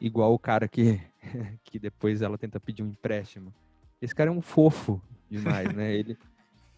igual 0.03 0.35
o 0.35 0.39
cara 0.39 0.67
que, 0.67 1.01
que 1.65 1.79
depois 1.79 2.21
ela 2.21 2.37
tenta 2.37 2.59
pedir 2.59 2.83
um 2.83 2.89
empréstimo. 2.89 3.55
Esse 4.01 4.15
cara 4.15 4.31
é 4.31 4.33
um 4.33 4.43
fofo 4.43 5.01
demais, 5.31 5.73
né? 5.73 5.95
Ele, 5.95 6.19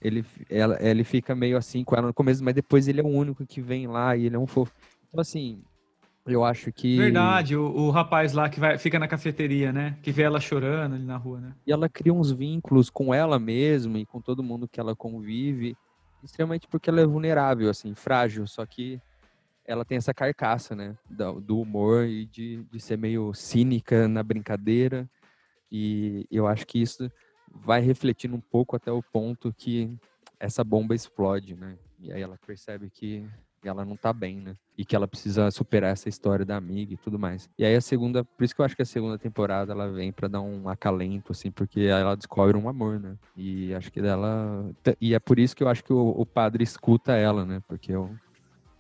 ele, 0.03 0.27
ela, 0.51 0.77
ele 0.83 1.03
fica 1.03 1.35
meio 1.35 1.57
assim 1.57 1.83
com 1.83 1.97
ela 1.97 2.09
no 2.09 2.13
começo, 2.13 2.45
mas 2.45 2.53
depois 2.53 2.87
ele 2.89 3.01
é 3.01 3.03
o 3.03 3.09
único 3.09 3.47
que 3.47 3.63
vem 3.63 3.87
lá 3.87 4.15
e 4.15 4.27
ele 4.27 4.37
é 4.37 4.39
um 4.39 4.47
fofo. 4.47 4.71
Então, 5.09 5.19
assim, 5.19 5.63
eu 6.27 6.45
acho 6.45 6.71
que. 6.71 6.99
Verdade, 6.99 7.57
o, 7.57 7.65
o 7.65 7.91
rapaz 7.91 8.35
lá 8.35 8.51
que 8.51 8.61
vai, 8.61 8.77
fica 8.77 8.99
na 8.99 9.09
cafeteria, 9.09 9.73
né? 9.73 9.97
Que 10.03 10.13
vê 10.13 10.25
ela 10.25 10.41
chorando 10.41 10.97
ali 10.97 11.05
na 11.07 11.17
rua, 11.17 11.41
né? 11.41 11.55
E 11.67 11.73
ela 11.73 11.89
cria 11.89 12.13
uns 12.13 12.31
vínculos 12.31 12.91
com 12.91 13.15
ela 13.15 13.39
mesma 13.39 13.99
e 13.99 14.05
com 14.05 14.21
todo 14.21 14.43
mundo 14.43 14.69
que 14.69 14.79
ela 14.79 14.95
convive, 14.95 15.75
extremamente 16.23 16.69
porque 16.69 16.91
ela 16.91 17.01
é 17.01 17.07
vulnerável, 17.07 17.71
assim, 17.71 17.95
frágil, 17.95 18.47
só 18.47 18.67
que 18.67 19.01
ela 19.67 19.85
tem 19.85 19.97
essa 19.97 20.13
carcaça, 20.13 20.75
né? 20.75 20.97
Do, 21.09 21.61
humor 21.61 22.05
e 22.05 22.27
de, 22.27 22.63
de 22.65 22.81
ser 22.81 22.99
meio 22.99 23.33
cínica 23.33 24.07
na 24.09 24.23
brincadeira. 24.23 25.09
E 25.71 26.27
eu 26.31 26.47
acho 26.47 26.67
que 26.67 26.81
isso 26.81 27.11
vai 27.51 27.81
refletindo 27.81 28.37
um 28.37 28.41
pouco 28.41 28.77
até 28.77 28.93
o 28.93 29.03
ponto 29.03 29.53
que 29.53 29.97
essa 30.39 30.63
bomba 30.63 30.95
explode, 30.95 31.55
né? 31.55 31.79
E 31.99 32.13
aí 32.13 32.21
ela 32.21 32.39
percebe 32.47 32.91
que 32.91 33.27
ela 33.69 33.85
não 33.85 33.97
tá 33.97 34.13
bem, 34.13 34.41
né? 34.41 34.55
E 34.77 34.85
que 34.85 34.95
ela 34.95 35.09
precisa 35.09 35.51
superar 35.51 35.93
essa 35.93 36.09
história 36.09 36.45
da 36.45 36.57
amiga 36.57 36.93
e 36.93 36.97
tudo 36.97 37.19
mais. 37.19 37.49
E 37.59 37.65
aí 37.65 37.75
a 37.75 37.81
segunda, 37.81 38.25
por 38.25 38.45
isso 38.45 38.55
que 38.55 38.61
eu 38.61 38.65
acho 38.65 38.77
que 38.77 38.83
a 38.83 38.87
segunda 38.87 39.19
temporada 39.19 39.73
ela 39.73 39.91
vem 39.91 40.13
para 40.13 40.29
dar 40.29 40.43
um 40.43 40.69
acalento, 40.69 41.33
assim, 41.33 41.51
porque 41.51 41.81
ela 41.81 42.15
descobre 42.17 42.57
um 42.57 42.69
amor, 42.69 43.01
né? 43.01 43.17
E 43.37 43.75
acho 43.75 43.91
que 43.91 44.03
dela. 44.03 44.71
E 45.01 45.15
é 45.15 45.19
por 45.19 45.39
isso 45.39 45.57
que 45.57 45.63
eu 45.63 45.69
acho 45.69 45.83
que 45.83 45.93
o, 45.93 46.09
o 46.11 46.27
padre 46.27 46.63
escuta 46.63 47.13
ela, 47.13 47.45
né? 47.45 47.63
Porque 47.67 47.93
eu, 47.93 48.15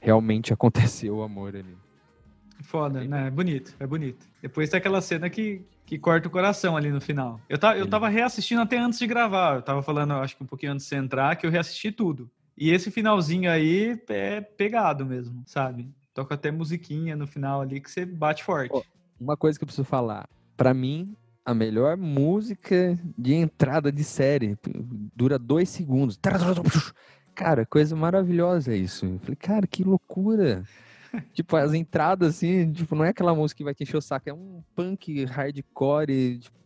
realmente 0.04 0.52
aconteceu 0.54 1.16
o 1.16 1.22
amor 1.22 1.56
ali. 1.56 1.76
Foda, 2.62 3.02
né? 3.04 3.26
É 3.26 3.30
bonito, 3.30 3.74
é 3.80 3.86
bonito. 3.86 4.26
Depois 4.40 4.70
tem 4.70 4.78
aquela 4.78 5.00
cena 5.00 5.28
que, 5.28 5.62
que 5.84 5.98
corta 5.98 6.28
o 6.28 6.30
coração 6.30 6.76
ali 6.76 6.90
no 6.90 7.00
final. 7.00 7.40
Eu, 7.48 7.58
tá, 7.58 7.76
eu 7.76 7.86
tava 7.86 8.08
reassistindo 8.08 8.60
até 8.60 8.78
antes 8.78 8.98
de 8.98 9.06
gravar. 9.06 9.56
Eu 9.56 9.62
tava 9.62 9.82
falando, 9.82 10.12
acho 10.14 10.36
que 10.36 10.42
um 10.42 10.46
pouquinho 10.46 10.72
antes 10.72 10.88
de 10.88 10.96
entrar, 10.96 11.36
que 11.36 11.46
eu 11.46 11.50
reassisti 11.50 11.90
tudo. 11.90 12.30
E 12.56 12.70
esse 12.70 12.90
finalzinho 12.90 13.50
aí 13.50 14.00
é 14.08 14.40
pegado 14.40 15.04
mesmo, 15.04 15.42
sabe? 15.46 15.92
Toca 16.14 16.36
até 16.36 16.50
musiquinha 16.50 17.16
no 17.16 17.26
final 17.26 17.60
ali 17.60 17.80
que 17.80 17.90
você 17.90 18.06
bate 18.06 18.44
forte. 18.44 18.80
Uma 19.20 19.36
coisa 19.36 19.58
que 19.58 19.64
eu 19.64 19.66
preciso 19.66 19.84
falar. 19.84 20.28
para 20.56 20.72
mim, 20.72 21.16
a 21.44 21.52
melhor 21.52 21.96
música 21.96 22.98
de 23.18 23.34
entrada 23.34 23.92
de 23.92 24.02
série. 24.02 24.56
Dura 25.14 25.38
dois 25.38 25.68
segundos. 25.68 26.18
Cara, 27.34 27.66
coisa 27.66 27.96
maravilhosa 27.96 28.74
isso. 28.74 29.06
Eu 29.06 29.18
falei, 29.18 29.36
cara, 29.36 29.66
que 29.66 29.82
loucura. 29.82 30.62
tipo, 31.32 31.56
as 31.56 31.74
entradas, 31.74 32.36
assim, 32.36 32.72
tipo, 32.72 32.94
não 32.94 33.04
é 33.04 33.08
aquela 33.08 33.34
música 33.34 33.58
que 33.58 33.64
vai 33.64 33.74
te 33.74 33.82
encher 33.82 33.96
o 33.96 34.02
saco, 34.02 34.28
é 34.28 34.32
um 34.32 34.62
punk 34.74 35.24
hardcore, 35.24 36.38
tipo, 36.38 36.56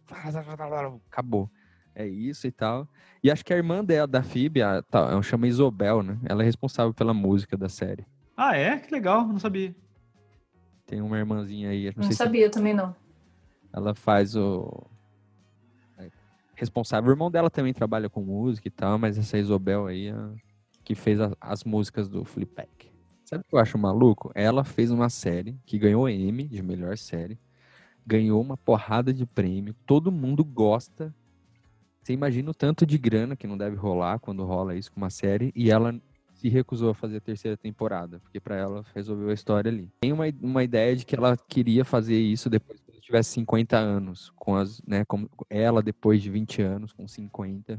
acabou. 1.10 1.50
É 1.94 2.06
isso 2.06 2.46
e 2.46 2.52
tal. 2.52 2.88
E 3.22 3.30
acho 3.30 3.44
que 3.44 3.52
a 3.52 3.56
irmã 3.56 3.84
dela, 3.84 4.06
da 4.06 4.22
Phoebe, 4.22 4.62
a, 4.62 4.82
tá, 4.82 5.00
ela 5.10 5.22
chama 5.22 5.48
Isobel, 5.48 6.02
né? 6.02 6.18
Ela 6.24 6.42
é 6.42 6.46
responsável 6.46 6.94
pela 6.94 7.12
música 7.12 7.56
da 7.56 7.68
série. 7.68 8.06
Ah, 8.36 8.56
é? 8.56 8.78
Que 8.78 8.92
legal, 8.92 9.26
não 9.26 9.38
sabia. 9.38 9.74
Tem 10.86 11.00
uma 11.02 11.18
irmãzinha 11.18 11.70
aí. 11.70 11.92
Não, 11.96 12.04
não 12.04 12.12
sabia 12.12 12.46
se... 12.46 12.52
também, 12.52 12.72
não. 12.72 12.94
Ela 13.72 13.94
faz 13.94 14.36
o. 14.36 14.86
É, 15.98 16.08
responsável. 16.54 17.10
O 17.10 17.12
irmão 17.12 17.30
dela 17.32 17.50
também 17.50 17.74
trabalha 17.74 18.08
com 18.08 18.22
música 18.22 18.68
e 18.68 18.70
tal, 18.70 18.96
mas 18.96 19.18
essa 19.18 19.36
Isobel 19.36 19.86
aí 19.88 20.06
é 20.06 20.14
que 20.88 20.94
fez 20.94 21.20
a, 21.20 21.36
as 21.38 21.64
músicas 21.64 22.08
do 22.08 22.24
Fleabag. 22.24 22.70
Sabe 23.22 23.44
o 23.44 23.46
que 23.46 23.54
eu 23.54 23.58
acho 23.58 23.76
maluco? 23.76 24.32
Ela 24.34 24.64
fez 24.64 24.90
uma 24.90 25.10
série 25.10 25.54
que 25.66 25.78
ganhou 25.78 26.08
M 26.08 26.44
de 26.44 26.62
melhor 26.62 26.96
série, 26.96 27.38
ganhou 28.06 28.40
uma 28.40 28.56
porrada 28.56 29.12
de 29.12 29.26
prêmio, 29.26 29.74
todo 29.84 30.10
mundo 30.10 30.42
gosta. 30.42 31.14
Você 32.02 32.14
imagina 32.14 32.50
o 32.50 32.54
tanto 32.54 32.86
de 32.86 32.96
grana 32.96 33.36
que 33.36 33.46
não 33.46 33.58
deve 33.58 33.76
rolar 33.76 34.18
quando 34.18 34.46
rola 34.46 34.74
isso 34.76 34.90
com 34.90 34.96
uma 34.96 35.10
série, 35.10 35.52
e 35.54 35.70
ela 35.70 35.94
se 36.32 36.48
recusou 36.48 36.88
a 36.88 36.94
fazer 36.94 37.18
a 37.18 37.20
terceira 37.20 37.56
temporada, 37.58 38.18
porque 38.20 38.40
para 38.40 38.56
ela 38.56 38.82
resolveu 38.94 39.28
a 39.28 39.34
história 39.34 39.70
ali. 39.70 39.92
Tem 40.00 40.10
uma, 40.10 40.24
uma 40.40 40.64
ideia 40.64 40.96
de 40.96 41.04
que 41.04 41.14
ela 41.14 41.36
queria 41.36 41.84
fazer 41.84 42.18
isso 42.18 42.48
depois 42.48 42.80
que 42.80 42.90
ela 42.90 43.00
tivesse 43.02 43.32
50 43.32 43.76
anos, 43.76 44.32
com 44.36 44.56
as, 44.56 44.80
né, 44.86 45.04
como 45.04 45.28
ela 45.50 45.82
depois 45.82 46.22
de 46.22 46.30
20 46.30 46.62
anos, 46.62 46.94
com 46.94 47.06
50 47.06 47.78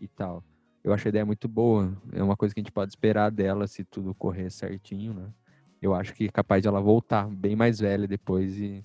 e 0.00 0.08
tal 0.08 0.42
eu 0.82 0.92
acho 0.92 1.08
a 1.08 1.10
ideia 1.10 1.24
muito 1.24 1.48
boa. 1.48 1.96
É 2.12 2.22
uma 2.22 2.36
coisa 2.36 2.54
que 2.54 2.60
a 2.60 2.62
gente 2.62 2.72
pode 2.72 2.92
esperar 2.92 3.30
dela 3.30 3.66
se 3.66 3.84
tudo 3.84 4.14
correr 4.14 4.50
certinho, 4.50 5.14
né? 5.14 5.28
Eu 5.80 5.94
acho 5.94 6.12
que 6.12 6.26
é 6.26 6.30
capaz 6.30 6.62
de 6.62 6.68
ela 6.68 6.80
voltar 6.80 7.28
bem 7.28 7.54
mais 7.54 7.78
velha 7.78 8.06
depois 8.06 8.56
e, 8.58 8.84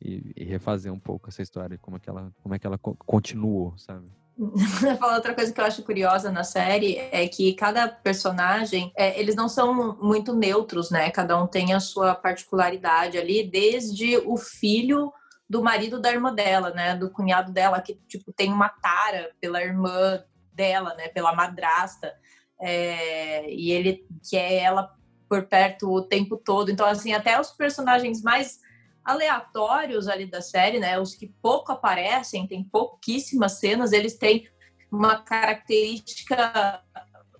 e, 0.00 0.32
e 0.36 0.44
refazer 0.44 0.92
um 0.92 0.98
pouco 0.98 1.28
essa 1.28 1.42
história, 1.42 1.78
como 1.78 1.96
é 1.96 2.00
que 2.00 2.08
ela, 2.08 2.30
como 2.42 2.54
é 2.54 2.58
que 2.58 2.66
ela 2.66 2.78
continuou, 2.78 3.74
sabe? 3.78 4.06
Falar 4.98 5.16
outra 5.16 5.34
coisa 5.34 5.52
que 5.52 5.60
eu 5.60 5.64
acho 5.64 5.82
curiosa 5.82 6.30
na 6.30 6.44
série 6.44 6.96
é 6.96 7.26
que 7.28 7.54
cada 7.54 7.88
personagem, 7.88 8.92
é, 8.96 9.18
eles 9.18 9.36
não 9.36 9.48
são 9.48 9.96
muito 10.00 10.34
neutros, 10.34 10.90
né? 10.90 11.10
Cada 11.10 11.40
um 11.40 11.46
tem 11.46 11.72
a 11.72 11.80
sua 11.80 12.14
particularidade 12.14 13.16
ali, 13.16 13.48
desde 13.48 14.18
o 14.18 14.36
filho 14.36 15.12
do 15.48 15.62
marido 15.62 16.00
da 16.00 16.10
irmã 16.10 16.34
dela, 16.34 16.70
né? 16.70 16.96
Do 16.96 17.10
cunhado 17.10 17.52
dela, 17.52 17.80
que, 17.80 17.94
tipo, 18.08 18.32
tem 18.32 18.52
uma 18.52 18.68
tara 18.68 19.30
pela 19.40 19.62
irmã 19.62 20.20
dela, 20.54 20.94
né, 20.94 21.08
pela 21.08 21.34
madrasta, 21.34 22.14
é, 22.60 23.50
e 23.50 23.72
ele 23.72 24.06
quer 24.30 24.52
ela 24.54 24.94
por 25.28 25.46
perto 25.46 25.90
o 25.90 26.02
tempo 26.02 26.36
todo. 26.36 26.70
Então, 26.70 26.86
assim, 26.86 27.12
até 27.12 27.40
os 27.40 27.50
personagens 27.50 28.22
mais 28.22 28.60
aleatórios 29.04 30.08
ali 30.08 30.26
da 30.26 30.40
série, 30.40 30.78
né, 30.78 30.98
os 30.98 31.14
que 31.14 31.34
pouco 31.42 31.72
aparecem, 31.72 32.46
tem 32.46 32.64
pouquíssimas 32.64 33.58
cenas, 33.58 33.92
eles 33.92 34.16
têm 34.16 34.48
uma 34.90 35.16
característica 35.22 36.80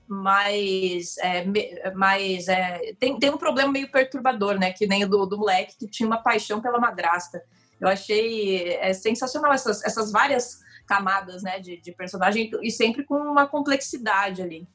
mais 0.07 1.17
é, 1.19 1.45
mais 1.95 2.49
é, 2.49 2.95
tem, 2.99 3.19
tem 3.19 3.31
um 3.31 3.39
problema 3.39 3.73
meio 3.73 3.91
perturbador, 3.91 4.59
né, 4.59 4.73
que 4.73 4.87
nem 4.87 5.05
o 5.05 5.09
do, 5.09 5.25
do 5.25 5.39
moleque 5.39 5.79
que 5.79 5.89
tinha 5.89 6.07
uma 6.07 6.23
paixão 6.23 6.61
pela 6.61 6.79
madrasta. 6.79 7.43
Eu 7.81 7.89
achei 7.89 8.75
é, 8.75 8.93
sensacional 8.93 9.53
essas, 9.53 9.83
essas 9.83 10.12
várias 10.12 10.64
camadas, 10.87 11.43
né, 11.43 11.59
de, 11.59 11.80
de 11.80 11.93
personagem 11.93 12.51
e 12.62 12.70
sempre 12.70 13.05
com 13.05 13.16
uma 13.16 13.47
complexidade 13.47 14.43
ali. 14.43 14.68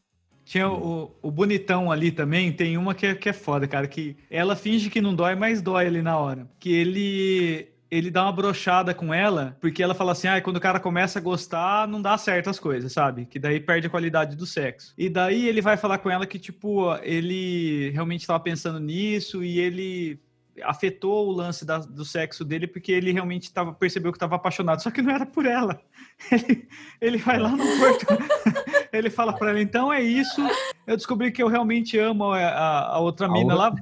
Tinha 0.43 0.67
o, 0.67 1.15
o 1.21 1.29
bonitão 1.29 1.91
ali 1.91 2.11
também, 2.11 2.51
tem 2.51 2.75
uma 2.75 2.95
que 2.95 3.05
é, 3.05 3.15
que 3.15 3.29
é 3.29 3.33
foda, 3.33 3.67
cara, 3.67 3.87
que 3.87 4.17
ela 4.31 4.55
finge 4.55 4.89
que 4.89 4.99
não 4.99 5.13
dói, 5.13 5.35
mas 5.35 5.61
dói 5.61 5.85
ali 5.85 6.01
na 6.01 6.17
hora. 6.17 6.49
Que 6.59 6.73
ele 6.73 7.69
ele 7.91 8.11
dá 8.11 8.23
uma 8.23 8.31
brochada 8.31 8.93
com 8.93 9.13
ela, 9.13 9.57
porque 9.59 9.81
ela 9.81 9.95
fala 9.95 10.11
assim: 10.11 10.27
ah, 10.27 10.39
quando 10.41 10.57
o 10.57 10.61
cara 10.61 10.79
começa 10.79 11.19
a 11.19 11.21
gostar, 11.21 11.87
não 11.87 12.01
dá 12.01 12.17
certo 12.17 12.49
as 12.49 12.59
coisas, 12.59 12.91
sabe? 12.93 13.25
Que 13.25 13.39
daí 13.39 13.59
perde 13.59 13.87
a 13.87 13.89
qualidade 13.89 14.35
do 14.35 14.45
sexo. 14.45 14.93
E 14.97 15.09
daí 15.09 15.47
ele 15.47 15.61
vai 15.61 15.75
falar 15.75 15.97
com 15.97 16.09
ela 16.09 16.25
que, 16.25 16.37
tipo, 16.37 16.95
ele 17.01 17.89
realmente 17.89 18.21
estava 18.21 18.39
pensando 18.39 18.79
nisso 18.79 19.43
e 19.43 19.59
ele 19.59 20.19
afetou 20.63 21.27
o 21.27 21.31
lance 21.31 21.65
da, 21.65 21.79
do 21.79 22.05
sexo 22.05 22.43
dele 22.45 22.67
porque 22.67 22.91
ele 22.91 23.11
realmente 23.11 23.51
tava, 23.51 23.73
percebeu 23.73 24.11
que 24.11 24.17
estava 24.17 24.35
apaixonado, 24.35 24.81
só 24.81 24.91
que 24.91 25.01
não 25.01 25.13
era 25.13 25.25
por 25.25 25.45
ela. 25.45 25.81
Ele, 26.31 26.67
ele 26.99 27.17
vai 27.17 27.39
lá 27.39 27.49
no 27.49 27.63
porto, 27.63 28.05
ele 28.91 29.09
fala 29.09 29.31
para 29.31 29.51
ela, 29.51 29.61
então 29.61 29.91
é 29.91 30.01
isso, 30.01 30.41
eu 30.85 30.97
descobri 30.97 31.31
que 31.31 31.41
eu 31.41 31.47
realmente 31.47 31.97
amo 31.97 32.25
a, 32.33 32.39
a, 32.39 32.95
a 32.95 32.99
outra 32.99 33.27
a 33.27 33.31
mina 33.31 33.53
outra... 33.53 33.69
lá. 33.69 33.75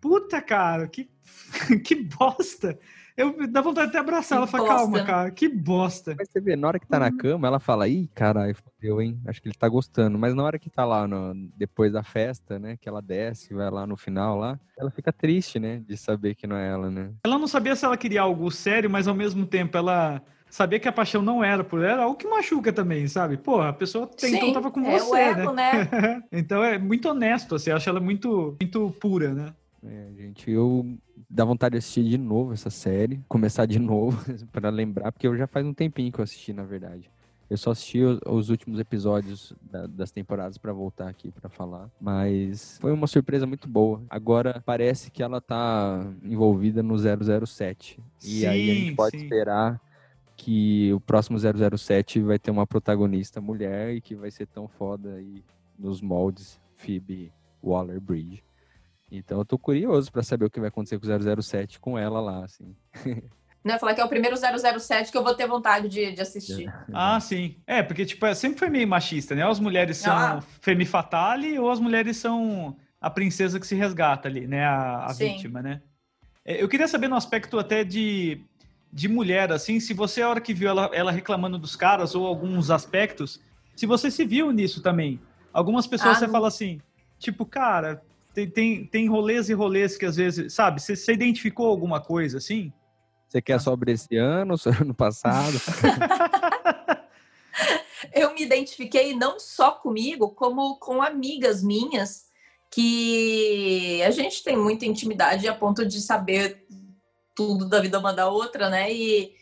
Puta, 0.00 0.40
cara, 0.40 0.86
que, 0.86 1.10
que 1.84 1.96
bosta. 1.96 2.78
Eu 3.20 3.46
dá 3.46 3.60
vontade 3.60 3.90
de 3.90 3.96
até 3.96 3.98
abraçar. 3.98 4.38
Que 4.38 4.38
ela 4.38 4.46
fala, 4.46 4.66
calma, 4.66 5.04
cara, 5.04 5.30
que 5.30 5.46
bosta. 5.46 6.14
Mas 6.18 6.30
você 6.30 6.40
vê, 6.40 6.56
na 6.56 6.66
hora 6.66 6.78
que 6.80 6.86
tá 6.86 6.98
na 6.98 7.08
uhum. 7.08 7.16
cama, 7.18 7.48
ela 7.48 7.60
fala, 7.60 7.86
ih, 7.86 8.08
caralho, 8.14 8.54
fodeu, 8.54 9.02
hein? 9.02 9.20
Acho 9.26 9.42
que 9.42 9.48
ele 9.48 9.54
tá 9.58 9.68
gostando. 9.68 10.18
Mas 10.18 10.34
na 10.34 10.42
hora 10.42 10.58
que 10.58 10.70
tá 10.70 10.86
lá, 10.86 11.06
no, 11.06 11.34
depois 11.54 11.92
da 11.92 12.02
festa, 12.02 12.58
né? 12.58 12.78
Que 12.80 12.88
ela 12.88 13.02
desce, 13.02 13.52
vai 13.52 13.70
lá 13.70 13.86
no 13.86 13.94
final 13.94 14.38
lá, 14.38 14.58
ela 14.78 14.90
fica 14.90 15.12
triste, 15.12 15.58
né? 15.58 15.82
De 15.86 15.98
saber 15.98 16.34
que 16.34 16.46
não 16.46 16.56
é 16.56 16.70
ela, 16.70 16.90
né? 16.90 17.12
Ela 17.22 17.38
não 17.38 17.46
sabia 17.46 17.76
se 17.76 17.84
ela 17.84 17.96
queria 17.96 18.22
algo 18.22 18.50
sério, 18.50 18.88
mas 18.88 19.06
ao 19.06 19.14
mesmo 19.14 19.44
tempo 19.44 19.76
ela 19.76 20.22
sabia 20.48 20.80
que 20.80 20.88
a 20.88 20.92
paixão 20.92 21.20
não 21.20 21.44
era 21.44 21.62
por 21.62 21.84
ela, 21.84 22.04
algo 22.04 22.16
que 22.16 22.26
machuca 22.26 22.72
também, 22.72 23.06
sabe? 23.06 23.36
Pô, 23.36 23.60
a 23.60 23.72
pessoa 23.72 24.06
tem, 24.06 24.34
então 24.34 24.52
tava 24.52 24.70
com 24.70 24.80
é 24.80 24.98
você, 24.98 25.16
ego, 25.16 25.52
né? 25.52 25.88
né? 25.92 26.22
então 26.32 26.64
é 26.64 26.78
muito 26.78 27.08
honesto, 27.08 27.58
você 27.58 27.70
acha 27.70 27.90
ela 27.90 28.00
muito, 28.00 28.56
muito 28.60 28.90
pura, 28.98 29.32
né? 29.32 29.52
É, 29.86 30.08
gente, 30.16 30.50
eu 30.50 30.98
dá 31.30 31.44
vontade 31.44 31.74
de 31.74 31.78
assistir 31.78 32.02
de 32.02 32.18
novo 32.18 32.52
essa 32.52 32.70
série, 32.70 33.20
começar 33.28 33.64
de 33.64 33.78
novo 33.80 34.18
para 34.50 34.68
lembrar, 34.68 35.12
porque 35.12 35.28
eu 35.28 35.36
já 35.36 35.46
faz 35.46 35.64
um 35.64 35.72
tempinho 35.72 36.10
que 36.10 36.18
eu 36.18 36.24
assisti, 36.24 36.52
na 36.52 36.64
verdade. 36.64 37.08
Eu 37.48 37.56
só 37.56 37.72
assisti 37.72 38.00
os, 38.00 38.20
os 38.26 38.48
últimos 38.48 38.78
episódios 38.78 39.52
da, 39.60 39.86
das 39.86 40.12
temporadas 40.12 40.56
para 40.56 40.72
voltar 40.72 41.08
aqui 41.08 41.32
para 41.32 41.48
falar, 41.48 41.90
mas 42.00 42.78
foi 42.80 42.92
uma 42.92 43.06
surpresa 43.06 43.46
muito 43.46 43.68
boa. 43.68 44.02
Agora 44.08 44.62
parece 44.64 45.10
que 45.10 45.22
ela 45.22 45.40
tá 45.40 46.06
envolvida 46.22 46.82
no 46.82 46.96
007. 46.96 47.98
E 48.22 48.24
sim, 48.24 48.46
aí 48.46 48.70
a 48.70 48.74
gente 48.74 48.94
pode 48.94 49.18
sim. 49.18 49.24
esperar 49.24 49.80
que 50.36 50.92
o 50.92 51.00
próximo 51.00 51.38
007 51.38 52.20
vai 52.20 52.38
ter 52.38 52.50
uma 52.50 52.66
protagonista 52.66 53.40
mulher 53.40 53.94
e 53.94 54.00
que 54.00 54.14
vai 54.14 54.30
ser 54.30 54.46
tão 54.46 54.68
foda 54.68 55.14
aí 55.14 55.42
nos 55.76 56.00
moldes 56.00 56.60
Phoebe 56.76 57.32
Waller-Bridge. 57.62 58.42
Então 59.10 59.38
eu 59.38 59.44
tô 59.44 59.58
curioso 59.58 60.10
para 60.12 60.22
saber 60.22 60.44
o 60.44 60.50
que 60.50 60.60
vai 60.60 60.68
acontecer 60.68 60.98
com 60.98 61.06
o 61.06 61.42
007 61.42 61.80
com 61.80 61.98
ela 61.98 62.20
lá, 62.20 62.44
assim. 62.44 62.74
Não, 63.62 63.78
falar 63.78 63.94
que 63.94 64.00
é 64.00 64.04
o 64.04 64.08
primeiro 64.08 64.34
007 64.36 65.12
que 65.12 65.18
eu 65.18 65.22
vou 65.22 65.34
ter 65.34 65.46
vontade 65.46 65.88
de, 65.88 66.12
de 66.12 66.20
assistir. 66.20 66.72
Ah, 66.94 67.20
sim. 67.20 67.56
É, 67.66 67.82
porque 67.82 68.06
tipo, 68.06 68.24
é, 68.24 68.34
sempre 68.34 68.58
foi 68.58 68.70
meio 68.70 68.88
machista, 68.88 69.34
né? 69.34 69.44
Ou 69.44 69.50
as 69.50 69.60
mulheres 69.60 69.98
são 69.98 70.16
ah. 70.16 70.40
femme 70.60 70.86
fatale 70.86 71.58
ou 71.58 71.70
as 71.70 71.78
mulheres 71.78 72.16
são 72.16 72.76
a 73.00 73.10
princesa 73.10 73.60
que 73.60 73.66
se 73.66 73.74
resgata 73.74 74.28
ali, 74.28 74.46
né? 74.46 74.64
A, 74.64 75.06
a 75.06 75.12
vítima, 75.12 75.60
né? 75.60 75.82
É, 76.44 76.62
eu 76.62 76.68
queria 76.68 76.88
saber 76.88 77.08
no 77.08 77.16
aspecto 77.16 77.58
até 77.58 77.84
de, 77.84 78.42
de 78.92 79.08
mulher, 79.08 79.52
assim, 79.52 79.78
se 79.78 79.92
você, 79.92 80.22
a 80.22 80.28
hora 80.28 80.40
que 80.40 80.54
viu 80.54 80.68
ela, 80.68 80.90
ela 80.92 81.12
reclamando 81.12 81.58
dos 81.58 81.76
caras 81.76 82.14
ou 82.14 82.26
alguns 82.26 82.70
aspectos, 82.70 83.40
se 83.76 83.86
você 83.86 84.10
se 84.10 84.24
viu 84.24 84.50
nisso 84.50 84.82
também. 84.82 85.20
Algumas 85.52 85.86
pessoas 85.86 86.16
ah, 86.16 86.20
você 86.20 86.26
não... 86.26 86.32
fala 86.32 86.48
assim, 86.48 86.80
tipo, 87.18 87.44
cara, 87.44 88.02
Tem, 88.32 88.48
tem, 88.48 88.86
tem 88.86 89.08
rolês 89.08 89.48
e 89.48 89.54
rolês 89.54 89.96
que 89.96 90.06
às 90.06 90.16
vezes, 90.16 90.52
sabe, 90.52 90.80
você, 90.80 91.12
identificou 91.12 91.66
alguma 91.66 92.00
coisa 92.00 92.38
assim? 92.38 92.72
Você 93.28 93.42
quer 93.42 93.60
sobre 93.60 93.92
esse 93.92 94.16
ano, 94.16 94.56
sobre 94.56 94.82
ano 94.82 94.94
passado? 94.94 95.60
eu 98.14 98.32
me 98.34 98.42
identifiquei 98.42 99.14
não 99.14 99.38
só 99.38 99.72
comigo, 99.72 100.30
como 100.30 100.78
com 100.78 101.02
amigas 101.02 101.62
minhas 101.62 102.30
que 102.70 104.00
a 104.02 104.10
gente 104.10 104.44
tem 104.44 104.56
muita 104.56 104.86
intimidade 104.86 105.48
a 105.48 105.54
ponto 105.54 105.84
de 105.84 106.00
saber 106.00 106.64
tudo 107.34 107.68
da 107.68 107.80
vida 107.80 107.98
uma 107.98 108.12
da 108.12 108.28
outra, 108.28 108.70
né? 108.70 108.92
E, 108.92 109.32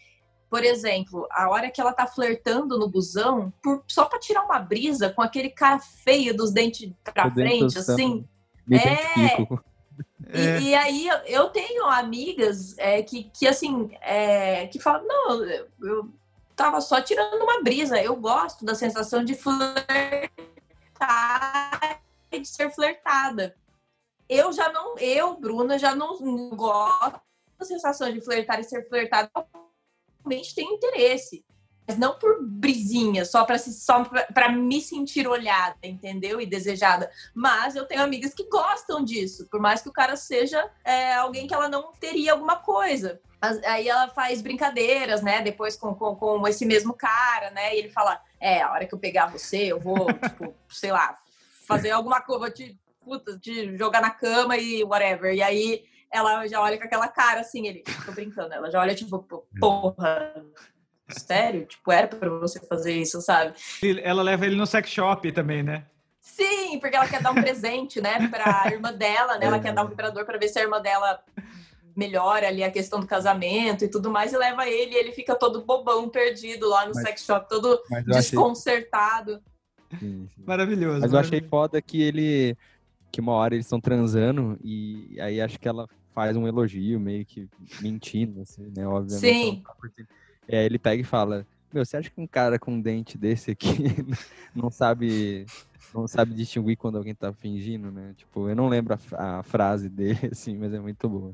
por 0.49 0.64
exemplo, 0.64 1.26
a 1.30 1.51
hora 1.51 1.70
que 1.70 1.80
ela 1.80 1.93
tá 1.93 2.07
flertando 2.07 2.78
no 2.78 2.89
busão, 2.89 3.53
por, 3.62 3.84
só 3.86 4.07
para 4.07 4.18
tirar 4.18 4.45
uma 4.45 4.59
brisa 4.59 5.11
com 5.11 5.20
aquele 5.20 5.51
cara 5.51 5.78
feio 5.78 6.34
dos 6.34 6.51
dentes 6.51 6.91
pra 7.05 7.30
frente, 7.30 7.76
assim. 7.76 8.26
Me 8.69 8.77
é. 8.77 9.49
E, 10.33 10.69
e, 10.69 10.75
aí 10.75 11.09
eu 11.27 11.49
tenho 11.49 11.87
amigas 11.87 12.77
é, 12.79 13.03
que, 13.03 13.25
que 13.25 13.47
assim, 13.47 13.91
é, 14.01 14.66
que 14.66 14.79
falam, 14.79 15.07
não, 15.07 15.43
eu 15.81 16.12
tava 16.55 16.81
só 16.81 17.01
tirando 17.01 17.43
uma 17.43 17.62
brisa. 17.62 18.01
Eu 18.01 18.14
gosto 18.16 18.64
da 18.64 18.75
sensação 18.75 19.25
de 19.25 19.35
flertar 19.35 20.29
de 22.31 22.47
ser 22.47 22.71
flertada. 22.71 23.57
Eu 24.29 24.53
já 24.53 24.71
não, 24.71 24.99
eu, 24.99 25.37
Bruna, 25.37 25.79
já 25.79 25.95
não 25.95 26.19
gosto 26.51 27.21
da 27.59 27.64
sensação 27.64 28.12
de 28.12 28.21
flertar 28.21 28.61
e 28.61 28.64
ser 28.64 28.87
flertada. 28.89 29.31
Realmente 30.19 30.55
tenho 30.55 30.75
interesse. 30.75 31.45
Não 31.97 32.18
por 32.18 32.43
brisinha, 32.43 33.24
só 33.24 33.45
para 33.45 33.59
só 33.59 34.05
para 34.05 34.51
me 34.51 34.80
sentir 34.80 35.26
olhada, 35.26 35.78
entendeu? 35.82 36.41
E 36.41 36.47
desejada. 36.47 37.11
Mas 37.34 37.76
eu 37.76 37.86
tenho 37.86 38.03
amigas 38.03 38.34
que 38.34 38.49
gostam 38.49 39.03
disso, 39.03 39.47
por 39.51 39.61
mais 39.61 39.80
que 39.80 39.89
o 39.89 39.93
cara 39.93 40.16
seja 40.16 40.70
é, 40.84 41.14
alguém 41.14 41.47
que 41.47 41.55
ela 41.55 41.68
não 41.68 41.93
teria 41.93 42.32
alguma 42.32 42.57
coisa. 42.57 43.20
Aí 43.66 43.89
ela 43.89 44.09
faz 44.09 44.43
brincadeiras, 44.43 45.22
né? 45.22 45.41
Depois 45.41 45.76
com, 45.76 45.95
com, 45.95 46.16
com, 46.16 46.49
esse 46.49 46.66
mesmo 46.66 46.93
cara, 46.93 47.51
né? 47.53 47.74
E 47.74 47.78
ele 47.78 47.89
fala: 47.89 48.20
É, 48.41 48.62
a 48.62 48.72
hora 48.72 48.86
que 48.86 48.95
eu 48.95 48.99
pegar 48.99 49.26
você, 49.26 49.72
eu 49.72 49.78
vou, 49.78 50.07
tipo, 50.12 50.55
sei 50.68 50.91
lá, 50.91 51.16
fazer 51.66 51.91
alguma 51.91 52.20
coisa, 52.20 52.41
vou 52.41 52.51
te, 52.51 52.78
puta, 53.01 53.39
te 53.39 53.76
jogar 53.76 54.03
na 54.03 54.11
cama 54.11 54.57
e 54.57 54.82
whatever. 54.82 55.32
E 55.32 55.43
aí 55.43 55.84
ela 56.11 56.47
já 56.47 56.61
olha 56.61 56.78
com 56.78 56.84
aquela 56.84 57.09
cara 57.09 57.41
assim, 57.41 57.66
ele, 57.66 57.84
tô 58.05 58.12
brincando, 58.12 58.55
ela 58.55 58.70
já 58.70 58.80
olha 58.80 58.95
tipo, 58.95 59.18
porra. 59.61 60.34
Sério? 61.09 61.67
Tipo, 61.67 61.91
era 61.91 62.07
pra 62.07 62.29
você 62.29 62.61
fazer 62.61 62.93
isso, 62.93 63.21
sabe? 63.21 63.55
Ela 64.03 64.23
leva 64.23 64.47
ele 64.47 64.57
no 64.57 64.67
sex 64.67 64.91
shop 64.91 65.31
também, 65.33 65.63
né? 65.63 65.87
Sim, 66.21 66.79
porque 66.79 66.95
ela 66.95 67.09
quer 67.09 67.23
dar 67.23 67.33
um 67.33 67.43
presente, 67.43 68.01
né, 68.01 68.29
pra 68.29 68.65
irmã 68.71 68.93
dela, 68.93 69.39
né? 69.39 69.47
Ela 69.47 69.59
quer 69.59 69.73
dar 69.73 69.85
um 69.85 69.89
vibrador 69.89 70.25
para 70.25 70.39
ver 70.39 70.49
se 70.49 70.59
a 70.59 70.63
irmã 70.63 70.81
dela 70.81 71.21
melhora 71.97 72.47
ali 72.47 72.63
a 72.63 72.71
questão 72.71 73.01
do 73.01 73.07
casamento 73.07 73.85
e 73.85 73.89
tudo 73.89 74.09
mais, 74.09 74.33
e 74.33 74.39
leva 74.39 74.69
ele, 74.69 74.95
e 74.95 74.99
ele 74.99 75.11
fica 75.11 75.35
todo 75.35 75.65
bobão, 75.65 76.09
perdido 76.09 76.69
lá 76.69 76.87
no 76.87 76.95
mas, 76.95 77.03
sex 77.03 77.25
shop, 77.25 77.49
todo 77.49 77.83
desconcertado. 78.07 79.43
Achei... 79.91 80.09
Sim, 80.09 80.29
sim. 80.33 80.45
Maravilhoso. 80.47 81.01
Mas 81.01 81.13
eu 81.13 81.19
achei 81.19 81.41
foda 81.41 81.83
que 81.83 82.01
ele. 82.01 82.57
Que 83.11 83.21
uma 83.21 83.33
hora 83.33 83.55
eles 83.55 83.65
estão 83.65 83.81
transando 83.81 84.59
e 84.63 85.19
aí 85.19 85.41
acho 85.41 85.59
que 85.59 85.67
ela 85.67 85.89
faz 86.15 86.37
um 86.37 86.47
elogio, 86.47 87.01
meio 87.01 87.25
que 87.25 87.49
mentindo, 87.81 88.43
assim, 88.43 88.71
né? 88.77 88.87
Obviamente. 88.87 89.19
Sim. 89.19 89.63
E 90.49 90.57
aí 90.57 90.64
ele 90.64 90.78
pega 90.78 91.03
e 91.03 91.05
fala: 91.05 91.46
Meu, 91.72 91.84
você 91.84 91.96
acha 91.96 92.11
que 92.11 92.20
um 92.20 92.26
cara 92.26 92.59
com 92.59 92.72
um 92.72 92.80
dente 92.80 93.18
desse 93.18 93.51
aqui 93.51 93.68
não 94.55 94.70
sabe 94.70 95.46
não 95.94 96.07
sabe 96.07 96.34
distinguir 96.34 96.76
quando 96.76 96.99
alguém 96.99 97.14
tá 97.14 97.32
fingindo, 97.32 97.90
né? 97.90 98.14
Tipo, 98.16 98.49
eu 98.49 98.57
não 98.57 98.68
lembro 98.68 98.99
a, 99.12 99.38
a, 99.38 99.42
frase 99.42 99.88
dele, 99.90 100.30
assim, 100.32 100.57
mas 100.57 100.72
é 100.72 100.80
muito 100.80 101.09
boa. 101.09 101.32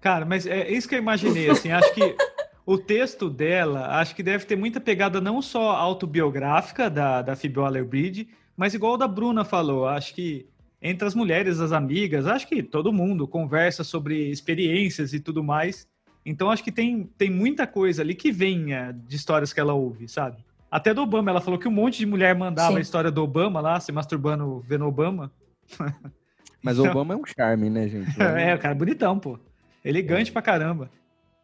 Cara, 0.00 0.24
mas 0.24 0.46
é 0.46 0.70
isso 0.70 0.88
que 0.88 0.94
eu 0.94 0.98
imaginei, 0.98 1.50
assim, 1.50 1.70
acho 1.70 1.92
que 1.94 2.16
o 2.64 2.76
texto 2.76 3.30
dela, 3.30 3.98
acho 4.00 4.14
que 4.14 4.22
deve 4.22 4.44
ter 4.44 4.56
muita 4.56 4.80
pegada 4.80 5.20
não 5.20 5.40
só 5.40 5.70
autobiográfica 5.70 6.90
da, 6.90 7.22
da 7.22 7.36
Phoebe 7.36 7.58
Waller-Bridge, 7.58 8.28
mas 8.56 8.74
igual 8.74 8.96
da 8.96 9.08
Bruna 9.08 9.44
falou, 9.44 9.86
acho 9.86 10.14
que 10.14 10.48
entre 10.80 11.06
as 11.06 11.14
mulheres, 11.14 11.60
as 11.60 11.72
amigas, 11.72 12.26
acho 12.26 12.46
que 12.46 12.62
todo 12.62 12.92
mundo 12.92 13.26
conversa 13.26 13.82
sobre 13.82 14.30
experiências 14.30 15.12
e 15.12 15.20
tudo 15.20 15.42
mais. 15.42 15.88
Então 16.26 16.50
acho 16.50 16.64
que 16.64 16.72
tem, 16.72 17.04
tem 17.16 17.30
muita 17.30 17.68
coisa 17.68 18.02
ali 18.02 18.12
que 18.12 18.32
vem 18.32 18.66
de 19.06 19.14
histórias 19.14 19.52
que 19.52 19.60
ela 19.60 19.74
ouve, 19.74 20.08
sabe? 20.08 20.44
Até 20.68 20.92
do 20.92 21.00
Obama, 21.00 21.30
ela 21.30 21.40
falou 21.40 21.56
que 21.56 21.68
um 21.68 21.72
monte 21.72 21.98
de 21.98 22.06
mulher 22.06 22.34
mandava 22.34 22.72
Sim. 22.72 22.78
a 22.78 22.80
história 22.80 23.12
do 23.12 23.22
Obama 23.22 23.60
lá, 23.60 23.78
se 23.78 23.92
masturbando 23.92 24.58
vendo 24.66 24.84
Obama. 24.84 25.30
Mas 26.60 26.78
o 26.78 26.82
então 26.82 26.90
Obama 26.90 27.14
é 27.14 27.16
um 27.16 27.24
charme, 27.24 27.70
né, 27.70 27.88
gente? 27.88 28.10
É, 28.20 28.56
o 28.56 28.58
cara 28.58 28.74
é 28.74 28.76
bonitão, 28.76 29.20
pô. 29.20 29.38
Elegante 29.84 30.30
é. 30.30 30.32
pra 30.32 30.42
caramba. 30.42 30.90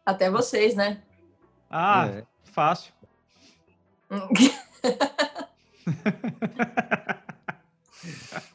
Até 0.05 0.29
vocês, 0.29 0.75
né? 0.75 1.01
Ah, 1.69 2.07
é. 2.07 2.25
fácil. 2.43 2.93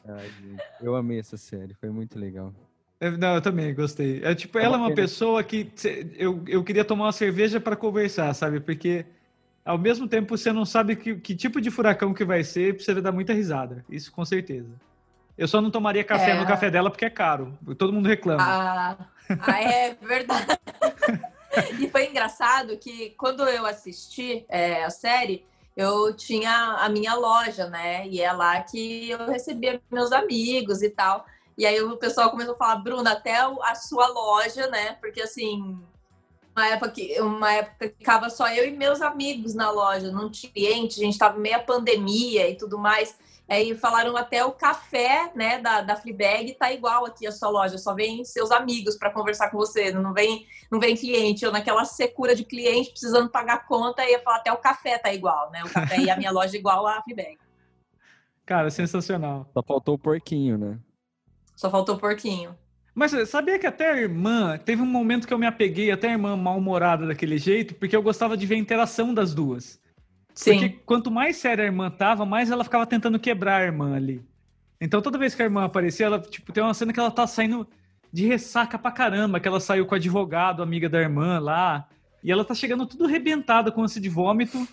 Ai, 0.07 0.31
eu 0.79 0.95
amei 0.95 1.19
essa 1.19 1.37
série, 1.37 1.73
foi 1.73 1.89
muito 1.89 2.19
legal. 2.19 2.53
Não, 3.17 3.35
eu 3.35 3.41
também 3.41 3.73
gostei. 3.73 4.21
É 4.23 4.35
tipo, 4.35 4.59
ela 4.59 4.75
é 4.75 4.79
uma 4.79 4.93
pessoa 4.93 5.41
que 5.41 5.71
eu, 6.17 6.43
eu 6.47 6.63
queria 6.63 6.83
tomar 6.83 7.05
uma 7.05 7.11
cerveja 7.13 7.59
para 7.59 7.75
conversar, 7.75 8.33
sabe? 8.33 8.59
Porque 8.59 9.05
ao 9.63 9.77
mesmo 9.77 10.07
tempo 10.07 10.37
você 10.37 10.51
não 10.51 10.65
sabe 10.65 10.97
que, 10.97 11.15
que 11.15 11.33
tipo 11.33 11.61
de 11.61 11.71
furacão 11.71 12.13
que 12.13 12.25
vai 12.25 12.43
ser, 12.43 12.77
você 12.77 12.93
vai 12.93 13.01
dar 13.01 13.13
muita 13.13 13.31
risada. 13.31 13.85
Isso 13.89 14.11
com 14.11 14.25
certeza. 14.25 14.69
Eu 15.37 15.47
só 15.47 15.61
não 15.61 15.71
tomaria 15.71 16.03
café 16.03 16.31
é... 16.31 16.39
no 16.39 16.45
café 16.45 16.69
dela 16.69 16.89
porque 16.89 17.05
é 17.05 17.09
caro. 17.09 17.57
Todo 17.77 17.93
mundo 17.93 18.09
reclama. 18.09 18.43
Ah, 18.43 18.97
ah 19.39 19.63
é 19.63 19.95
verdade. 20.01 20.59
e 21.79 21.89
foi 21.89 22.07
engraçado 22.09 22.77
que 22.77 23.11
quando 23.11 23.47
eu 23.47 23.65
assisti 23.65 24.45
é, 24.49 24.83
a 24.83 24.89
série, 24.89 25.45
eu 25.77 26.13
tinha 26.13 26.51
a 26.81 26.89
minha 26.89 27.15
loja, 27.15 27.69
né? 27.69 28.05
E 28.07 28.19
é 28.19 28.33
lá 28.33 28.61
que 28.61 29.09
eu 29.09 29.27
recebia 29.27 29.79
meus 29.89 30.11
amigos 30.11 30.81
e 30.81 30.89
tal. 30.89 31.25
E 31.59 31.65
aí 31.65 31.81
o 31.81 31.97
pessoal 31.97 32.31
começou 32.31 32.53
a 32.53 32.57
falar, 32.57 32.77
Bruna, 32.77 33.11
até 33.11 33.35
a 33.35 33.75
sua 33.75 34.07
loja, 34.07 34.67
né? 34.67 34.93
Porque 34.93 35.21
assim, 35.21 35.77
uma 36.55 36.65
época 36.67 36.91
que 36.91 37.19
uma 37.19 37.51
época 37.51 37.89
que 37.89 37.97
ficava 37.97 38.29
só 38.29 38.47
eu 38.47 38.65
e 38.65 38.71
meus 38.71 39.01
amigos 39.01 39.53
na 39.53 39.69
loja, 39.69 40.09
não 40.09 40.31
tinha 40.31 40.49
cliente, 40.53 41.01
a 41.01 41.03
gente 41.03 41.17
tava 41.17 41.37
meio 41.37 41.57
a 41.57 41.59
pandemia 41.59 42.49
e 42.49 42.55
tudo 42.55 42.79
mais. 42.79 43.13
Aí 43.45 43.75
falaram 43.75 44.15
até 44.15 44.45
o 44.45 44.53
café, 44.53 45.33
né, 45.35 45.59
da, 45.59 45.81
da 45.81 45.97
Fleabag 45.97 46.53
tá 46.53 46.71
igual 46.71 47.05
aqui 47.05 47.27
a 47.27 47.31
sua 47.31 47.49
loja, 47.49 47.77
só 47.77 47.93
vem 47.93 48.23
seus 48.23 48.51
amigos 48.51 48.95
para 48.95 49.11
conversar 49.11 49.49
com 49.49 49.57
você, 49.57 49.91
não 49.91 50.13
vem, 50.13 50.47
não 50.71 50.79
vem 50.79 50.95
cliente. 50.95 51.43
Eu 51.43 51.51
naquela 51.51 51.83
secura 51.83 52.33
de 52.33 52.45
cliente 52.45 52.91
precisando 52.91 53.29
pagar 53.29 53.67
conta, 53.67 54.09
ia 54.09 54.21
falar 54.21 54.37
até 54.37 54.53
o 54.53 54.57
café 54.57 54.97
tá 54.97 55.13
igual, 55.13 55.51
né? 55.51 55.61
O 55.65 55.69
café 55.69 55.99
e 55.99 56.09
a 56.09 56.15
minha 56.15 56.31
loja 56.31 56.55
igual 56.55 56.87
a 56.87 57.01
Fleabag. 57.01 57.37
Cara, 58.47 58.69
sensacional. 58.69 59.45
Só 59.53 59.61
faltou 59.61 59.95
o 59.95 59.99
porquinho, 59.99 60.57
né? 60.57 60.79
Só 61.59 61.69
faltou 61.69 61.95
o 61.95 61.99
porquinho. 61.99 62.55
Mas 62.95 63.11
sabia 63.27 63.59
que 63.59 63.67
até 63.67 63.91
a 63.91 63.97
irmã, 63.97 64.57
teve 64.57 64.81
um 64.81 64.85
momento 64.85 65.27
que 65.27 65.33
eu 65.33 65.37
me 65.37 65.45
apeguei 65.45 65.91
até 65.91 66.07
a 66.07 66.11
irmã 66.13 66.37
mal-humorada 66.37 67.05
daquele 67.05 67.37
jeito, 67.37 67.75
porque 67.75 67.93
eu 67.93 68.01
gostava 68.01 68.37
de 68.37 68.45
ver 68.45 68.55
a 68.55 68.59
interação 68.59 69.13
das 69.13 69.33
duas. 69.33 69.77
Sim. 70.33 70.53
Porque 70.53 70.69
quanto 70.85 71.11
mais 71.11 71.35
séria 71.35 71.65
a 71.65 71.67
irmã 71.67 71.91
tava, 71.91 72.25
mais 72.25 72.49
ela 72.49 72.63
ficava 72.63 72.87
tentando 72.87 73.19
quebrar 73.19 73.59
a 73.59 73.65
irmã 73.65 73.93
ali. 73.93 74.23
Então 74.79 75.01
toda 75.01 75.17
vez 75.17 75.35
que 75.35 75.41
a 75.41 75.45
irmã 75.45 75.65
aparecia, 75.65 76.05
ela, 76.05 76.21
tipo, 76.21 76.53
tem 76.53 76.63
uma 76.63 76.73
cena 76.73 76.93
que 76.93 76.99
ela 77.01 77.11
tá 77.11 77.27
saindo 77.27 77.67
de 78.09 78.25
ressaca 78.25 78.79
pra 78.79 78.89
caramba, 78.89 79.37
que 79.37 79.47
ela 79.49 79.59
saiu 79.59 79.85
com 79.85 79.95
o 79.95 79.97
advogado, 79.97 80.63
amiga 80.63 80.87
da 80.87 81.01
irmã 81.01 81.39
lá, 81.39 81.89
e 82.23 82.31
ela 82.31 82.45
tá 82.45 82.55
chegando 82.55 82.85
tudo 82.85 83.03
arrebentada 83.03 83.69
com 83.69 83.83
ânsia 83.83 83.99
de 83.99 84.07
vômito, 84.07 84.65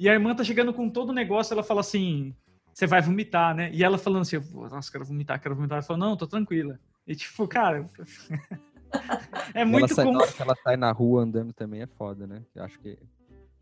e 0.00 0.08
a 0.08 0.12
irmã 0.12 0.34
tá 0.34 0.42
chegando 0.42 0.74
com 0.74 0.90
todo 0.90 1.10
o 1.10 1.14
negócio, 1.14 1.54
ela 1.54 1.62
fala 1.62 1.80
assim, 1.80 2.34
você 2.74 2.86
vai 2.86 3.00
vomitar, 3.00 3.54
né? 3.54 3.70
E 3.72 3.84
ela 3.84 3.96
falando 3.96 4.22
assim, 4.22 4.36
nossa, 4.52 4.90
quero 4.90 5.04
vomitar, 5.04 5.40
quero 5.40 5.54
vomitar. 5.54 5.76
Ela 5.76 5.82
falou, 5.82 6.00
não, 6.00 6.16
tô 6.16 6.26
tranquila. 6.26 6.78
E 7.06 7.14
tipo, 7.14 7.46
cara, 7.46 7.86
é 9.54 9.64
muito 9.64 9.84
ela 9.84 9.94
sai, 9.94 10.04
com... 10.04 10.42
ela 10.42 10.56
sai 10.62 10.76
na 10.76 10.90
rua 10.90 11.22
andando 11.22 11.52
também 11.52 11.82
é 11.82 11.86
foda, 11.86 12.26
né? 12.26 12.42
Eu 12.54 12.64
acho 12.64 12.78
que 12.80 12.98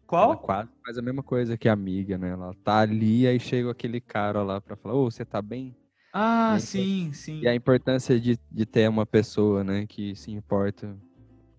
qual? 0.07 0.33
Ela 0.33 0.37
quase 0.37 0.71
faz 0.85 0.99
a 0.99 1.03
mesma 1.03 1.23
coisa 1.23 1.57
que 1.57 1.69
a 1.69 1.73
amiga, 1.73 2.19
né? 2.19 2.31
Ela 2.31 2.55
tá 2.63 2.81
ali, 2.81 3.27
aí 3.27 3.39
chega 3.39 3.71
aquele 3.71 4.01
cara 4.01 4.43
lá 4.43 4.61
pra 4.61 4.77
falar, 4.77 4.95
ô, 4.95 5.07
oh, 5.07 5.11
você 5.11 5.25
tá 5.25 5.41
bem? 5.41 5.75
Ah, 6.13 6.59
sim, 6.61 7.13
sim. 7.15 7.41
E 7.41 7.49
a 7.49 7.55
importância 7.55 8.21
de, 8.21 8.39
de 8.51 8.67
ter 8.67 8.89
uma 8.89 9.07
pessoa, 9.07 9.65
né, 9.65 9.87
que 9.87 10.15
se 10.15 10.31
importa 10.31 10.95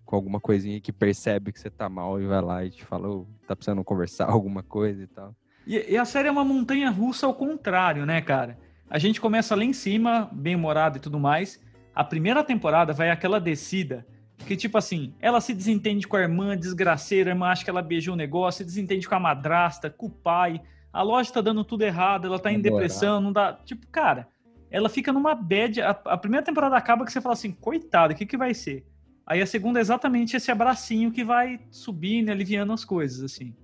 com 0.04 0.14
alguma 0.14 0.38
coisinha, 0.38 0.80
que 0.80 0.92
percebe 0.92 1.50
que 1.50 1.58
você 1.58 1.68
tá 1.68 1.88
mal 1.88 2.20
e 2.20 2.26
vai 2.26 2.40
lá 2.40 2.64
e 2.64 2.70
te 2.70 2.84
fala, 2.84 3.08
ô, 3.08 3.22
oh, 3.22 3.46
tá 3.46 3.56
precisando 3.56 3.82
conversar 3.82 4.26
alguma 4.30 4.62
coisa 4.62 5.02
e 5.02 5.06
tal. 5.08 5.34
E, 5.66 5.92
e, 5.92 5.96
a 5.96 6.04
série 6.04 6.28
é 6.28 6.30
uma 6.30 6.44
montanha 6.44 6.90
russa 6.90 7.26
ao 7.26 7.34
contrário, 7.34 8.04
né, 8.04 8.20
cara? 8.20 8.58
A 8.88 8.98
gente 8.98 9.20
começa 9.20 9.54
lá 9.54 9.64
em 9.64 9.72
cima, 9.72 10.28
bem 10.32 10.54
humorado 10.54 10.98
e 10.98 11.00
tudo 11.00 11.18
mais. 11.18 11.60
A 11.94 12.04
primeira 12.04 12.44
temporada 12.44 12.92
vai 12.92 13.10
aquela 13.10 13.40
descida 13.40 14.06
que, 14.46 14.56
tipo 14.56 14.76
assim, 14.76 15.14
ela 15.20 15.40
se 15.40 15.54
desentende 15.54 16.06
com 16.06 16.16
a 16.16 16.20
irmã, 16.20 16.56
desgraceira, 16.56 17.30
a 17.30 17.32
irmã 17.32 17.46
acha 17.46 17.64
que 17.64 17.70
ela 17.70 17.80
beijou 17.80 18.14
o 18.14 18.16
negócio, 18.16 18.58
se 18.58 18.64
desentende 18.64 19.08
com 19.08 19.14
a 19.14 19.20
madrasta, 19.20 19.88
com 19.88 20.06
o 20.06 20.10
pai, 20.10 20.60
a 20.92 21.02
loja 21.02 21.32
tá 21.32 21.40
dando 21.40 21.64
tudo 21.64 21.82
errado, 21.82 22.26
ela 22.26 22.38
tá 22.38 22.52
em 22.52 22.60
depressão, 22.60 23.20
não 23.20 23.32
dá. 23.32 23.52
Tipo, 23.64 23.86
cara, 23.88 24.28
ela 24.70 24.88
fica 24.88 25.12
numa 25.12 25.34
bad. 25.34 25.80
A, 25.80 25.90
a 25.90 26.16
primeira 26.16 26.44
temporada 26.44 26.76
acaba 26.76 27.04
que 27.04 27.12
você 27.12 27.20
fala 27.20 27.32
assim, 27.32 27.52
coitado, 27.52 28.12
o 28.12 28.16
que, 28.16 28.26
que 28.26 28.36
vai 28.36 28.52
ser? 28.54 28.84
Aí 29.26 29.40
a 29.40 29.46
segunda 29.46 29.80
é 29.80 29.82
exatamente 29.82 30.36
esse 30.36 30.50
abracinho 30.50 31.10
que 31.10 31.24
vai 31.24 31.58
subindo, 31.70 32.30
aliviando 32.30 32.72
as 32.72 32.84
coisas, 32.84 33.22
assim. 33.22 33.54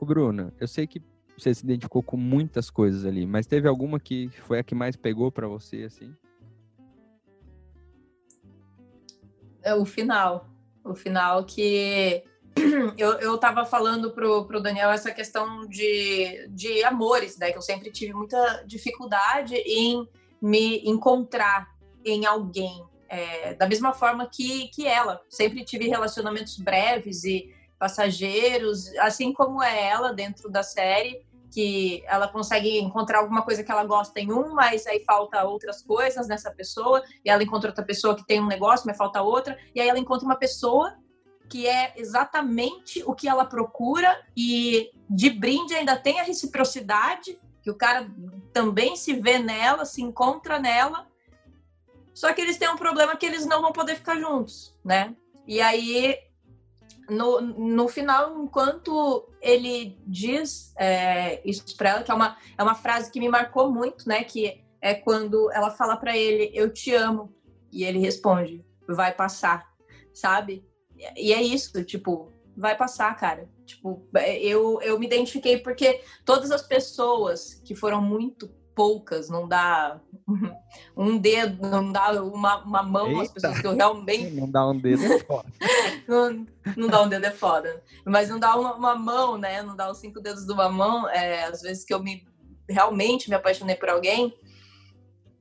Bruno, 0.00 0.52
eu 0.58 0.66
sei 0.66 0.86
que 0.86 1.02
você 1.40 1.54
se 1.54 1.64
identificou 1.64 2.02
com 2.02 2.16
muitas 2.16 2.70
coisas 2.70 3.04
ali, 3.04 3.26
mas 3.26 3.46
teve 3.46 3.66
alguma 3.68 3.98
que 3.98 4.28
foi 4.42 4.58
a 4.58 4.62
que 4.62 4.74
mais 4.74 4.96
pegou 4.96 5.32
pra 5.32 5.48
você, 5.48 5.84
assim? 5.84 6.14
É 9.62 9.74
o 9.74 9.84
final. 9.84 10.48
O 10.84 10.94
final 10.94 11.44
que 11.44 12.22
eu, 12.96 13.12
eu 13.20 13.38
tava 13.38 13.64
falando 13.64 14.12
pro, 14.12 14.44
pro 14.46 14.62
Daniel 14.62 14.90
essa 14.90 15.12
questão 15.12 15.66
de, 15.66 16.48
de 16.48 16.82
amores, 16.84 17.38
né? 17.38 17.50
Que 17.50 17.58
eu 17.58 17.62
sempre 17.62 17.90
tive 17.90 18.12
muita 18.12 18.64
dificuldade 18.66 19.54
em 19.54 20.08
me 20.40 20.80
encontrar 20.88 21.68
em 22.04 22.24
alguém. 22.26 22.84
É, 23.08 23.54
da 23.54 23.66
mesma 23.66 23.92
forma 23.92 24.28
que, 24.28 24.68
que 24.68 24.86
ela. 24.86 25.20
Sempre 25.28 25.64
tive 25.64 25.88
relacionamentos 25.88 26.56
breves 26.58 27.24
e 27.24 27.52
passageiros, 27.78 28.94
assim 28.98 29.32
como 29.32 29.62
é 29.62 29.88
ela 29.88 30.12
dentro 30.12 30.50
da 30.50 30.62
série, 30.62 31.22
que 31.50 32.02
ela 32.06 32.28
consegue 32.28 32.78
encontrar 32.78 33.18
alguma 33.18 33.42
coisa 33.42 33.64
que 33.64 33.70
ela 33.70 33.84
gosta 33.84 34.20
em 34.20 34.32
um, 34.32 34.54
mas 34.54 34.86
aí 34.86 35.02
falta 35.04 35.42
outras 35.44 35.82
coisas 35.82 36.28
nessa 36.28 36.50
pessoa, 36.50 37.02
e 37.24 37.30
ela 37.30 37.42
encontra 37.42 37.70
outra 37.70 37.84
pessoa 37.84 38.14
que 38.14 38.26
tem 38.26 38.40
um 38.40 38.46
negócio, 38.46 38.86
mas 38.86 38.96
falta 38.96 39.20
outra, 39.20 39.58
e 39.74 39.80
aí 39.80 39.88
ela 39.88 39.98
encontra 39.98 40.24
uma 40.24 40.36
pessoa 40.36 40.96
que 41.48 41.66
é 41.66 41.92
exatamente 41.96 43.02
o 43.04 43.12
que 43.12 43.28
ela 43.28 43.44
procura 43.44 44.24
e 44.36 44.90
de 45.08 45.28
brinde 45.30 45.74
ainda 45.74 45.96
tem 45.96 46.20
a 46.20 46.22
reciprocidade, 46.22 47.40
que 47.60 47.70
o 47.70 47.74
cara 47.74 48.08
também 48.52 48.96
se 48.96 49.14
vê 49.14 49.38
nela, 49.38 49.84
se 49.84 50.00
encontra 50.00 50.60
nela. 50.60 51.08
Só 52.14 52.32
que 52.32 52.40
eles 52.40 52.56
têm 52.56 52.68
um 52.68 52.76
problema 52.76 53.16
que 53.16 53.26
eles 53.26 53.44
não 53.44 53.60
vão 53.60 53.72
poder 53.72 53.96
ficar 53.96 54.16
juntos, 54.16 54.78
né? 54.84 55.16
E 55.46 55.60
aí 55.60 56.16
no, 57.10 57.40
no 57.40 57.88
final, 57.88 58.42
enquanto 58.42 59.28
ele 59.40 59.98
diz 60.06 60.72
é, 60.76 61.40
isso 61.48 61.76
para 61.76 61.90
ela, 61.90 62.02
que 62.02 62.10
é 62.10 62.14
uma, 62.14 62.36
é 62.56 62.62
uma 62.62 62.74
frase 62.74 63.10
que 63.10 63.20
me 63.20 63.28
marcou 63.28 63.70
muito, 63.70 64.08
né? 64.08 64.24
Que 64.24 64.64
é 64.80 64.94
quando 64.94 65.50
ela 65.52 65.70
fala 65.70 65.96
para 65.96 66.16
ele, 66.16 66.50
eu 66.54 66.72
te 66.72 66.94
amo. 66.94 67.34
E 67.72 67.84
ele 67.84 67.98
responde, 67.98 68.64
vai 68.88 69.12
passar, 69.14 69.68
sabe? 70.12 70.64
E 71.16 71.32
é 71.32 71.42
isso, 71.42 71.84
tipo, 71.84 72.32
vai 72.56 72.76
passar, 72.76 73.14
cara. 73.16 73.48
Tipo, 73.64 74.06
eu, 74.40 74.80
eu 74.82 74.98
me 74.98 75.06
identifiquei 75.06 75.58
porque 75.58 76.02
todas 76.24 76.50
as 76.50 76.62
pessoas 76.62 77.60
que 77.64 77.74
foram 77.74 78.02
muito 78.02 78.50
poucas, 78.80 79.28
não 79.28 79.46
dá 79.46 80.00
um 80.96 81.18
dedo, 81.18 81.68
não 81.68 81.92
dá 81.92 82.12
uma, 82.22 82.64
uma 82.64 82.82
mão 82.82 83.08
Eita. 83.08 83.22
às 83.22 83.28
pessoas 83.30 83.60
que 83.60 83.66
eu 83.66 83.74
realmente. 83.76 84.30
Não 84.30 84.50
dá 84.50 84.66
um 84.66 84.78
dedo 84.78 85.04
é 85.04 85.18
foda. 85.18 85.52
não, 86.08 86.46
não 86.78 86.88
dá 86.88 87.02
um 87.02 87.08
dedo 87.10 87.26
é 87.26 87.30
foda. 87.30 87.82
Mas 88.06 88.30
não 88.30 88.38
dá 88.38 88.56
uma, 88.56 88.74
uma 88.74 88.94
mão, 88.94 89.36
né? 89.36 89.62
Não 89.62 89.76
dá 89.76 89.90
os 89.90 89.98
cinco 89.98 90.18
dedos 90.18 90.46
de 90.46 90.52
uma 90.54 90.70
mão. 90.70 91.06
É, 91.10 91.44
às 91.44 91.60
vezes 91.60 91.84
que 91.84 91.92
eu 91.92 92.02
me 92.02 92.26
realmente 92.66 93.28
me 93.28 93.34
apaixonei 93.34 93.76
por 93.76 93.90
alguém, 93.90 94.32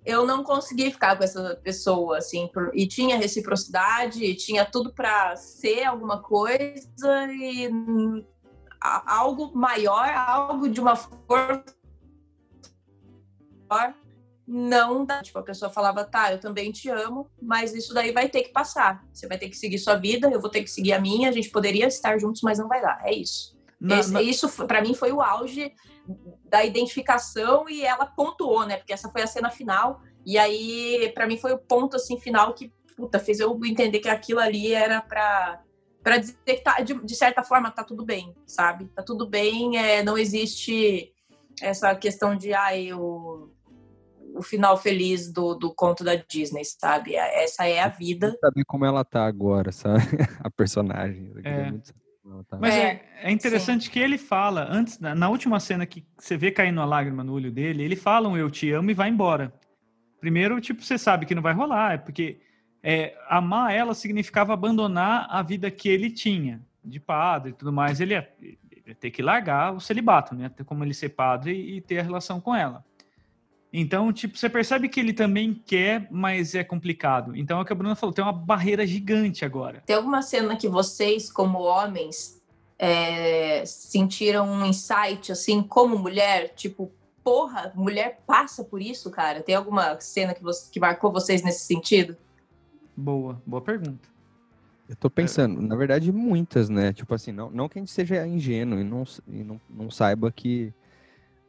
eu 0.06 0.26
não 0.26 0.44
consegui 0.44 0.92
ficar 0.92 1.16
com 1.16 1.24
essa 1.24 1.56
pessoa, 1.64 2.18
assim, 2.18 2.50
por- 2.54 2.72
e 2.74 2.86
tinha 2.86 3.18
reciprocidade, 3.18 4.22
e 4.22 4.36
tinha 4.36 4.66
tudo 4.66 4.92
para 4.92 5.34
ser 5.38 5.86
alguma 5.86 6.22
coisa 6.22 6.90
e 7.32 7.70
algo 8.82 9.52
maior, 9.56 10.10
algo 10.10 10.68
de 10.68 10.82
uma 10.82 10.98
força 10.98 11.79
não 14.48 15.06
dá. 15.06 15.22
Tipo, 15.22 15.40
a 15.40 15.44
pessoa 15.44 15.70
falava, 15.72 16.04
tá, 16.04 16.32
eu 16.32 16.40
também 16.40 16.72
te 16.72 16.90
amo, 16.90 17.30
mas 17.42 17.74
isso 17.74 17.94
daí 17.94 18.12
vai 18.12 18.28
ter 18.30 18.42
que 18.44 18.50
passar. 18.52 19.04
Você 19.14 19.28
vai 19.28 19.38
ter 19.38 19.50
que 19.50 19.56
seguir 19.58 19.78
sua 19.78 19.96
vida, 19.96 20.28
eu 20.30 20.42
vou 20.42 20.50
ter 20.50 20.64
que 20.64 20.70
seguir 20.72 20.94
a 20.94 21.00
minha, 21.00 21.30
a 21.30 21.32
gente 21.32 21.50
poderia 21.50 21.88
estar 21.88 22.18
juntos, 22.18 22.42
mas 22.42 22.58
não 22.60 22.68
vai 22.68 22.82
dar. 22.82 23.00
É 23.06 23.14
isso. 23.14 23.58
Na- 23.80 24.00
Esse- 24.00 24.12
na- 24.12 24.22
Isso, 24.22 24.50
para 24.68 24.82
mim, 24.82 24.94
foi 24.94 25.12
o 25.12 25.22
auge 25.22 25.72
da 26.46 26.66
identificação 26.66 27.70
e 27.70 27.84
ela 27.86 28.06
pontuou, 28.06 28.66
né? 28.66 28.78
Porque 28.78 28.92
essa 28.94 29.10
foi 29.10 29.22
a 29.22 29.28
cena 29.28 29.50
final. 29.50 30.02
E 30.26 30.38
aí, 30.38 31.12
para 31.14 31.28
mim, 31.28 31.38
foi 31.38 31.54
o 31.54 31.58
ponto 31.60 31.96
assim 31.96 32.20
final 32.20 32.54
que 32.54 32.74
puta, 32.98 33.18
fez 33.20 33.40
eu 33.40 33.58
entender 33.64 34.00
que 34.00 34.10
aquilo 34.10 34.42
ali 34.42 34.74
era 34.74 35.00
pra, 35.02 35.62
pra 36.04 36.18
dizer 36.18 36.36
que 36.44 36.56
tá, 36.58 36.82
de, 36.82 36.94
de 36.96 37.16
certa 37.16 37.42
forma 37.44 37.72
tá 37.72 37.82
tudo 37.82 38.04
bem, 38.04 38.36
sabe? 38.46 38.90
Tá 38.90 39.02
tudo 39.02 39.26
bem, 39.26 39.78
é, 39.78 40.04
não 40.04 40.18
existe 40.18 41.14
essa 41.62 41.96
questão 41.96 42.36
de 42.36 42.54
ai, 42.54 42.92
o, 42.92 43.50
o 44.40 44.42
final 44.42 44.78
feliz 44.78 45.32
do, 45.32 45.54
do 45.54 45.74
conto 45.74 46.02
da 46.02 46.16
Disney, 46.16 46.64
sabe? 46.64 47.14
Essa 47.14 47.68
é 47.68 47.82
a 47.82 47.90
vida. 47.90 48.38
saber 48.40 48.64
como 48.66 48.86
ela 48.86 49.04
tá 49.04 49.26
agora, 49.26 49.70
sabe? 49.70 50.02
A 50.42 50.50
personagem. 50.50 51.34
É. 51.44 51.72
tá. 52.48 52.58
Mas 52.58 52.74
é, 52.74 52.80
É, 52.82 53.06
é 53.24 53.32
interessante 53.32 53.92
que 53.92 54.00
ele 54.00 54.18
fala, 54.18 54.66
antes, 54.72 54.98
na, 54.98 55.14
na 55.14 55.28
última 55.28 55.60
cena 55.60 55.86
que 55.86 56.06
você 56.18 56.38
vê 56.38 56.52
caindo 56.52 56.80
a 56.80 56.86
lágrima 56.86 57.22
no 57.22 57.34
olho 57.34 57.52
dele, 57.52 57.84
ele 57.84 57.98
fala 57.98 58.30
um 58.30 58.38
eu 58.38 58.50
te 58.50 58.72
amo 58.72 58.90
e 58.90 58.94
vai 58.94 59.10
embora. 59.10 59.54
Primeiro, 60.22 60.62
tipo, 60.62 60.82
você 60.82 60.98
sabe 60.98 61.26
que 61.26 61.36
não 61.36 61.42
vai 61.42 61.54
rolar, 61.54 61.96
é 61.96 61.98
porque 61.98 62.40
é, 62.82 63.14
amar 63.28 63.76
ela 63.76 63.94
significava 63.94 64.54
abandonar 64.54 65.28
a 65.30 65.42
vida 65.42 65.70
que 65.70 65.90
ele 65.90 66.10
tinha, 66.10 66.62
de 66.82 67.00
padre 67.00 67.52
e 67.52 67.54
tudo 67.54 67.74
mais. 67.74 68.00
Ele 68.00 68.14
ia, 68.14 68.30
ele 68.42 68.58
ia 68.88 68.96
ter 68.96 69.12
que 69.12 69.22
largar 69.22 69.74
o 69.74 69.82
celibato, 69.82 70.34
né? 70.34 70.48
Ter 70.48 70.64
como 70.64 70.86
ele 70.86 70.94
ser 70.94 71.10
padre 71.10 71.52
e, 71.52 71.78
e 71.78 71.82
ter 71.82 72.00
a 72.00 72.04
relação 72.04 72.40
com 72.40 72.56
ela. 72.56 72.86
Então, 73.72 74.12
tipo, 74.12 74.38
você 74.38 74.50
percebe 74.50 74.90
que 74.90 75.00
ele 75.00 75.14
também 75.14 75.54
quer, 75.54 76.08
mas 76.10 76.56
é 76.56 76.64
complicado. 76.64 77.36
Então, 77.36 77.60
é 77.60 77.62
o 77.62 77.66
que 77.66 77.72
a 77.72 77.76
Bruna 77.76 77.96
falou, 77.96 78.14
tem 78.14 78.24
uma 78.24 78.34
barreira 78.34 78.86
gigante 78.86 79.46
agora. 79.46 79.84
Tem 79.86 79.96
alguma 79.96 80.22
cena 80.24 80.56
que 80.56 80.68
vocês, 80.68 81.32
como 81.32 81.60
homens, 81.60 82.42
é, 82.80 83.64
sentiram 83.66 84.50
um 84.50 84.66
insight, 84.66 85.32
assim, 85.32 85.62
como 85.62 86.00
mulher? 86.00 86.54
Tipo, 86.56 86.92
porra, 87.24 87.72
mulher 87.76 88.22
passa 88.26 88.64
por 88.64 88.82
isso, 88.82 89.12
cara? 89.12 89.44
Tem 89.44 89.54
alguma 89.54 90.00
cena 90.02 90.34
que, 90.34 90.42
você, 90.42 90.72
que 90.72 90.80
marcou 90.80 91.12
vocês 91.12 91.44
nesse 91.44 91.66
sentido? 91.66 92.18
Boa, 92.98 93.40
boa 93.46 93.62
pergunta. 93.62 94.10
Eu 94.90 94.96
tô 94.96 95.12
pensando, 95.12 95.62
na 95.62 95.76
verdade, 95.76 96.12
muitas, 96.12 96.70
né? 96.70 96.92
Tipo 96.92 97.14
assim, 97.14 97.32
não, 97.32 97.52
não 97.52 97.70
que 97.70 97.78
a 97.78 97.82
gente 97.82 97.92
seja 97.92 98.26
ingênuo 98.26 98.80
e 98.80 98.84
não, 98.84 99.04
e 99.28 99.44
não, 99.44 99.62
não 99.70 99.92
saiba 99.92 100.32
que 100.32 100.74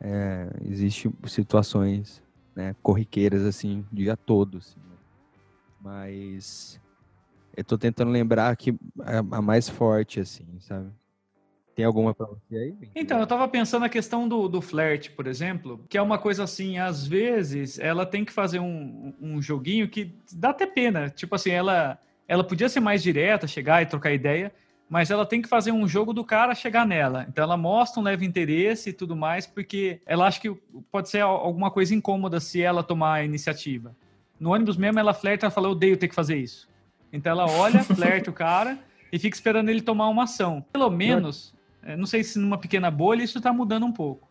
é, 0.00 0.48
existe 0.64 1.10
situações 1.26 2.22
né, 2.54 2.74
corriqueiras, 2.82 3.42
assim, 3.44 3.84
o 3.92 3.94
dia 3.94 4.16
todo, 4.16 4.58
assim, 4.58 4.78
né? 4.78 4.96
Mas 5.80 6.80
eu 7.56 7.64
tô 7.64 7.76
tentando 7.76 8.10
lembrar 8.10 8.56
que 8.56 8.74
a, 9.00 9.42
mais 9.42 9.68
forte, 9.68 10.20
assim, 10.20 10.46
sabe? 10.60 10.90
Tem 11.74 11.84
alguma 11.84 12.14
pra 12.14 12.26
você 12.26 12.56
aí? 12.56 12.74
Então, 12.94 13.20
eu 13.20 13.26
tava 13.26 13.46
pensando 13.48 13.84
a 13.84 13.88
questão 13.88 14.28
do, 14.28 14.48
do 14.48 14.60
flerte, 14.60 15.10
por 15.10 15.26
exemplo, 15.26 15.84
que 15.88 15.96
é 15.96 16.02
uma 16.02 16.18
coisa 16.18 16.44
assim, 16.44 16.78
às 16.78 17.06
vezes 17.06 17.78
ela 17.78 18.04
tem 18.04 18.24
que 18.24 18.32
fazer 18.32 18.58
um, 18.58 19.14
um 19.20 19.40
joguinho 19.40 19.88
que 19.88 20.14
dá 20.32 20.50
até 20.50 20.66
pena. 20.66 21.08
Tipo 21.08 21.34
assim, 21.36 21.50
ela, 21.50 21.98
ela 22.26 22.44
podia 22.44 22.68
ser 22.68 22.80
mais 22.80 23.02
direta, 23.02 23.46
chegar 23.46 23.82
e 23.82 23.86
trocar 23.86 24.12
ideia, 24.12 24.52
mas 24.90 25.08
ela 25.08 25.24
tem 25.24 25.40
que 25.40 25.48
fazer 25.48 25.70
um 25.70 25.86
jogo 25.86 26.12
do 26.12 26.24
cara 26.24 26.52
chegar 26.52 26.84
nela. 26.84 27.24
Então 27.28 27.44
ela 27.44 27.56
mostra 27.56 28.00
um 28.00 28.02
leve 28.02 28.26
interesse 28.26 28.90
e 28.90 28.92
tudo 28.92 29.14
mais, 29.14 29.46
porque 29.46 30.00
ela 30.04 30.26
acha 30.26 30.40
que 30.40 30.50
pode 30.90 31.08
ser 31.08 31.20
al- 31.20 31.36
alguma 31.36 31.70
coisa 31.70 31.94
incômoda 31.94 32.40
se 32.40 32.60
ela 32.60 32.82
tomar 32.82 33.14
a 33.14 33.24
iniciativa. 33.24 33.94
No 34.38 34.52
ônibus 34.52 34.76
mesmo, 34.76 34.98
ela 34.98 35.14
flerta 35.14 35.46
e 35.46 35.50
fala, 35.50 35.68
eu 35.68 35.72
odeio 35.72 35.96
ter 35.96 36.08
que 36.08 36.14
fazer 36.14 36.36
isso. 36.38 36.68
Então 37.12 37.30
ela 37.30 37.48
olha, 37.48 37.84
flerta 37.94 38.30
o 38.30 38.32
cara 38.32 38.78
e 39.12 39.18
fica 39.18 39.36
esperando 39.36 39.68
ele 39.68 39.80
tomar 39.80 40.08
uma 40.08 40.24
ação. 40.24 40.60
Pelo 40.72 40.90
menos, 40.90 41.54
é, 41.84 41.96
não 41.96 42.04
sei 42.06 42.24
se 42.24 42.36
numa 42.40 42.58
pequena 42.58 42.90
bolha 42.90 43.22
isso 43.22 43.40
tá 43.40 43.52
mudando 43.52 43.86
um 43.86 43.92
pouco, 43.92 44.28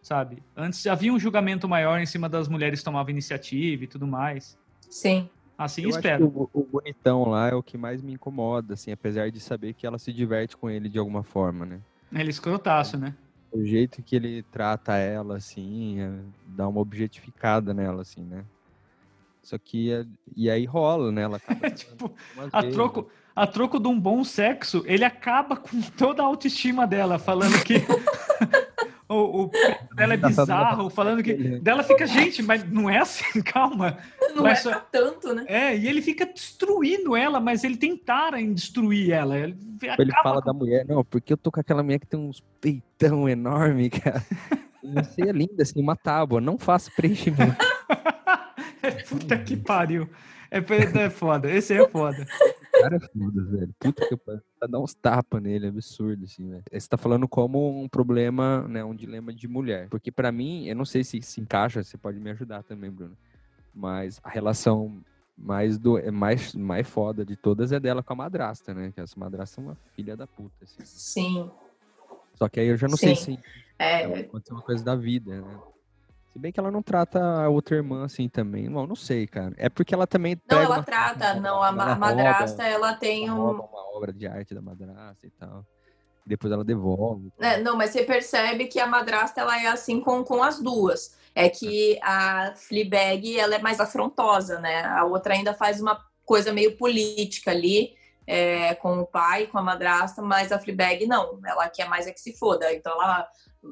sabe? 0.00 0.40
Antes 0.56 0.86
havia 0.86 1.12
um 1.12 1.18
julgamento 1.18 1.68
maior 1.68 1.98
em 2.00 2.06
cima 2.06 2.28
das 2.28 2.46
mulheres 2.46 2.78
que 2.78 2.84
tomavam 2.84 3.10
iniciativa 3.10 3.82
e 3.82 3.86
tudo 3.88 4.06
mais. 4.06 4.56
Sim. 4.88 5.28
Assim 5.60 5.82
Eu 5.82 5.88
acho 5.90 5.98
espero. 5.98 6.30
que 6.30 6.38
o, 6.38 6.50
o 6.54 6.64
bonitão 6.64 7.28
lá 7.28 7.48
é 7.50 7.54
o 7.54 7.62
que 7.62 7.76
mais 7.76 8.00
me 8.00 8.14
incomoda, 8.14 8.72
assim, 8.72 8.92
apesar 8.92 9.30
de 9.30 9.38
saber 9.38 9.74
que 9.74 9.86
ela 9.86 9.98
se 9.98 10.10
diverte 10.10 10.56
com 10.56 10.70
ele 10.70 10.88
de 10.88 10.98
alguma 10.98 11.22
forma, 11.22 11.66
né? 11.66 11.80
Ele 12.10 12.30
escrotaço, 12.30 12.96
né? 12.96 13.14
O 13.52 13.62
jeito 13.62 14.02
que 14.02 14.16
ele 14.16 14.42
trata 14.44 14.96
ela, 14.96 15.36
assim, 15.36 16.00
é, 16.00 16.10
dá 16.56 16.66
uma 16.66 16.80
objetificada 16.80 17.74
nela, 17.74 18.00
assim, 18.00 18.24
né? 18.24 18.42
Só 19.42 19.58
que, 19.58 19.92
é- 19.92 20.06
e 20.34 20.48
aí 20.48 20.64
rola, 20.64 21.12
né? 21.12 21.22
Ela 21.22 21.36
acaba 21.36 21.68
tipo, 21.70 22.14
a 22.50 22.60
vezes. 22.62 22.74
troco, 22.74 23.10
a 23.36 23.46
troco 23.46 23.78
de 23.78 23.88
um 23.88 24.00
bom 24.00 24.24
sexo, 24.24 24.82
ele 24.86 25.04
acaba 25.04 25.56
com 25.56 25.78
toda 25.96 26.22
a 26.22 26.26
autoestima 26.26 26.86
dela, 26.86 27.18
falando 27.18 27.62
que 27.64 27.74
o, 29.14 29.42
o 29.42 29.48
peito 29.48 29.88
dela 29.96 30.14
é 30.14 30.16
ela 30.16 30.28
bizarro, 30.28 30.88
falando 30.90 31.22
que 31.22 31.34
dela 31.60 31.82
fica, 31.82 32.06
gente, 32.06 32.42
mas 32.42 32.64
não 32.70 32.88
é 32.88 32.98
assim, 32.98 33.24
calma. 33.42 33.98
Não 34.34 34.42
Mas 34.44 34.60
é 34.60 34.62
só- 34.62 34.70
pra 34.70 34.80
tanto, 34.80 35.34
né? 35.34 35.44
É, 35.48 35.76
e 35.76 35.86
ele 35.88 36.00
fica 36.00 36.24
destruindo 36.24 37.16
ela, 37.16 37.40
mas 37.40 37.64
ele 37.64 37.76
tem 37.76 37.96
tara 37.96 38.40
em 38.40 38.52
destruir 38.54 39.10
ela. 39.10 39.36
Ele, 39.36 39.56
Ele 39.98 40.12
fala 40.22 40.40
com- 40.40 40.46
da 40.46 40.52
mulher, 40.52 40.86
não, 40.86 41.04
porque 41.04 41.32
eu 41.32 41.36
tô 41.36 41.50
com 41.50 41.60
aquela 41.60 41.82
mulher 41.82 41.98
que 41.98 42.06
tem 42.06 42.18
uns 42.20 42.40
peitão 42.60 43.28
enorme, 43.28 43.90
cara. 43.90 44.22
Você 44.82 45.22
é 45.28 45.32
linda, 45.32 45.62
assim, 45.62 45.80
uma 45.80 45.94
tábua, 45.94 46.40
não 46.40 46.56
faça 46.56 46.90
preenchimento. 46.96 47.54
Puta 49.08 49.36
que 49.38 49.56
pariu. 49.56 50.08
É, 50.50 50.58
é 51.04 51.10
foda. 51.10 51.50
Esse 51.50 51.74
aí 51.74 51.80
é 51.80 51.88
foda. 51.88 52.26
Cara 52.80 52.96
é 52.96 53.00
foda, 53.00 53.44
velho. 53.44 53.74
Puta 53.78 54.08
que 54.08 54.16
pariu. 54.16 54.42
Tá 54.58 54.66
dar 54.66 54.78
uns 54.78 54.94
tapas 54.94 55.42
nele, 55.42 55.66
absurdo, 55.68 56.24
assim, 56.24 56.48
velho. 56.48 56.62
Você 56.72 56.88
tá 56.88 56.96
falando 56.96 57.26
como 57.28 57.82
um 57.82 57.88
problema, 57.88 58.66
né? 58.68 58.84
Um 58.84 58.94
dilema 58.94 59.32
de 59.32 59.48
mulher. 59.48 59.88
Porque 59.88 60.10
pra 60.10 60.30
mim, 60.30 60.66
eu 60.66 60.76
não 60.76 60.84
sei 60.84 61.04
se 61.04 61.20
se 61.22 61.40
encaixa, 61.40 61.82
você 61.82 61.96
pode 61.96 62.18
me 62.18 62.30
ajudar 62.30 62.62
também, 62.62 62.90
Bruno. 62.90 63.16
Mas 63.74 64.20
a 64.22 64.28
relação 64.28 65.00
mais, 65.36 65.78
do, 65.78 65.98
é 65.98 66.10
mais, 66.10 66.54
mais 66.54 66.86
foda 66.88 67.24
de 67.24 67.36
todas 67.36 67.72
é 67.72 67.80
dela 67.80 68.02
com 68.02 68.12
a 68.12 68.16
madrasta, 68.16 68.74
né? 68.74 68.92
Que 68.92 69.00
essa 69.00 69.18
madrasta 69.18 69.60
é 69.60 69.64
uma 69.64 69.76
filha 69.94 70.16
da 70.16 70.26
puta, 70.26 70.64
assim. 70.64 70.84
Sim. 70.84 71.50
Só 72.34 72.48
que 72.48 72.60
aí 72.60 72.68
eu 72.68 72.76
já 72.76 72.88
não 72.88 72.96
Sim. 72.96 73.14
sei 73.14 73.36
se 73.36 73.38
É, 73.78 74.06
ser 74.08 74.52
uma 74.52 74.62
coisa 74.62 74.84
da 74.84 74.94
vida, 74.94 75.40
né? 75.40 75.58
Se 76.32 76.38
bem 76.38 76.52
que 76.52 76.60
ela 76.60 76.70
não 76.70 76.82
trata 76.82 77.20
a 77.20 77.48
outra 77.48 77.74
irmã 77.76 78.04
assim 78.04 78.28
também. 78.28 78.68
Não, 78.68 78.86
não 78.86 78.94
sei, 78.94 79.26
cara. 79.26 79.52
É 79.56 79.68
porque 79.68 79.92
ela 79.92 80.06
também. 80.06 80.40
não, 80.48 80.58
ela 80.62 80.76
uma- 80.76 80.82
trata, 80.84 81.34
não, 81.34 81.62
a, 81.62 81.72
ma- 81.72 81.96
madrasta, 81.96 82.62
ela 82.62 82.94
tem 82.94 83.26
ela 83.26 83.36
um. 83.36 83.50
uma 83.50 83.96
obra 83.96 84.12
de 84.12 84.26
arte 84.26 84.54
da 84.54 84.62
madrasta 84.62 85.26
e 85.26 85.30
tal. 85.30 85.64
E 86.24 86.28
depois 86.28 86.52
ela 86.52 86.64
devolve. 86.64 87.32
É, 87.40 87.60
não, 87.60 87.76
mas 87.76 87.90
você 87.90 88.04
percebe 88.04 88.66
que 88.66 88.78
a 88.78 88.86
madrasta 88.86 89.40
ela 89.40 89.60
é 89.60 89.66
assim 89.66 90.00
com, 90.00 90.22
com 90.22 90.42
as 90.42 90.60
duas. 90.62 91.18
É 91.34 91.48
que 91.48 91.98
a 92.02 92.52
Fleabag 92.56 93.38
ela 93.38 93.54
é 93.54 93.58
mais 93.58 93.80
afrontosa, 93.80 94.60
né? 94.60 94.84
A 94.84 95.04
outra 95.04 95.34
ainda 95.34 95.52
faz 95.54 95.80
uma 95.80 96.00
coisa 96.24 96.52
meio 96.52 96.76
política 96.76 97.50
ali 97.50 97.96
é, 98.26 98.74
com 98.76 99.00
o 99.00 99.06
pai, 99.06 99.46
com 99.48 99.58
a 99.58 99.62
madrasta, 99.62 100.22
mas 100.22 100.52
a 100.52 100.58
Fleabag 100.60 101.06
não. 101.06 101.40
Ela 101.44 101.68
quer 101.68 101.88
mais 101.88 102.06
é 102.06 102.12
que 102.12 102.20
se 102.20 102.32
foda. 102.36 102.72
Então 102.72 102.92
ela, 103.02 103.26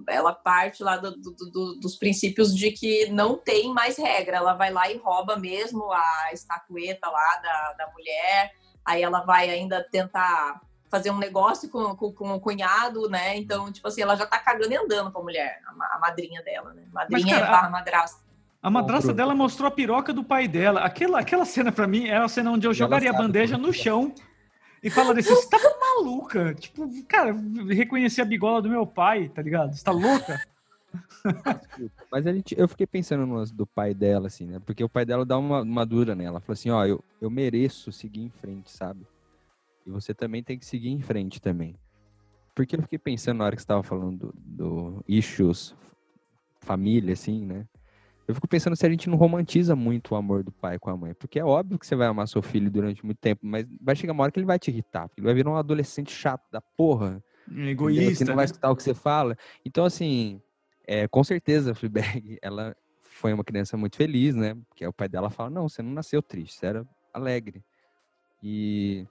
ela 0.09 0.33
parte 0.33 0.83
lá 0.83 0.97
do- 0.97 1.17
do- 1.17 1.33
do- 1.51 1.81
dos 1.81 1.97
princípios 1.97 2.55
de 2.55 2.71
que 2.71 3.11
não 3.11 3.37
tem 3.37 3.73
mais 3.73 3.97
regra. 3.97 4.37
Ela 4.37 4.55
vai 4.55 4.71
lá 4.73 4.91
e 4.91 4.97
rouba 4.99 5.37
mesmo 5.37 5.91
a 5.93 6.31
estatueta 6.33 7.09
lá 7.09 7.41
da, 7.43 7.85
da 7.85 7.93
mulher. 7.93 8.53
Aí 8.85 9.03
ela 9.03 9.21
vai 9.21 9.49
ainda 9.51 9.83
tentar 9.91 10.61
fazer 10.91 11.11
um 11.11 11.19
negócio 11.19 11.69
com, 11.69 11.95
com, 11.95 12.13
com 12.13 12.33
o 12.35 12.41
cunhado, 12.41 13.09
né? 13.11 13.37
Então, 13.37 13.71
tipo 13.71 13.87
assim, 13.89 14.01
ela 14.01 14.17
já 14.17 14.25
tá 14.27 14.39
cagando 14.39 14.73
e 14.73 14.77
andando 14.77 15.11
com 15.13 15.21
a 15.21 15.23
mulher, 15.23 15.61
a, 15.67 15.97
a 15.97 15.99
madrinha 15.99 16.43
dela, 16.43 16.73
né? 16.73 16.83
Madrinha 16.93 17.35
cara, 17.35 17.47
é 17.47 17.51
barra 17.51 17.71
madrasta. 17.71 18.23
A 18.63 18.71
madrasta 18.71 19.13
dela 19.13 19.35
mostrou 19.35 19.69
a 19.69 19.71
piroca 19.71 20.13
do 20.13 20.25
pai 20.25 20.49
dela. 20.49 20.81
Aquela, 20.81 21.21
aquela 21.21 21.45
cena 21.45 21.71
pra 21.71 21.87
mim 21.87 22.09
é 22.09 22.17
a 22.17 22.29
cena 22.29 22.51
onde 22.51 22.67
eu 22.67 22.75
jogaria 22.75 23.11
a 23.11 23.13
bandeja 23.13 23.57
no 23.59 23.69
é. 23.71 23.73
E 24.83 24.91
falaria 24.91 25.21
assim: 25.21 25.35
você 25.35 25.49
tá 25.49 25.59
maluca? 25.81 26.55
Tipo, 26.55 26.89
cara, 27.05 27.35
reconheci 27.69 28.21
a 28.21 28.25
bigola 28.25 28.63
do 28.63 28.69
meu 28.69 28.87
pai, 28.87 29.29
tá 29.29 29.43
ligado? 29.43 29.75
Você 29.75 29.85
tá 29.85 29.91
louca? 29.91 30.41
Mas 32.11 32.27
a 32.27 32.33
gente, 32.33 32.59
eu 32.59 32.69
fiquei 32.69 32.87
pensando 32.87 33.27
no 33.27 33.45
do 33.47 33.67
pai 33.67 33.93
dela, 33.93 34.29
assim, 34.29 34.47
né? 34.47 34.61
Porque 34.65 34.83
o 34.83 34.89
pai 34.89 35.05
dela 35.05 35.25
dá 35.25 35.37
uma, 35.39 35.63
uma 35.63 35.85
dura 35.85 36.15
nela. 36.15 36.37
Ela 36.37 36.41
falou 36.41 36.55
assim, 36.55 36.71
ó, 36.71 36.85
eu, 36.87 37.05
eu 37.21 37.29
mereço 37.29 37.93
seguir 37.93 38.23
em 38.23 38.31
frente, 38.31 38.71
sabe? 38.71 39.07
E 39.87 39.91
você 39.91 40.15
também 40.15 40.43
tem 40.43 40.59
que 40.59 40.67
seguir 40.67 40.91
em 40.91 41.01
frente 41.01 41.41
também. 41.41 41.75
Porque 42.55 42.77
eu 42.77 42.83
fiquei 42.83 42.99
pensando 42.99 43.39
na 43.39 43.45
hora 43.45 43.57
que 43.57 43.63
você 43.63 43.65
estava 43.65 43.83
falando 43.83 44.33
do, 44.33 44.35
do 44.37 45.05
issues 45.07 45.75
família, 46.61 47.15
assim, 47.15 47.47
né? 47.47 47.67
Eu 48.29 48.35
fico 48.35 48.47
pensando 48.47 48.77
se 48.77 48.85
a 48.85 48.91
gente 48.91 49.09
não 49.09 49.17
romantiza 49.17 49.75
muito 49.75 50.13
o 50.13 50.15
amor 50.15 50.45
do 50.45 50.53
pai 50.53 50.79
com 50.79 50.91
a 50.91 50.97
mãe. 50.97 51.15
Porque 51.15 51.41
é 51.41 51.45
óbvio 51.45 51.79
que 51.79 51.87
você 51.87 51.97
vai 51.97 52.07
amar 52.07 52.29
seu 52.29 52.43
filho 52.43 52.71
durante 52.71 53.03
muito 53.03 53.17
tempo, 53.17 53.41
mas 53.43 53.67
vai 53.81 53.97
chegar 53.97 54.13
uma 54.13 54.23
hora 54.23 54.31
que 54.31 54.39
ele 54.39 54.47
vai 54.47 54.59
te 54.59 54.71
irritar. 54.71 55.09
Porque 55.09 55.21
ele 55.21 55.27
vai 55.27 55.35
virar 55.35 55.51
um 55.51 55.57
adolescente 55.57 56.13
chato 56.13 56.45
da 56.53 56.61
porra. 56.61 57.25
Que 57.49 57.71
Egoísta. 57.71 58.27
não 58.27 58.35
vai 58.35 58.43
né? 58.43 58.45
escutar 58.45 58.71
o 58.71 58.77
que 58.77 58.83
você 58.83 58.93
fala. 58.93 59.35
Então, 59.65 59.83
assim, 59.83 60.43
é, 60.87 61.09
com 61.09 61.25
certeza 61.25 61.73
a 61.73 61.75
Fleabag, 61.75 62.39
ela 62.43 62.77
foi 63.03 63.33
uma 63.33 63.43
criança 63.43 63.79
muito 63.79 63.97
feliz, 63.97 64.35
né? 64.35 64.55
Porque 64.69 64.87
o 64.87 64.93
pai 64.93 65.09
dela 65.09 65.31
fala, 65.31 65.49
não, 65.49 65.67
você 65.67 65.81
não 65.81 65.93
nasceu 65.93 66.21
triste, 66.21 66.59
você 66.59 66.67
era 66.67 66.87
alegre. 67.15 67.65
E, 68.43 69.07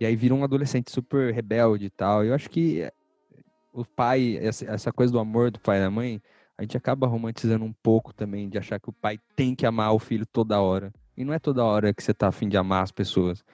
e 0.00 0.06
aí 0.06 0.16
vira 0.16 0.34
um 0.34 0.42
adolescente 0.42 0.90
super 0.90 1.34
rebelde 1.34 1.84
e 1.84 1.90
tal. 1.90 2.24
Eu 2.24 2.34
acho 2.34 2.48
que 2.48 2.90
o 3.74 3.84
pai, 3.84 4.38
essa, 4.40 4.64
essa 4.64 4.90
coisa 4.90 5.12
do 5.12 5.18
amor 5.18 5.50
do 5.50 5.60
pai 5.60 5.76
e 5.76 5.82
da 5.82 5.90
mãe, 5.90 6.22
a 6.58 6.62
gente 6.62 6.76
acaba 6.76 7.06
romantizando 7.06 7.64
um 7.64 7.72
pouco 7.72 8.12
também, 8.12 8.48
de 8.48 8.58
achar 8.58 8.80
que 8.80 8.90
o 8.90 8.92
pai 8.92 9.16
tem 9.36 9.54
que 9.54 9.64
amar 9.64 9.94
o 9.94 9.98
filho 10.00 10.26
toda 10.26 10.60
hora. 10.60 10.92
E 11.16 11.24
não 11.24 11.32
é 11.32 11.38
toda 11.38 11.64
hora 11.64 11.94
que 11.94 12.02
você 12.02 12.12
tá 12.12 12.26
afim 12.26 12.48
de 12.48 12.56
amar 12.56 12.82
as 12.82 12.90
pessoas. 12.90 13.44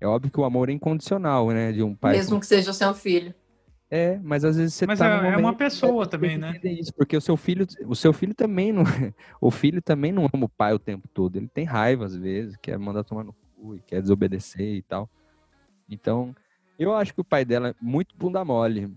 É 0.00 0.06
óbvio 0.06 0.32
que 0.32 0.40
o 0.40 0.44
amor 0.44 0.70
é 0.70 0.72
incondicional, 0.72 1.50
né? 1.50 1.70
De 1.70 1.82
um 1.82 1.94
pai 1.94 2.12
com 2.12 2.16
Mesmo 2.18 2.40
que 2.40 2.46
seja 2.46 2.72
seu 2.72 2.94
filho. 2.94 3.34
é, 3.90 4.18
mas 4.22 4.42
às 4.42 4.56
vezes 4.56 4.74
você 4.74 4.86
Mas 4.86 4.98
tá 4.98 5.06
é- 5.06 5.20
num 5.20 5.26
é 5.32 5.36
uma 5.36 5.54
pessoa 5.54 6.04
tem 6.06 6.10
também, 6.10 6.38
né? 6.38 6.58
Isso, 6.64 6.92
porque 6.94 7.14
o 7.16 7.20
seu 7.20 7.36
filho, 7.36 7.66
o 7.86 7.94
seu 7.94 8.12
filho 8.12 8.34
também 8.34 8.72
não, 8.72 8.84
o 9.38 9.50
filho 9.50 9.82
também 9.82 10.10
não 10.10 10.28
ama 10.32 10.46
o 10.46 10.48
pai 10.48 10.72
o 10.72 10.78
tempo 10.78 11.06
todo. 11.08 11.36
Ele 11.36 11.48
tem 11.48 11.64
raiva 11.66 12.06
às 12.06 12.16
vezes, 12.16 12.56
quer 12.56 12.78
mandar 12.78 13.04
tomar 13.04 13.22
no 13.24 13.34
cu, 13.54 13.76
e 13.76 13.80
quer 13.80 14.00
desobedecer 14.00 14.76
e 14.76 14.82
tal. 14.82 15.08
Então, 15.90 16.34
eu 16.78 16.94
acho 16.94 17.12
que 17.14 17.20
o 17.20 17.24
pai 17.24 17.44
dela 17.44 17.68
é 17.68 17.74
muito 17.80 18.16
bunda 18.16 18.42
mole, 18.44 18.94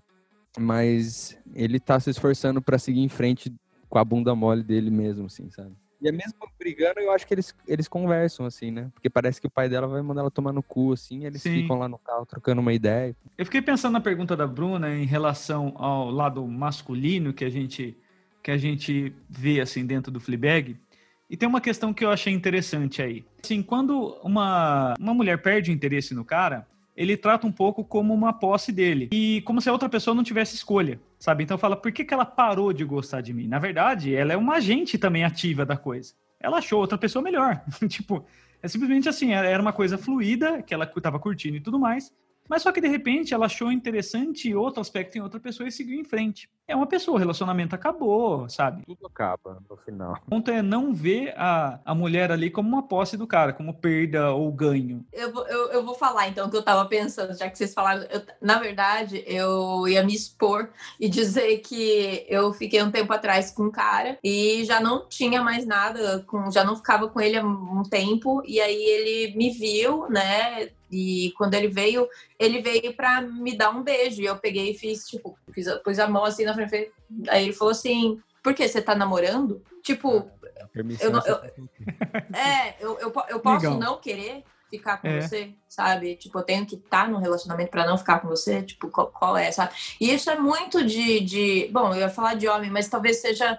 mas 0.58 1.38
ele 1.54 1.80
tá 1.80 2.00
se 2.00 2.10
esforçando 2.10 2.62
pra 2.62 2.78
seguir 2.78 3.02
em 3.02 3.10
frente 3.10 3.54
com 3.88 3.97
a 3.97 4.06
bunda 4.06 4.36
mole 4.36 4.64
dele 4.64 4.89
mesmo, 4.89 5.26
assim, 5.26 5.50
sabe? 5.50 5.76
E 6.02 6.08
é 6.08 6.12
mesmo 6.12 6.36
brigando, 6.58 7.02
eu 7.02 7.12
acho 7.12 7.28
que 7.28 7.34
eles, 7.34 7.54
eles 7.68 7.88
conversam, 7.88 8.45
assim, 8.45 8.72
né? 8.72 8.89
Porque 8.93 9.10
parece 9.10 9.41
que 9.41 9.47
o 9.47 9.52
pai 9.52 9.68
dela 9.68 9.86
vai 9.86 10.02
mandar 10.02 10.22
ela 10.22 10.32
tomar 10.32 10.54
no 10.54 10.64
cu, 10.64 10.93
assim, 10.93 11.26
eles 11.26 11.41
Sim. 11.41 11.62
ficam 11.62 11.78
lá 11.78 11.89
no 11.89 11.97
carro 11.97 12.26
trocando 12.26 12.62
uma 12.62 12.72
ideia. 12.72 13.16
Eu 13.38 13.45
fiquei 13.45 13.62
pensando 13.62 13.93
na 13.93 14.02
pergunta 14.02 14.36
da 14.36 14.47
Bruna 14.47 14.95
em 14.95 15.06
relação 15.06 15.74
ao 15.76 16.10
lado 16.10 16.45
masculino 16.47 17.34
que 17.34 17.43
a 17.43 17.50
gente 17.50 17.97
que 18.41 18.52
a 18.52 18.58
gente 18.58 19.14
vê 19.30 19.60
assim 19.60 19.86
dentro 19.86 20.10
do 20.10 20.20
Fleabag. 20.20 20.78
E 21.30 21.36
tem 21.36 21.47
uma 21.47 21.60
questão 21.60 21.93
que 21.93 22.06
eu 22.06 22.10
achei 22.10 22.34
interessante 22.34 23.02
aí. 23.02 23.26
Assim, 23.43 23.62
quando 23.62 24.18
uma, 24.24 24.93
uma 24.97 25.14
mulher 25.14 25.41
perde 25.41 25.70
o 25.70 25.74
interesse 25.74 26.16
no 26.16 26.24
cara, 26.24 26.66
ele 27.00 27.16
trata 27.16 27.47
um 27.47 27.52
pouco 27.52 27.82
como 27.82 28.14
uma 28.14 28.34
posse 28.34 28.74
dele. 28.74 29.08
E 29.14 29.41
como 29.45 29.62
se 29.62 29.70
a 29.70 29.72
outra 29.72 29.88
pessoa 29.88 30.14
não 30.14 30.22
tivesse 30.22 30.56
escolha, 30.56 31.00
sabe? 31.18 31.45
Então 31.45 31.58
fala, 31.58 31.78
por 31.78 31.93
que, 31.93 32.04
que 32.04 32.14
ela 32.14 32.26
parou 32.26 32.74
de 32.74 32.84
gostar 32.84 33.22
de 33.22 33.34
mim? 33.34 33.47
Na 33.47 33.58
verdade, 33.58 34.14
ela 34.14 34.34
é 34.34 34.38
uma 34.38 34.56
agente 34.56 34.97
também 34.97 35.24
ativa 35.24 35.66
da 35.66 35.78
coisa. 35.78 36.14
Ela 36.41 36.58
achou 36.58 36.78
outra 36.78 36.97
pessoa 36.97 37.24
melhor. 37.24 37.64
tipo, 37.88 38.26
é 38.62 38.68
simplesmente 38.68 39.08
assim, 39.08 39.32
era 39.32 39.62
uma 39.62 39.72
coisa 39.72 39.97
fluida, 39.97 40.62
que 40.62 40.74
ela 40.74 40.86
tava 40.86 41.18
curtindo 41.18 41.56
e 41.56 41.62
tudo 41.62 41.80
mais. 41.80 42.14
Mas 42.50 42.64
só 42.64 42.72
que 42.74 42.82
de 42.82 42.89
repente 42.89 43.34
ela 43.34 43.45
achou 43.45 43.72
interessante 43.72 44.54
outro 44.54 44.82
aspecto 44.82 45.18
em 45.18 45.22
outra 45.22 45.39
pessoa 45.39 45.70
e 45.70 45.72
seguiu 45.72 45.97
em 45.97 46.04
frente. 46.04 46.50
É 46.70 46.76
uma 46.76 46.86
pessoa, 46.86 47.16
o 47.16 47.20
relacionamento 47.20 47.74
acabou, 47.74 48.48
sabe? 48.48 48.84
Tudo 48.86 49.08
acaba 49.08 49.58
no 49.68 49.76
final. 49.78 50.14
O 50.28 50.30
ponto 50.30 50.52
é 50.52 50.62
não 50.62 50.94
ver 50.94 51.34
a, 51.36 51.80
a 51.84 51.96
mulher 51.96 52.32
ali 52.32 52.52
como 52.52 52.70
uma 52.70 52.84
posse 52.84 53.18
do 53.18 53.26
cara, 53.26 53.52
como 53.54 53.74
perda 53.74 54.32
ou 54.34 54.52
ganho. 54.52 55.04
Eu 55.12 55.34
vou, 55.34 55.48
eu, 55.48 55.72
eu 55.72 55.84
vou 55.84 55.96
falar 55.96 56.28
então 56.28 56.46
o 56.46 56.52
que 56.52 56.56
eu 56.56 56.62
tava 56.62 56.86
pensando, 56.88 57.36
já 57.36 57.50
que 57.50 57.58
vocês 57.58 57.74
falaram. 57.74 58.04
Eu- 58.04 58.22
na 58.40 58.60
verdade, 58.60 59.24
eu 59.26 59.88
ia 59.88 60.04
me 60.04 60.14
expor 60.14 60.70
e 61.00 61.10
dizer 61.10 61.58
que 61.58 62.24
eu 62.30 62.54
fiquei 62.54 62.84
um 62.84 62.92
tempo 62.92 63.12
atrás 63.12 63.50
com 63.50 63.64
um 63.64 63.72
cara 63.72 64.20
e 64.24 64.64
já 64.64 64.80
não 64.80 65.08
tinha 65.08 65.42
mais 65.42 65.66
nada, 65.66 66.24
com, 66.28 66.52
já 66.52 66.64
não 66.64 66.76
ficava 66.76 67.08
com 67.10 67.20
ele 67.20 67.36
há 67.36 67.44
um 67.44 67.82
tempo. 67.82 68.44
E 68.46 68.62
aí 68.62 68.76
ele 68.80 69.36
me 69.36 69.50
viu, 69.50 70.08
né? 70.08 70.70
E 70.92 71.32
quando 71.38 71.54
ele 71.54 71.68
veio, 71.68 72.08
ele 72.40 72.62
veio 72.62 72.96
pra 72.96 73.22
me 73.22 73.56
dar 73.56 73.70
um 73.70 73.84
beijo. 73.84 74.22
E 74.22 74.26
eu 74.26 74.36
peguei 74.38 74.72
e 74.72 74.74
fiz, 74.74 75.08
tipo, 75.08 75.38
fiz, 75.54 75.68
pus 75.84 76.00
a 76.00 76.08
mão 76.08 76.26
assim 76.26 76.46
na 76.46 76.54
falei- 76.68 76.91
Aí 77.30 77.43
ele 77.43 77.53
falou 77.53 77.72
assim: 77.72 78.22
por 78.43 78.53
que 78.53 78.68
você 78.68 78.82
tá 78.82 78.95
namorando? 78.95 79.64
Tipo, 79.84 80.30
A 80.62 80.68
permissão 80.68 81.07
Eu 81.07 81.12
não- 81.14 81.20
é 81.26 81.30
eu- 81.32 81.70
é, 82.38 82.76
eu, 82.80 82.99
eu, 82.99 83.14
eu 83.30 83.39
posso 83.39 83.66
Legal. 83.66 83.80
não 83.80 83.97
querer 83.99 84.43
ficar 84.70 84.97
com 84.97 85.07
É. 85.07 85.20
você, 85.22 85.51
sabe? 85.68 86.16
Tipo, 86.16 86.38
eu 86.39 86.43
tenho 86.43 86.66
que 86.66 86.76
estar 86.76 87.10
num 87.10 87.18
relacionamento 87.18 87.72
pra 87.72 87.88
não 87.88 87.97
ficar 87.97 88.20
com 88.20 88.28
você, 88.28 88.62
tipo, 88.62 88.88
qual, 88.89 89.07
qual 89.07 89.36
é, 89.38 89.51
sabe? 89.51 89.74
E 89.99 90.14
isso 90.14 90.30
é 90.30 90.38
muito 90.39 90.86
de, 90.86 91.20
de. 91.22 91.70
Bom, 91.72 91.93
eu 91.93 92.01
ia 92.01 92.10
falar 92.10 92.36
de 92.36 92.47
homem, 92.47 92.70
mas 92.70 92.88
talvez 92.88 93.18
seja, 93.18 93.57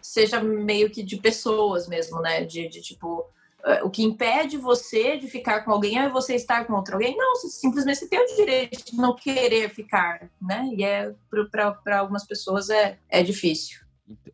seja 0.00 0.40
meio 0.40 0.88
que 0.90 1.02
de 1.02 1.16
pessoas 1.16 1.88
mesmo, 1.88 2.20
né? 2.20 2.44
De, 2.44 2.68
de 2.68 2.80
tipo. 2.80 3.26
Eh, 3.64 3.82
O 3.82 3.90
que 3.90 4.02
impede 4.02 4.56
você 4.56 5.16
de 5.16 5.26
ficar 5.26 5.62
com 5.64 5.70
alguém 5.70 5.98
é 5.98 6.08
você 6.08 6.34
estar 6.34 6.64
com 6.66 6.74
outro 6.74 6.94
alguém. 6.94 7.16
Não, 7.16 7.36
você, 7.36 7.48
simplesmente 7.48 7.98
você 7.98 8.08
tem 8.08 8.20
o 8.20 8.36
direito 8.36 8.84
de 8.84 8.96
não 8.96 9.14
querer 9.14 9.68
ficar, 9.70 10.30
né? 10.40 10.70
E 10.76 10.84
é 10.84 11.14
para 11.50 11.98
algumas 11.98 12.26
pessoas 12.26 12.70
é, 12.70 12.98
é 13.08 13.22
difícil. 13.22 13.82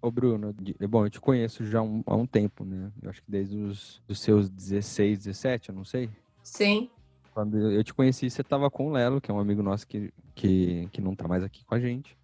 Ô, 0.01 0.11
Bruno, 0.11 0.55
bom, 0.89 1.07
eu 1.07 1.11
te 1.11 1.20
conheço 1.20 1.64
já 1.64 1.81
há 1.81 1.83
um, 1.83 2.03
há 2.07 2.16
um 2.16 2.26
tempo, 2.26 2.64
né? 2.64 2.91
Eu 3.03 3.11
acho 3.11 3.22
que 3.22 3.31
desde 3.31 3.57
os 3.57 4.03
dos 4.09 4.20
seus 4.20 4.49
16, 4.49 5.18
17, 5.18 5.68
eu 5.68 5.74
não 5.74 5.85
sei. 5.85 6.09
Sim. 6.43 6.91
Quando 7.33 7.70
eu 7.70 7.85
te 7.85 7.95
conheci, 7.95 8.29
você 8.29 8.43
tava 8.43 8.70
com 8.70 8.89
o 8.89 8.93
Lelo, 8.93 9.20
que 9.20 9.31
é 9.31 9.35
um 9.35 9.39
amigo 9.39 9.62
nosso 9.62 9.87
que, 9.87 10.12
que, 10.35 10.89
que 10.91 11.01
não 11.01 11.14
tá 11.14 11.29
mais 11.29 11.45
aqui 11.45 11.64
com 11.64 11.74
a 11.74 11.81
gente. 11.81 12.16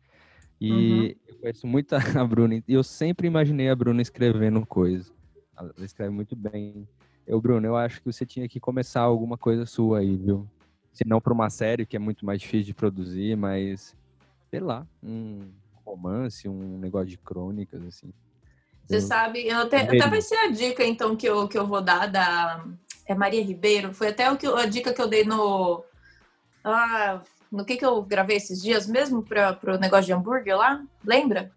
E 0.61 1.17
eu 1.29 1.37
conheço 1.37 1.67
muito 1.67 1.95
a 1.95 1.99
a 2.21 2.27
Bruna, 2.27 2.57
e 2.57 2.65
eu 2.67 2.83
sempre 2.83 3.27
imaginei 3.27 3.69
a 3.69 3.77
Bruna 3.77 4.03
escrevendo 4.03 4.65
coisa. 4.67 5.13
Ela 5.57 5.73
escreve 5.79 6.11
muito 6.11 6.35
bem. 6.37 6.87
Eu, 7.27 7.41
Bruno, 7.41 7.67
eu 7.67 7.77
acho 7.77 8.01
que 8.01 8.13
você 8.13 8.27
tinha 8.27 8.49
que 8.49 8.61
começar 8.61 9.01
alguma 9.01 9.39
coisa 9.39 9.65
sua 9.65 10.01
aí, 10.01 10.17
viu? 10.17 10.47
Se 10.93 11.07
não 11.07 11.21
para 11.21 11.33
uma 11.33 11.51
série, 11.51 11.87
que 11.87 11.97
é 11.97 11.99
muito 11.99 12.25
mais 12.25 12.41
difícil 12.41 12.67
de 12.67 12.75
produzir, 12.75 13.37
mas 13.37 13.97
sei 14.51 14.61
lá, 14.61 14.87
um 15.03 15.51
romance, 15.85 16.49
um 16.49 16.79
negócio 16.79 17.09
de 17.09 17.19
crônicas, 17.19 17.83
assim. 17.85 18.13
Você 18.87 18.97
Eu- 18.97 19.01
sabe, 19.01 19.47
eu 19.47 19.59
até, 19.59 19.83
até 19.83 20.09
vai 20.09 20.21
ser 20.21 20.37
a 20.37 20.51
dica, 20.51 20.85
então, 20.85 21.17
que 21.17 21.27
eu, 21.29 21.49
que 21.49 21.59
eu 21.59 21.67
vou 21.67 21.81
dar 21.81 22.07
da. 22.07 22.65
É 23.07 23.15
Maria 23.15 23.43
Ribeiro? 23.43 23.93
Foi 23.93 24.09
até 24.09 24.31
o 24.31 24.37
que, 24.37 24.47
eu- 24.47 24.57
a 24.57 24.67
dica 24.67 24.93
que 24.93 25.01
eu 25.01 25.09
dei 25.09 25.25
no. 25.25 25.85
Ah, 26.63 27.21
no 27.51 27.65
que, 27.65 27.77
que 27.77 27.85
eu 27.85 28.03
gravei 28.03 28.37
esses 28.37 28.63
dias 28.63 28.87
mesmo 28.87 29.23
para 29.23 29.59
o 29.75 29.79
negócio 29.79 30.07
de 30.07 30.13
hambúrguer 30.13 30.57
lá? 30.57 30.83
Lembra? 31.05 31.51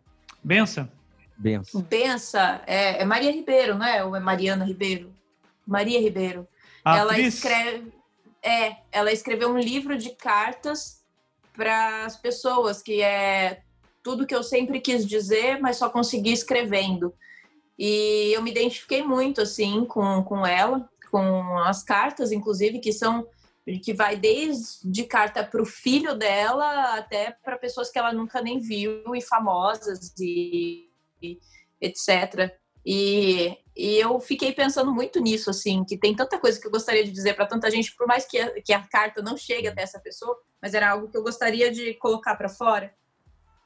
Benção. 0.43 0.89
Benção. 1.37 1.81
Pensa, 1.83 2.61
é, 2.65 3.01
é 3.01 3.05
Maria 3.05 3.31
Ribeiro, 3.31 3.75
não 3.75 3.85
é? 3.85 4.03
Ou 4.03 4.15
é 4.15 4.19
Mariana 4.19 4.65
Ribeiro? 4.65 5.13
Maria 5.65 5.99
Ribeiro. 6.01 6.47
A 6.83 6.97
ela 6.97 7.11
atriz, 7.11 7.35
escreve. 7.35 7.93
É, 8.41 8.77
ela 8.91 9.11
escreveu 9.11 9.49
um 9.49 9.59
livro 9.59 9.97
de 9.97 10.11
cartas 10.11 11.03
para 11.53 12.05
as 12.05 12.15
pessoas, 12.15 12.81
que 12.81 13.01
é 13.01 13.61
tudo 14.01 14.25
que 14.25 14.33
eu 14.33 14.41
sempre 14.41 14.79
quis 14.79 15.05
dizer, 15.05 15.59
mas 15.59 15.77
só 15.77 15.89
consegui 15.89 16.31
escrevendo. 16.31 17.13
E 17.77 18.31
eu 18.33 18.41
me 18.41 18.51
identifiquei 18.51 19.03
muito, 19.03 19.41
assim, 19.41 19.85
com, 19.85 20.23
com 20.23 20.45
ela, 20.45 20.89
com 21.11 21.57
as 21.59 21.83
cartas, 21.83 22.31
inclusive, 22.31 22.79
que 22.79 22.93
são. 22.93 23.27
que 23.83 23.93
vai 23.93 24.15
desde 24.15 25.03
carta 25.03 25.43
para 25.43 25.61
o 25.61 25.65
filho 25.65 26.15
dela 26.15 26.95
até 26.95 27.31
para 27.43 27.57
pessoas 27.57 27.91
que 27.91 27.99
ela 27.99 28.13
nunca 28.13 28.41
nem 28.41 28.59
viu 28.59 29.13
e 29.13 29.21
famosas 29.21 30.13
e, 30.19 30.86
etc. 31.81 32.51
E, 32.85 33.57
e 33.75 33.95
eu 33.97 34.19
fiquei 34.19 34.53
pensando 34.53 34.93
muito 34.93 35.19
nisso, 35.19 35.49
assim, 35.49 35.83
que 35.83 35.97
tem 35.97 36.15
tanta 36.15 36.39
coisa 36.39 36.59
que 36.59 36.65
eu 36.65 36.71
gostaria 36.71 37.03
de 37.03 37.11
dizer 37.11 37.33
para 37.35 37.45
tanta 37.45 37.69
gente, 37.69 37.93
por 37.95 38.07
mais 38.07 38.25
que 38.25 38.39
a, 38.39 38.61
que 38.61 38.71
a 38.73 38.81
carta 38.87 39.21
não 39.21 39.35
chegue 39.35 39.67
até 39.67 39.81
essa 39.81 39.99
pessoa, 39.99 40.37
mas 40.61 40.73
era 40.73 40.89
algo 40.91 41.09
que 41.09 41.17
eu 41.17 41.23
gostaria 41.23 41.71
de 41.71 41.93
colocar 41.95 42.35
para 42.35 42.47
fora. 42.49 42.93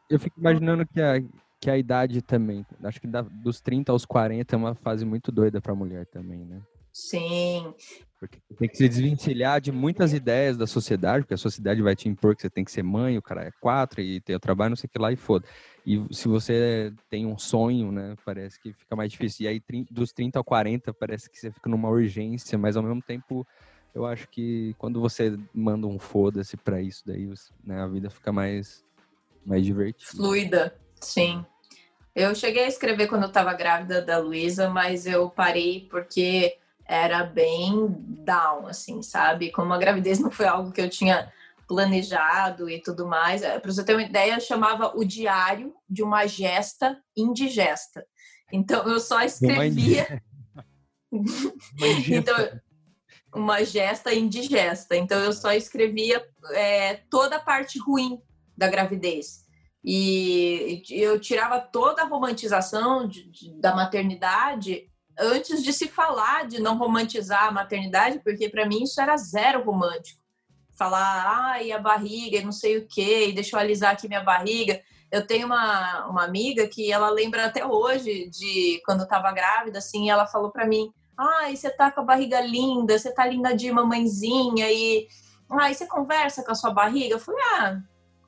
Eu 0.09 0.19
fico 0.19 0.39
imaginando 0.39 0.85
que 0.87 0.99
a, 0.99 1.21
que 1.59 1.69
a 1.69 1.77
idade 1.77 2.21
também, 2.21 2.65
acho 2.83 2.99
que 2.99 3.07
da- 3.07 3.21
dos 3.21 3.61
30 3.61 3.91
aos 3.91 4.05
40 4.05 4.55
é 4.55 4.57
uma 4.57 4.73
fase 4.73 5.05
muito 5.05 5.31
doida 5.31 5.61
pra 5.61 5.75
mulher 5.75 6.07
também, 6.07 6.39
né? 6.39 6.59
Sim, 6.93 7.73
Porque 8.19 8.37
você 8.49 8.55
tem 8.55 8.69
que 8.69 8.77
se 8.77 8.87
desvencilhar 8.87 9.59
de 9.59 9.71
muitas 9.71 10.13
ideias 10.13 10.57
da 10.57 10.67
sociedade, 10.67 11.23
porque 11.23 11.33
a 11.33 11.37
sociedade 11.37 11.81
vai 11.81 11.95
te 11.95 12.07
impor 12.07 12.35
que 12.35 12.41
você 12.41 12.49
tem 12.49 12.63
que 12.63 12.71
ser 12.71 12.83
mãe, 12.83 13.17
o 13.17 13.21
cara 13.21 13.45
é 13.45 13.51
quatro, 13.59 14.01
e 14.01 14.21
ter 14.21 14.35
o 14.35 14.39
trabalho, 14.39 14.71
não 14.71 14.75
sei 14.75 14.87
o 14.87 14.89
que 14.89 14.99
lá, 14.99 15.11
e 15.11 15.15
foda. 15.15 15.47
E 15.85 15.99
se 16.11 16.27
você 16.27 16.93
tem 17.09 17.25
um 17.25 17.37
sonho, 17.37 17.91
né, 17.91 18.15
parece 18.23 18.59
que 18.59 18.73
fica 18.73 18.95
mais 18.95 19.11
difícil. 19.11 19.45
E 19.45 19.47
aí, 19.47 19.61
dos 19.89 20.11
30 20.11 20.37
ao 20.37 20.43
40, 20.43 20.93
parece 20.93 21.29
que 21.29 21.39
você 21.39 21.51
fica 21.51 21.69
numa 21.69 21.89
urgência, 21.89 22.57
mas 22.57 22.77
ao 22.77 22.83
mesmo 22.83 23.01
tempo, 23.01 23.47
eu 23.95 24.05
acho 24.05 24.27
que 24.29 24.75
quando 24.77 25.01
você 25.01 25.35
manda 25.53 25.87
um 25.87 25.97
foda-se 25.97 26.55
pra 26.57 26.81
isso, 26.81 27.01
daí 27.05 27.27
né, 27.63 27.81
a 27.81 27.87
vida 27.87 28.09
fica 28.09 28.31
mais, 28.31 28.83
mais 29.45 29.65
divertida. 29.65 30.11
fluida, 30.11 30.75
sim. 31.01 31.43
Eu 32.13 32.35
cheguei 32.35 32.65
a 32.65 32.67
escrever 32.67 33.07
quando 33.07 33.23
eu 33.23 33.29
estava 33.29 33.53
grávida 33.53 34.01
da 34.01 34.17
Luísa, 34.17 34.69
mas 34.69 35.07
eu 35.07 35.29
parei 35.29 35.87
porque 35.89 36.57
era 36.91 37.23
bem 37.23 37.87
down, 38.25 38.67
assim, 38.67 39.01
sabe? 39.01 39.49
Como 39.49 39.73
a 39.73 39.77
gravidez 39.77 40.19
não 40.19 40.29
foi 40.29 40.45
algo 40.45 40.71
que 40.73 40.81
eu 40.81 40.89
tinha 40.89 41.31
planejado 41.67 42.69
e 42.69 42.81
tudo 42.81 43.07
mais. 43.07 43.41
Para 43.41 43.61
você 43.71 43.81
ter 43.83 43.93
uma 43.93 44.03
ideia, 44.03 44.39
chamava 44.41 44.91
o 44.97 45.05
diário 45.05 45.73
de 45.89 46.03
uma 46.03 46.27
gesta 46.27 46.99
indigesta. 47.15 48.05
Então 48.51 48.85
eu 48.87 48.99
só 48.99 49.21
escrevia 49.21 50.21
então, 52.11 52.35
uma 53.33 53.63
gesta 53.63 54.13
indigesta. 54.13 54.95
Então, 54.95 55.17
eu 55.19 55.31
só 55.33 55.53
escrevia 55.53 56.25
é, 56.53 56.95
toda 57.09 57.37
a 57.37 57.41
parte 57.41 57.79
ruim 57.79 58.21
da 58.57 58.67
gravidez. 58.67 59.45
E 59.83 60.83
eu 60.89 61.19
tirava 61.19 61.59
toda 61.59 62.01
a 62.03 62.05
romantização 62.05 63.07
de- 63.07 63.29
de- 63.31 63.59
da 63.59 63.73
maternidade 63.73 64.90
antes 65.19 65.63
de 65.63 65.71
se 65.73 65.87
falar 65.87 66.47
de 66.47 66.61
não 66.61 66.77
romantizar 66.77 67.45
a 67.45 67.51
maternidade, 67.51 68.19
porque 68.23 68.49
para 68.49 68.65
mim 68.65 68.83
isso 68.83 68.99
era 69.01 69.15
zero 69.17 69.63
romântico. 69.63 70.19
Falar, 70.77 71.51
ai, 71.51 71.71
a 71.71 71.79
barriga, 71.79 72.37
e 72.37 72.43
não 72.43 72.51
sei 72.51 72.77
o 72.77 72.87
quê, 72.87 73.31
deixa 73.33 73.55
eu 73.55 73.59
alisar 73.59 73.93
aqui 73.93 74.07
minha 74.07 74.23
barriga. 74.23 74.81
Eu 75.11 75.27
tenho 75.27 75.45
uma, 75.45 76.07
uma 76.07 76.23
amiga 76.23 76.67
que 76.67 76.91
ela 76.91 77.09
lembra 77.09 77.45
até 77.45 77.65
hoje 77.65 78.29
de 78.29 78.81
quando 78.85 78.99
eu 79.01 79.03
estava 79.03 79.31
grávida, 79.31 79.77
assim, 79.79 80.09
ela 80.09 80.25
falou 80.25 80.51
para 80.51 80.65
mim: 80.65 80.91
Ai, 81.17 81.55
você 81.55 81.69
tá 81.69 81.91
com 81.91 82.01
a 82.01 82.05
barriga 82.05 82.41
linda, 82.41 82.97
você 82.97 83.13
tá 83.13 83.25
linda 83.25 83.55
de 83.55 83.71
mamãezinha 83.71 84.71
e. 84.71 85.07
Ai, 85.51 85.73
você 85.73 85.85
conversa 85.85 86.43
com 86.43 86.51
a 86.51 86.55
sua 86.55 86.71
barriga? 86.71 87.15
Eu 87.15 87.19
falei, 87.19 87.41
ah, 87.55 87.77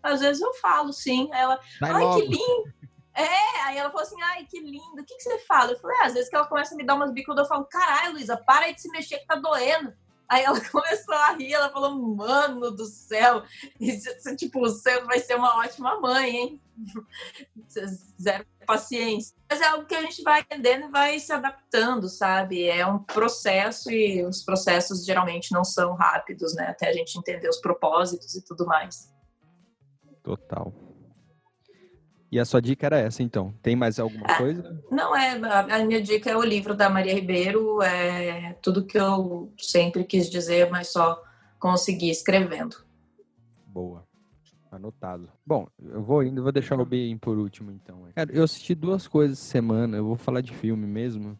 às 0.03 0.19
vezes 0.19 0.41
eu 0.41 0.53
falo, 0.55 0.91
sim. 0.91 1.29
Ela, 1.31 1.57
Vai 1.79 1.91
ai, 1.91 2.03
logo. 2.03 2.21
que 2.21 2.27
lindo. 2.27 2.73
É, 3.15 3.61
aí 3.61 3.77
ela 3.77 3.91
falou 3.91 4.03
assim, 4.05 4.21
ai, 4.21 4.45
que 4.45 4.59
lindo. 4.59 5.01
O 5.01 5.05
que, 5.05 5.15
que 5.15 5.23
você 5.23 5.39
fala? 5.39 5.71
Eu 5.71 5.79
falei, 5.79 5.97
ah, 6.01 6.05
às 6.05 6.13
vezes 6.13 6.29
que 6.29 6.35
ela 6.35 6.47
começa 6.47 6.73
a 6.73 6.77
me 6.77 6.85
dar 6.85 6.95
umas 6.95 7.11
bicudas, 7.11 7.45
eu 7.45 7.49
falo, 7.49 7.65
caralho, 7.65 8.13
Luísa, 8.13 8.37
para 8.37 8.71
de 8.71 8.81
se 8.81 8.89
mexer 8.89 9.19
que 9.19 9.27
tá 9.27 9.35
doendo. 9.35 9.93
Aí 10.27 10.43
ela 10.43 10.59
começou 10.71 11.13
a 11.13 11.31
rir, 11.33 11.53
ela 11.53 11.69
falou, 11.69 11.95
mano 11.95 12.71
do 12.71 12.85
céu, 12.85 13.43
isso, 13.79 14.09
tipo, 14.35 14.59
você 14.59 15.01
vai 15.01 15.19
ser 15.19 15.35
uma 15.35 15.57
ótima 15.57 15.99
mãe, 15.99 16.35
hein? 16.35 16.61
Zero 18.19 18.45
paciência. 18.65 19.35
Mas 19.49 19.61
é 19.61 19.65
algo 19.65 19.85
que 19.85 19.93
a 19.93 20.01
gente 20.01 20.23
vai 20.23 20.41
entendendo 20.41 20.85
e 20.85 20.91
vai 20.91 21.19
se 21.19 21.31
adaptando, 21.31 22.09
sabe? 22.09 22.67
É 22.67 22.85
um 22.85 22.99
processo 22.99 23.91
e 23.91 24.25
os 24.25 24.41
processos 24.41 25.05
geralmente 25.05 25.51
não 25.51 25.63
são 25.63 25.93
rápidos, 25.93 26.55
né? 26.55 26.67
Até 26.69 26.89
a 26.89 26.93
gente 26.93 27.17
entender 27.17 27.49
os 27.49 27.57
propósitos 27.57 28.33
e 28.35 28.41
tudo 28.43 28.65
mais. 28.65 29.13
Total. 30.23 30.73
E 32.33 32.39
a 32.39 32.45
sua 32.45 32.59
dica 32.59 32.87
era 32.87 32.97
essa, 32.97 33.21
então? 33.21 33.53
Tem 33.61 33.75
mais 33.75 33.99
alguma 33.99 34.25
Ah. 34.25 34.37
coisa? 34.39 34.83
Não 34.89 35.15
é, 35.15 35.33
a 35.71 35.85
minha 35.85 36.01
dica 36.01 36.31
é 36.31 36.35
o 36.35 36.41
livro 36.41 36.73
da 36.73 36.89
Maria 36.89 37.13
Ribeiro, 37.13 37.79
é 37.83 38.53
tudo 38.59 38.83
que 38.83 38.97
eu 38.97 39.53
sempre 39.55 40.03
quis 40.03 40.31
dizer, 40.31 40.67
mas 40.71 40.87
só 40.87 41.21
consegui 41.59 42.09
escrevendo. 42.09 42.77
Boa. 43.67 44.03
Anotado. 44.71 45.29
Bom, 45.45 45.67
eu 45.79 46.01
vou 46.01 46.23
indo, 46.23 46.41
vou 46.41 46.51
deixar 46.51 46.79
o 46.79 46.85
B 46.87 47.15
por 47.21 47.37
último, 47.37 47.71
então. 47.71 48.01
Cara, 48.15 48.31
eu 48.33 48.43
assisti 48.43 48.73
duas 48.73 49.07
coisas 49.07 49.37
essa 49.37 49.51
semana, 49.51 49.97
eu 49.97 50.03
vou 50.03 50.15
falar 50.15 50.41
de 50.41 50.51
filme 50.55 50.87
mesmo. 50.87 51.37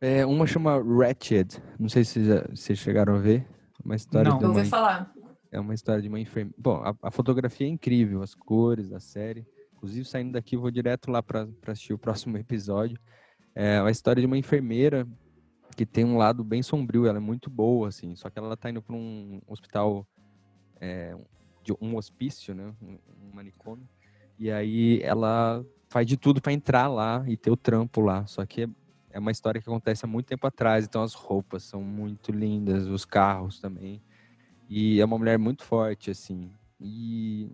É, 0.00 0.24
uma 0.24 0.46
chama 0.46 0.82
Ratched, 0.82 1.62
não 1.78 1.90
sei 1.90 2.02
se 2.02 2.18
vocês 2.50 2.78
chegaram 2.78 3.16
a 3.16 3.18
ver. 3.18 3.46
Uma 3.84 3.94
história 3.94 4.30
Não. 4.30 4.38
de 4.38 4.44
Eu 4.44 4.50
uma 4.50 4.56
ouvi 4.58 4.70
falar. 4.70 5.12
É 5.50 5.60
uma 5.60 5.74
história 5.74 6.00
de 6.00 6.08
uma 6.08 6.18
enfermeira. 6.18 6.54
Bom, 6.56 6.76
a, 6.82 6.94
a 7.02 7.10
fotografia 7.10 7.66
é 7.66 7.70
incrível, 7.70 8.22
as 8.22 8.34
cores 8.34 8.88
da 8.88 8.98
série. 8.98 9.46
Inclusive, 9.82 10.04
saindo 10.04 10.32
daqui, 10.34 10.56
vou 10.56 10.70
direto 10.70 11.10
lá 11.10 11.20
para 11.20 11.48
assistir 11.66 11.92
o 11.92 11.98
próximo 11.98 12.38
episódio. 12.38 12.96
É 13.52 13.80
uma 13.80 13.90
história 13.90 14.20
de 14.20 14.26
uma 14.28 14.38
enfermeira 14.38 15.04
que 15.76 15.84
tem 15.84 16.04
um 16.04 16.16
lado 16.16 16.44
bem 16.44 16.62
sombrio. 16.62 17.04
Ela 17.04 17.18
é 17.18 17.20
muito 17.20 17.50
boa, 17.50 17.88
assim. 17.88 18.14
Só 18.14 18.30
que 18.30 18.38
ela 18.38 18.56
tá 18.56 18.70
indo 18.70 18.80
para 18.80 18.94
um 18.94 19.40
hospital, 19.44 20.06
é, 20.80 21.16
um 21.80 21.96
hospício, 21.96 22.54
né? 22.54 22.72
Um, 22.80 22.96
manicômio. 23.34 23.88
E 24.38 24.52
aí 24.52 25.00
ela 25.02 25.66
faz 25.88 26.06
de 26.06 26.16
tudo 26.16 26.40
para 26.40 26.52
entrar 26.52 26.86
lá 26.86 27.24
e 27.26 27.36
ter 27.36 27.50
o 27.50 27.56
trampo 27.56 28.00
lá. 28.00 28.24
Só 28.26 28.46
que 28.46 28.68
é 29.10 29.18
uma 29.18 29.32
história 29.32 29.60
que 29.60 29.68
acontece 29.68 30.04
há 30.04 30.08
muito 30.08 30.26
tempo 30.26 30.46
atrás. 30.46 30.84
Então 30.84 31.02
as 31.02 31.12
roupas 31.12 31.64
são 31.64 31.82
muito 31.82 32.30
lindas, 32.30 32.86
os 32.86 33.04
carros 33.04 33.60
também. 33.60 34.00
E 34.68 35.00
é 35.00 35.04
uma 35.04 35.18
mulher 35.18 35.40
muito 35.40 35.64
forte, 35.64 36.08
assim. 36.08 36.52
E, 36.80 37.50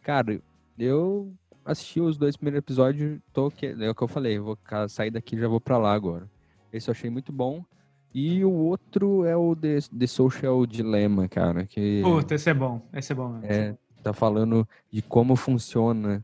cara, 0.00 0.40
eu 0.78 1.34
assisti 1.64 2.00
os 2.00 2.16
dois 2.16 2.36
primeiros 2.36 2.58
episódios, 2.58 3.20
tô 3.32 3.50
que, 3.50 3.66
é 3.66 3.90
o 3.90 3.94
que 3.94 4.02
eu 4.02 4.08
falei, 4.08 4.38
vou 4.38 4.58
sair 4.88 5.10
daqui 5.10 5.38
já 5.38 5.48
vou 5.48 5.60
pra 5.60 5.78
lá 5.78 5.92
agora. 5.92 6.28
Esse 6.72 6.88
eu 6.88 6.92
achei 6.92 7.10
muito 7.10 7.32
bom. 7.32 7.64
E 8.14 8.44
o 8.44 8.52
outro 8.52 9.24
é 9.24 9.34
o 9.36 9.56
The, 9.56 9.78
The 9.98 10.06
Social 10.06 10.66
Dilemma, 10.66 11.28
cara, 11.28 11.64
que 11.64 12.02
Puta, 12.02 12.34
esse 12.34 12.50
é 12.50 12.54
bom. 12.54 12.82
Esse 12.92 13.12
é 13.12 13.14
bom. 13.14 13.28
mesmo. 13.30 13.46
é, 13.46 13.76
tá 14.02 14.12
falando 14.12 14.68
de 14.90 15.00
como 15.00 15.34
funciona 15.34 16.22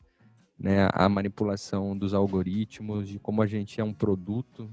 né, 0.59 0.89
a 0.93 1.09
manipulação 1.09 1.97
dos 1.97 2.13
algoritmos, 2.13 3.09
de 3.09 3.19
como 3.19 3.41
a 3.41 3.47
gente 3.47 3.81
é 3.81 3.85
um 3.85 3.93
produto, 3.93 4.69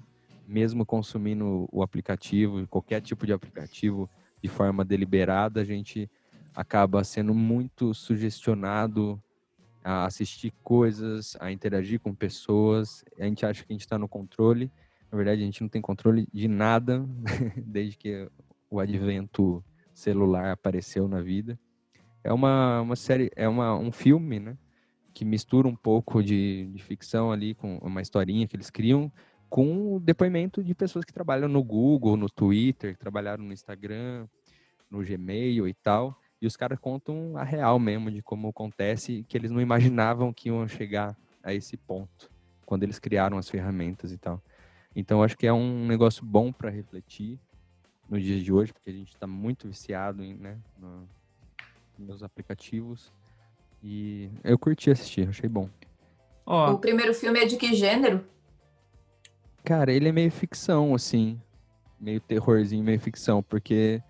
mesmo 0.48 0.86
consumindo 0.86 1.68
o 1.72 1.84
aplicativo, 1.84 2.68
qualquer 2.68 3.02
tipo 3.02 3.26
de 3.26 3.32
aplicativo, 3.32 4.10
de 4.42 4.50
forma 4.50 4.84
deliberada, 4.84 5.62
a 5.62 5.66
gente 5.66 6.10
acaba 6.56 7.04
sendo 7.04 7.34
muito 7.34 7.94
sugestionado 7.94 9.22
a 9.86 10.06
assistir 10.06 10.52
coisas, 10.64 11.38
a 11.40 11.52
interagir 11.52 12.00
com 12.00 12.12
pessoas. 12.12 13.06
A 13.20 13.26
gente 13.26 13.46
acha 13.46 13.64
que 13.64 13.72
a 13.72 13.76
gente 13.76 13.82
está 13.82 14.00
no 14.00 14.08
controle. 14.08 14.72
Na 15.12 15.16
verdade, 15.16 15.44
a 15.44 15.46
gente 15.46 15.62
não 15.62 15.70
tem 15.70 15.80
controle 15.80 16.28
de 16.34 16.48
nada 16.48 17.06
desde 17.56 17.96
que 17.96 18.28
o 18.68 18.80
advento 18.80 19.64
celular 19.94 20.52
apareceu 20.52 21.08
na 21.08 21.22
vida. 21.22 21.60
É 22.24 22.34
uma, 22.34 22.82
uma 22.82 22.96
série, 22.96 23.30
é 23.36 23.48
uma, 23.48 23.78
um 23.78 23.92
filme, 23.92 24.40
né? 24.40 24.58
Que 25.14 25.24
mistura 25.24 25.68
um 25.68 25.76
pouco 25.76 26.24
de, 26.24 26.66
de 26.74 26.82
ficção 26.82 27.32
ali 27.32 27.54
com 27.54 27.78
uma 27.78 28.02
historinha 28.02 28.48
que 28.48 28.56
eles 28.56 28.72
criam 28.72 29.12
com 29.48 30.00
depoimento 30.00 30.64
de 30.64 30.74
pessoas 30.74 31.06
que 31.06 31.14
trabalham 31.14 31.48
no 31.48 31.64
Google, 31.64 32.18
no 32.18 32.28
Twitter, 32.28 32.94
que 32.94 33.00
trabalharam 33.00 33.44
no 33.44 33.54
Instagram, 33.54 34.28
no 34.90 35.04
Gmail 35.04 35.68
e 35.68 35.74
tal. 35.76 36.20
E 36.46 36.48
os 36.48 36.56
caras 36.56 36.78
contam 36.78 37.36
a 37.36 37.44
real 37.44 37.80
mesmo 37.80 38.12
de 38.12 38.22
como 38.22 38.48
acontece, 38.50 39.26
que 39.28 39.36
eles 39.36 39.50
não 39.50 39.60
imaginavam 39.60 40.32
que 40.32 40.50
iam 40.50 40.68
chegar 40.68 41.18
a 41.44 41.52
esse 41.54 41.76
ponto. 41.76 42.30
quando 42.68 42.84
eles 42.84 43.00
criaram 43.00 43.38
as 43.38 43.50
ferramentas 43.50 44.12
e 44.12 44.18
tal. 44.18 44.40
Então, 44.96 45.24
acho 45.24 45.36
que 45.38 45.46
é 45.48 45.52
um 45.54 45.88
negócio 45.88 46.24
bom 46.26 46.52
para 46.52 46.70
refletir 46.70 47.40
nos 48.10 48.24
dias 48.24 48.44
de 48.44 48.54
hoje, 48.54 48.72
porque 48.72 48.90
a 48.92 48.94
gente 48.94 49.12
está 49.14 49.26
muito 49.28 49.68
viciado 49.68 50.24
em, 50.24 50.36
né, 50.36 50.58
no, 50.78 51.08
nos 51.98 52.22
aplicativos. 52.24 53.12
E 53.84 54.30
eu 54.44 54.58
curti 54.58 54.90
assistir, 54.92 55.28
achei 55.28 55.50
bom. 55.50 55.68
Ó, 56.46 56.74
O 56.74 56.80
primeiro 56.80 57.14
filme 57.14 57.40
é 57.40 57.46
de 57.46 57.58
que 57.58 57.74
gênero? 57.74 58.24
Cara, 59.64 59.92
ele 59.92 60.10
é 60.10 60.12
meio 60.12 60.32
ficção, 60.32 60.94
assim. 60.94 61.42
Meio 62.00 62.20
terrorzinho, 62.20 62.84
meio 62.84 63.00
ficção, 63.00 63.42
porque 63.42 64.02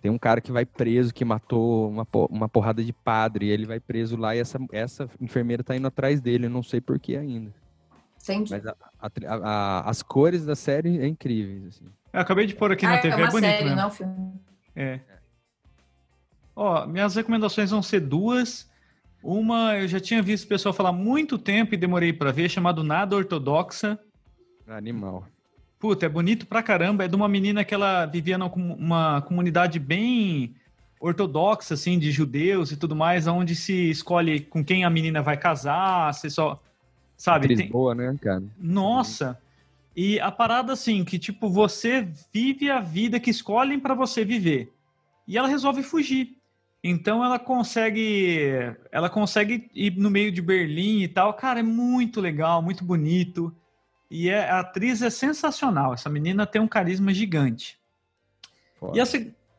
tem 0.00 0.10
um 0.10 0.18
cara 0.18 0.40
que 0.40 0.52
vai 0.52 0.64
preso, 0.64 1.12
que 1.12 1.24
matou 1.24 1.88
uma, 1.90 2.06
uma 2.30 2.48
porrada 2.48 2.82
de 2.84 2.92
padre, 2.92 3.46
e 3.46 3.50
ele 3.50 3.66
vai 3.66 3.80
preso 3.80 4.16
lá 4.16 4.34
e 4.34 4.38
essa, 4.38 4.58
essa 4.72 5.08
enfermeira 5.20 5.62
tá 5.64 5.76
indo 5.76 5.86
atrás 5.88 6.20
dele, 6.20 6.46
eu 6.46 6.50
não 6.50 6.62
sei 6.62 6.80
por 6.80 6.98
que 6.98 7.16
ainda. 7.16 7.52
Entendi. 8.22 8.50
Mas 8.52 8.66
a- 8.66 8.76
a 9.00 9.08
a- 9.28 9.90
as 9.90 10.02
cores 10.02 10.44
da 10.44 10.54
série 10.56 10.98
é 11.00 11.06
incríveis, 11.06 11.66
assim. 11.68 11.84
eu 12.12 12.20
acabei 12.20 12.46
de 12.46 12.54
pôr 12.54 12.72
aqui 12.72 12.84
ah, 12.86 12.90
na 12.90 12.94
é 12.96 13.00
TV, 13.00 13.14
é, 13.14 13.24
uma 13.24 13.30
bonito 13.30 13.50
série, 13.50 13.64
mesmo. 13.64 13.76
não 13.76 13.86
é 13.86 13.90
filme. 13.90 14.32
É. 14.76 15.00
Ó, 16.54 16.86
minhas 16.86 17.14
recomendações 17.14 17.70
vão 17.70 17.82
ser 17.82 18.00
duas. 18.00 18.68
Uma 19.22 19.76
eu 19.78 19.88
já 19.88 19.98
tinha 20.00 20.22
visto 20.22 20.44
o 20.44 20.48
pessoal 20.48 20.72
falar 20.72 20.90
há 20.90 20.92
muito 20.92 21.38
tempo 21.38 21.74
e 21.74 21.76
demorei 21.78 22.12
pra 22.12 22.32
ver, 22.32 22.48
chamado 22.48 22.82
Nada 22.84 23.16
Ortodoxa. 23.16 23.98
Animal. 24.66 25.26
Puta, 25.78 26.06
é 26.06 26.08
bonito 26.08 26.46
pra 26.46 26.62
caramba. 26.62 27.04
É 27.04 27.08
de 27.08 27.14
uma 27.14 27.28
menina 27.28 27.64
que 27.64 27.74
ela 27.74 28.06
vivia 28.06 28.36
numa 28.36 29.22
comunidade 29.22 29.78
bem 29.78 30.54
ortodoxa, 31.00 31.74
assim, 31.74 31.98
de 31.98 32.10
judeus 32.10 32.72
e 32.72 32.76
tudo 32.76 32.96
mais, 32.96 33.26
onde 33.26 33.54
se 33.54 33.90
escolhe 33.90 34.40
com 34.40 34.64
quem 34.64 34.84
a 34.84 34.90
menina 34.90 35.22
vai 35.22 35.36
casar, 35.36 36.12
você 36.12 36.28
só. 36.28 36.60
Sabe? 37.16 37.54
Tem- 37.54 37.68
boa, 37.68 37.94
né, 37.94 38.16
cara? 38.20 38.42
Nossa! 38.58 39.38
E 39.96 40.20
a 40.20 40.30
parada 40.30 40.72
assim, 40.72 41.04
que 41.04 41.18
tipo, 41.18 41.48
você 41.48 42.06
vive 42.32 42.70
a 42.70 42.80
vida 42.80 43.18
que 43.18 43.30
escolhem 43.30 43.80
pra 43.80 43.94
você 43.94 44.24
viver. 44.24 44.72
E 45.26 45.36
ela 45.36 45.48
resolve 45.48 45.82
fugir. 45.82 46.36
Então 46.82 47.24
ela 47.24 47.38
consegue, 47.38 48.72
ela 48.92 49.10
consegue 49.10 49.68
ir 49.74 49.96
no 49.96 50.08
meio 50.08 50.30
de 50.30 50.40
Berlim 50.40 51.02
e 51.02 51.08
tal. 51.08 51.34
Cara, 51.34 51.58
é 51.58 51.64
muito 51.64 52.20
legal, 52.20 52.62
muito 52.62 52.84
bonito. 52.84 53.52
E 54.10 54.28
é- 54.30 54.50
a 54.50 54.60
atriz 54.60 55.02
é 55.02 55.10
sensacional. 55.10 55.92
Essa 55.94 56.08
menina 56.08 56.46
tem 56.46 56.60
um 56.60 56.68
carisma 56.68 57.12
gigante. 57.12 57.78
Foda. 58.78 58.96
E 58.96 59.00
a, 59.00 59.04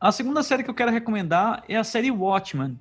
a 0.08 0.12
segunda 0.12 0.42
série 0.42 0.62
que 0.62 0.70
eu 0.70 0.74
quero 0.74 0.90
recomendar 0.90 1.62
é 1.68 1.76
a 1.76 1.84
série 1.84 2.10
Watchmen. 2.10 2.78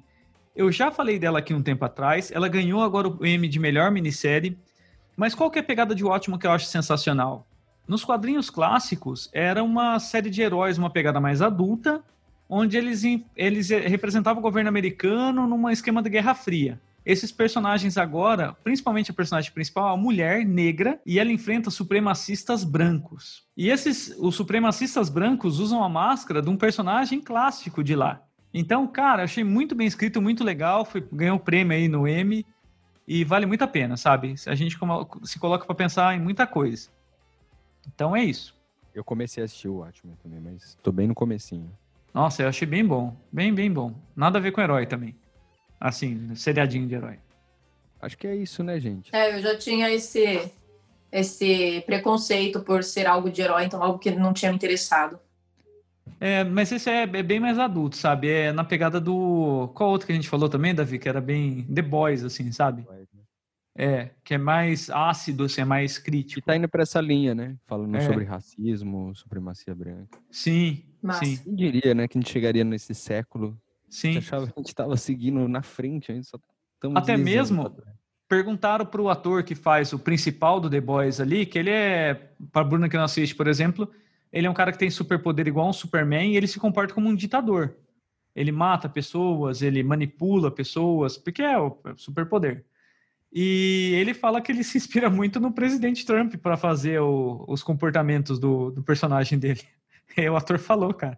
Eu 0.56 0.72
já 0.72 0.92
falei 0.92 1.20
dela 1.20 1.40
aqui 1.40 1.54
um 1.54 1.62
tempo 1.62 1.86
atrás. 1.86 2.32
Ela 2.32 2.48
ganhou 2.48 2.82
agora 2.82 3.08
o 3.08 3.26
Emmy 3.26 3.48
de 3.48 3.60
melhor 3.60 3.92
minissérie. 3.92 4.58
Mas 5.16 5.36
qual 5.36 5.52
que 5.52 5.60
é 5.60 5.62
a 5.62 5.66
pegada 5.66 5.94
de 5.94 6.04
Watchmen 6.04 6.40
que 6.40 6.48
eu 6.48 6.52
acho 6.52 6.66
sensacional? 6.66 7.46
Nos 7.88 8.06
quadrinhos 8.06 8.50
clássicos, 8.50 9.30
era 9.34 9.64
uma 9.64 10.00
série 10.00 10.30
de 10.30 10.42
heróis, 10.42 10.78
uma 10.78 10.90
pegada 10.90 11.20
mais 11.20 11.42
adulta, 11.42 12.04
onde 12.48 12.78
eles, 12.78 13.04
eles 13.36 13.70
representavam 13.70 14.40
o 14.40 14.44
governo 14.44 14.70
americano 14.70 15.48
num 15.48 15.70
esquema 15.70 16.02
de 16.02 16.10
Guerra 16.10 16.36
Fria. 16.36 16.80
Esses 17.06 17.32
personagens 17.32 17.98
agora, 17.98 18.54
principalmente 18.64 19.12
a 19.12 19.14
personagem 19.14 19.52
principal, 19.52 19.90
é 19.90 19.92
uma 19.92 19.98
mulher 19.98 20.46
negra 20.46 21.00
e 21.06 21.18
ela 21.20 21.32
enfrenta 21.32 21.70
supremacistas 21.70 22.64
brancos. 22.64 23.46
E 23.56 23.70
esses, 23.70 24.16
os 24.20 24.36
supremacistas 24.36 25.10
brancos 25.10 25.60
usam 25.60 25.84
a 25.84 25.90
máscara 25.90 26.42
de 26.42 26.50
um 26.50 26.58
personagem 26.58 27.22
clássico 27.22 27.84
de 27.84 27.96
lá. 27.96 28.22
Então, 28.54 28.88
cara, 28.88 29.24
achei 29.24 29.44
muito 29.44 29.76
bem 29.76 29.88
escrito, 29.88 30.22
muito 30.22 30.44
legal, 30.44 30.84
foi, 30.84 31.08
ganhou 31.12 31.38
o 31.38 31.40
prêmio 31.40 31.76
aí 31.76 31.88
no 31.88 32.08
Emmy 32.08 32.46
e 33.08 33.24
vale 33.24 33.46
muito 33.46 33.64
a 33.64 33.68
pena, 33.68 33.96
sabe? 33.96 34.36
A 34.46 34.56
gente 34.56 34.78
se 35.24 35.40
coloca 35.40 35.66
para 35.66 35.76
pensar 35.76 36.16
em 36.16 36.20
muita 36.20 36.46
coisa. 36.46 36.90
Então 37.88 38.16
é 38.16 38.24
isso. 38.24 38.56
Eu 38.94 39.04
comecei 39.04 39.42
a 39.42 39.46
assistir 39.46 39.68
o 39.68 39.78
Watchmen 39.78 40.16
também, 40.22 40.40
mas 40.40 40.78
tô 40.84 40.92
bem 40.92 41.08
no 41.08 41.16
comecinho. 41.16 41.72
Nossa, 42.14 42.44
eu 42.44 42.50
achei 42.50 42.68
bem 42.68 42.86
bom, 42.86 43.16
bem, 43.32 43.54
bem 43.54 43.72
bom. 43.72 43.94
Nada 44.16 44.40
a 44.40 44.42
ver 44.42 44.52
com 44.52 44.62
herói 44.62 44.86
também. 44.86 45.16
Assim, 45.80 46.34
seriadinho 46.36 46.88
de 46.88 46.96
herói. 46.96 47.20
Acho 48.02 48.18
que 48.18 48.28
é 48.28 48.36
isso, 48.36 48.64
né, 48.64 48.80
gente? 48.80 49.14
É, 49.16 49.36
eu 49.38 49.42
já 49.42 49.58
tinha 49.58 49.90
esse, 49.92 50.52
esse 51.12 51.82
preconceito 51.86 52.62
por 52.62 52.84
ser 52.84 53.08
algo 53.08 53.30
de 53.30 53.42
herói, 53.42 53.66
então 53.66 53.82
algo 53.82 54.00
que 54.00 54.12
não 54.12 54.34
tinha 54.34 54.52
me 54.52 54.56
interessado. 54.58 55.20
É, 56.20 56.44
mas 56.44 56.72
esse 56.72 56.90
é, 56.90 57.04
é 57.04 57.24
bem 57.24 57.40
mais 57.40 57.58
adulto, 57.58 57.96
sabe? 57.96 58.30
É 58.30 58.52
na 58.52 58.64
pegada 58.64 59.00
do. 59.00 59.70
Qual 59.74 59.90
outro 59.90 60.06
que 60.08 60.12
a 60.12 60.16
gente 60.16 60.28
falou 60.28 60.50
também, 60.50 60.76
Davi? 60.76 61.00
Que 61.00 61.08
era 61.08 61.22
bem 61.22 61.64
The 61.64 61.82
Boys, 61.82 62.24
assim, 62.24 62.52
sabe? 62.52 62.86
É, 63.78 64.10
que 64.26 64.34
é 64.34 64.38
mais 64.38 64.90
ácido, 64.90 65.46
assim, 65.46 65.62
é 65.62 65.66
mais 65.66 65.98
crítico. 65.98 66.42
tá 66.46 66.58
indo 66.58 66.68
pra 66.68 66.84
essa 66.84 67.00
linha, 67.00 67.34
né? 67.34 67.56
Falando 67.66 67.96
É. 67.96 68.02
sobre 68.02 68.26
racismo, 68.26 69.16
supremacia 69.16 69.74
branca. 69.74 70.20
Sim, 70.30 70.84
Massa. 71.02 71.24
sim, 71.24 71.38
Quem 71.38 71.56
diria, 71.56 71.94
né, 71.94 72.06
que 72.06 72.18
a 72.18 72.22
gente 72.22 72.30
chegaria 72.32 72.66
nesse 72.66 72.94
século? 72.94 73.58
A 73.90 73.92
sim. 73.92 74.14
gente 74.14 74.26
achava 74.28 74.48
que 74.48 74.54
a 74.56 74.62
gente 74.62 74.76
tava 74.76 74.96
seguindo 74.98 75.48
na 75.48 75.62
frente, 75.62 76.12
a 76.12 76.16
gente 76.16 76.28
só 76.28 76.38
estamos 76.76 77.02
Até 77.02 77.18
mesmo 77.18 77.76
perguntaram 78.28 78.86
pro 78.86 79.10
ator 79.10 79.44
que 79.44 79.56
faz 79.56 79.92
o 79.92 79.98
principal 80.00 80.60
do 80.60 80.70
The 80.70 80.80
Boys 80.80 81.20
ali, 81.20 81.46
que 81.46 81.58
ele 81.58 81.72
é, 81.72 82.14
pra 82.52 82.64
Bruna 82.64 82.88
que 82.88 82.96
não 82.96 83.04
assiste, 83.04 83.34
por 83.36 83.48
exemplo, 83.48 83.90
ele 84.32 84.46
é 84.46 84.50
um 84.50 84.54
cara 84.54 84.72
que 84.72 84.78
tem 84.78 84.90
superpoder 84.92 85.48
igual 85.48 85.68
um 85.68 85.74
Superman 85.74 86.32
e 86.32 86.38
ele 86.38 86.46
se 86.48 86.60
comporta 86.60 86.94
como 86.94 87.10
um 87.10 87.16
ditador. 87.16 87.76
Ele 88.36 88.52
mata 88.52 88.88
pessoas, 88.88 89.64
ele 89.64 89.82
manipula 89.82 90.52
pessoas, 90.52 91.18
porque 91.18 91.42
é 91.42 91.58
o 91.58 91.76
o 91.84 91.98
superpoder. 91.98 92.64
E 93.34 93.92
ele 93.96 94.14
fala 94.14 94.42
que 94.42 94.52
ele 94.52 94.64
se 94.64 94.78
inspira 94.78 95.10
muito 95.10 95.40
no 95.40 95.52
presidente 95.52 96.06
Trump 96.06 96.36
para 96.36 96.56
fazer 96.58 97.00
o- 97.02 97.44
os 97.48 97.64
comportamentos 97.64 98.38
do, 98.40 98.70
do 98.72 98.84
personagem 98.84 99.38
dele. 99.40 99.62
O 100.32 100.36
ator 100.36 100.58
falou, 100.60 100.94
cara. 100.94 101.18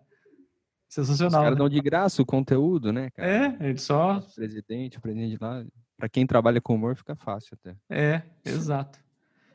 Os 0.92 1.08
Sensacional. 1.08 1.42
caras 1.44 1.52
né? 1.54 1.58
dão 1.60 1.70
de 1.70 1.80
graça 1.80 2.22
o 2.22 2.26
conteúdo, 2.26 2.92
né, 2.92 3.10
cara? 3.12 3.58
É, 3.62 3.68
ele 3.70 3.78
só. 3.78 4.18
O 4.18 4.36
presidente, 4.36 4.98
o 4.98 5.02
presidente 5.02 5.38
lá. 5.40 5.64
Pra 5.98 6.10
quem 6.10 6.28
trabalha 6.28 6.60
com 6.60 6.76
humor, 6.76 6.96
fica 6.96 7.16
fácil 7.16 7.58
até. 7.62 7.76
É, 7.90 8.22
exato. 8.44 9.00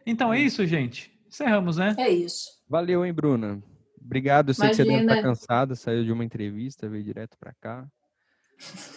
Então 0.07 0.32
é 0.32 0.41
isso, 0.41 0.64
gente. 0.64 1.12
Encerramos, 1.28 1.76
né? 1.76 1.95
É 1.99 2.09
isso. 2.09 2.49
Valeu, 2.68 3.05
hein, 3.05 3.12
Bruna? 3.12 3.61
Obrigado. 4.01 4.51
Eu 4.51 4.55
sei 4.55 4.68
que 4.70 4.76
você 4.76 4.84
deve 4.84 4.95
estar 4.95 5.05
Imagina. 5.05 5.28
cansada, 5.28 5.74
saiu 5.74 6.05
de 6.05 6.12
uma 6.12 6.24
entrevista, 6.24 6.89
veio 6.89 7.03
direto 7.05 7.37
pra 7.39 7.53
cá. 7.61 7.87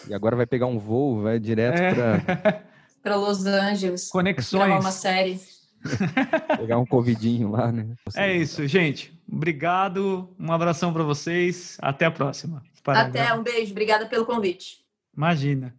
E 0.08 0.14
agora 0.14 0.36
vai 0.36 0.46
pegar 0.46 0.66
um 0.66 0.78
voo, 0.78 1.20
vai 1.22 1.38
direto 1.38 1.76
É. 1.78 1.94
pra 2.20 2.62
Para 3.02 3.16
Los 3.16 3.44
Angeles. 3.46 4.08
Gravar 4.12 4.22
uma 4.22 4.32
Conexões. 4.78 4.94
série. 4.94 5.40
pegar 6.58 6.78
um 6.78 6.86
covidinho 6.86 7.50
lá, 7.50 7.70
né? 7.72 7.94
É 8.16 8.36
isso, 8.36 8.66
gente. 8.66 9.12
Obrigado. 9.30 10.34
Um 10.38 10.52
abração 10.52 10.92
para 10.92 11.02
vocês. 11.02 11.76
Até 11.80 12.04
a 12.06 12.10
próxima. 12.10 12.62
Para- 12.82 13.00
Até, 13.02 13.32
um 13.34 13.42
beijo. 13.42 13.72
Obrigada 13.72 14.06
pelo 14.06 14.24
convite. 14.26 14.78
Imagina. 15.16 15.74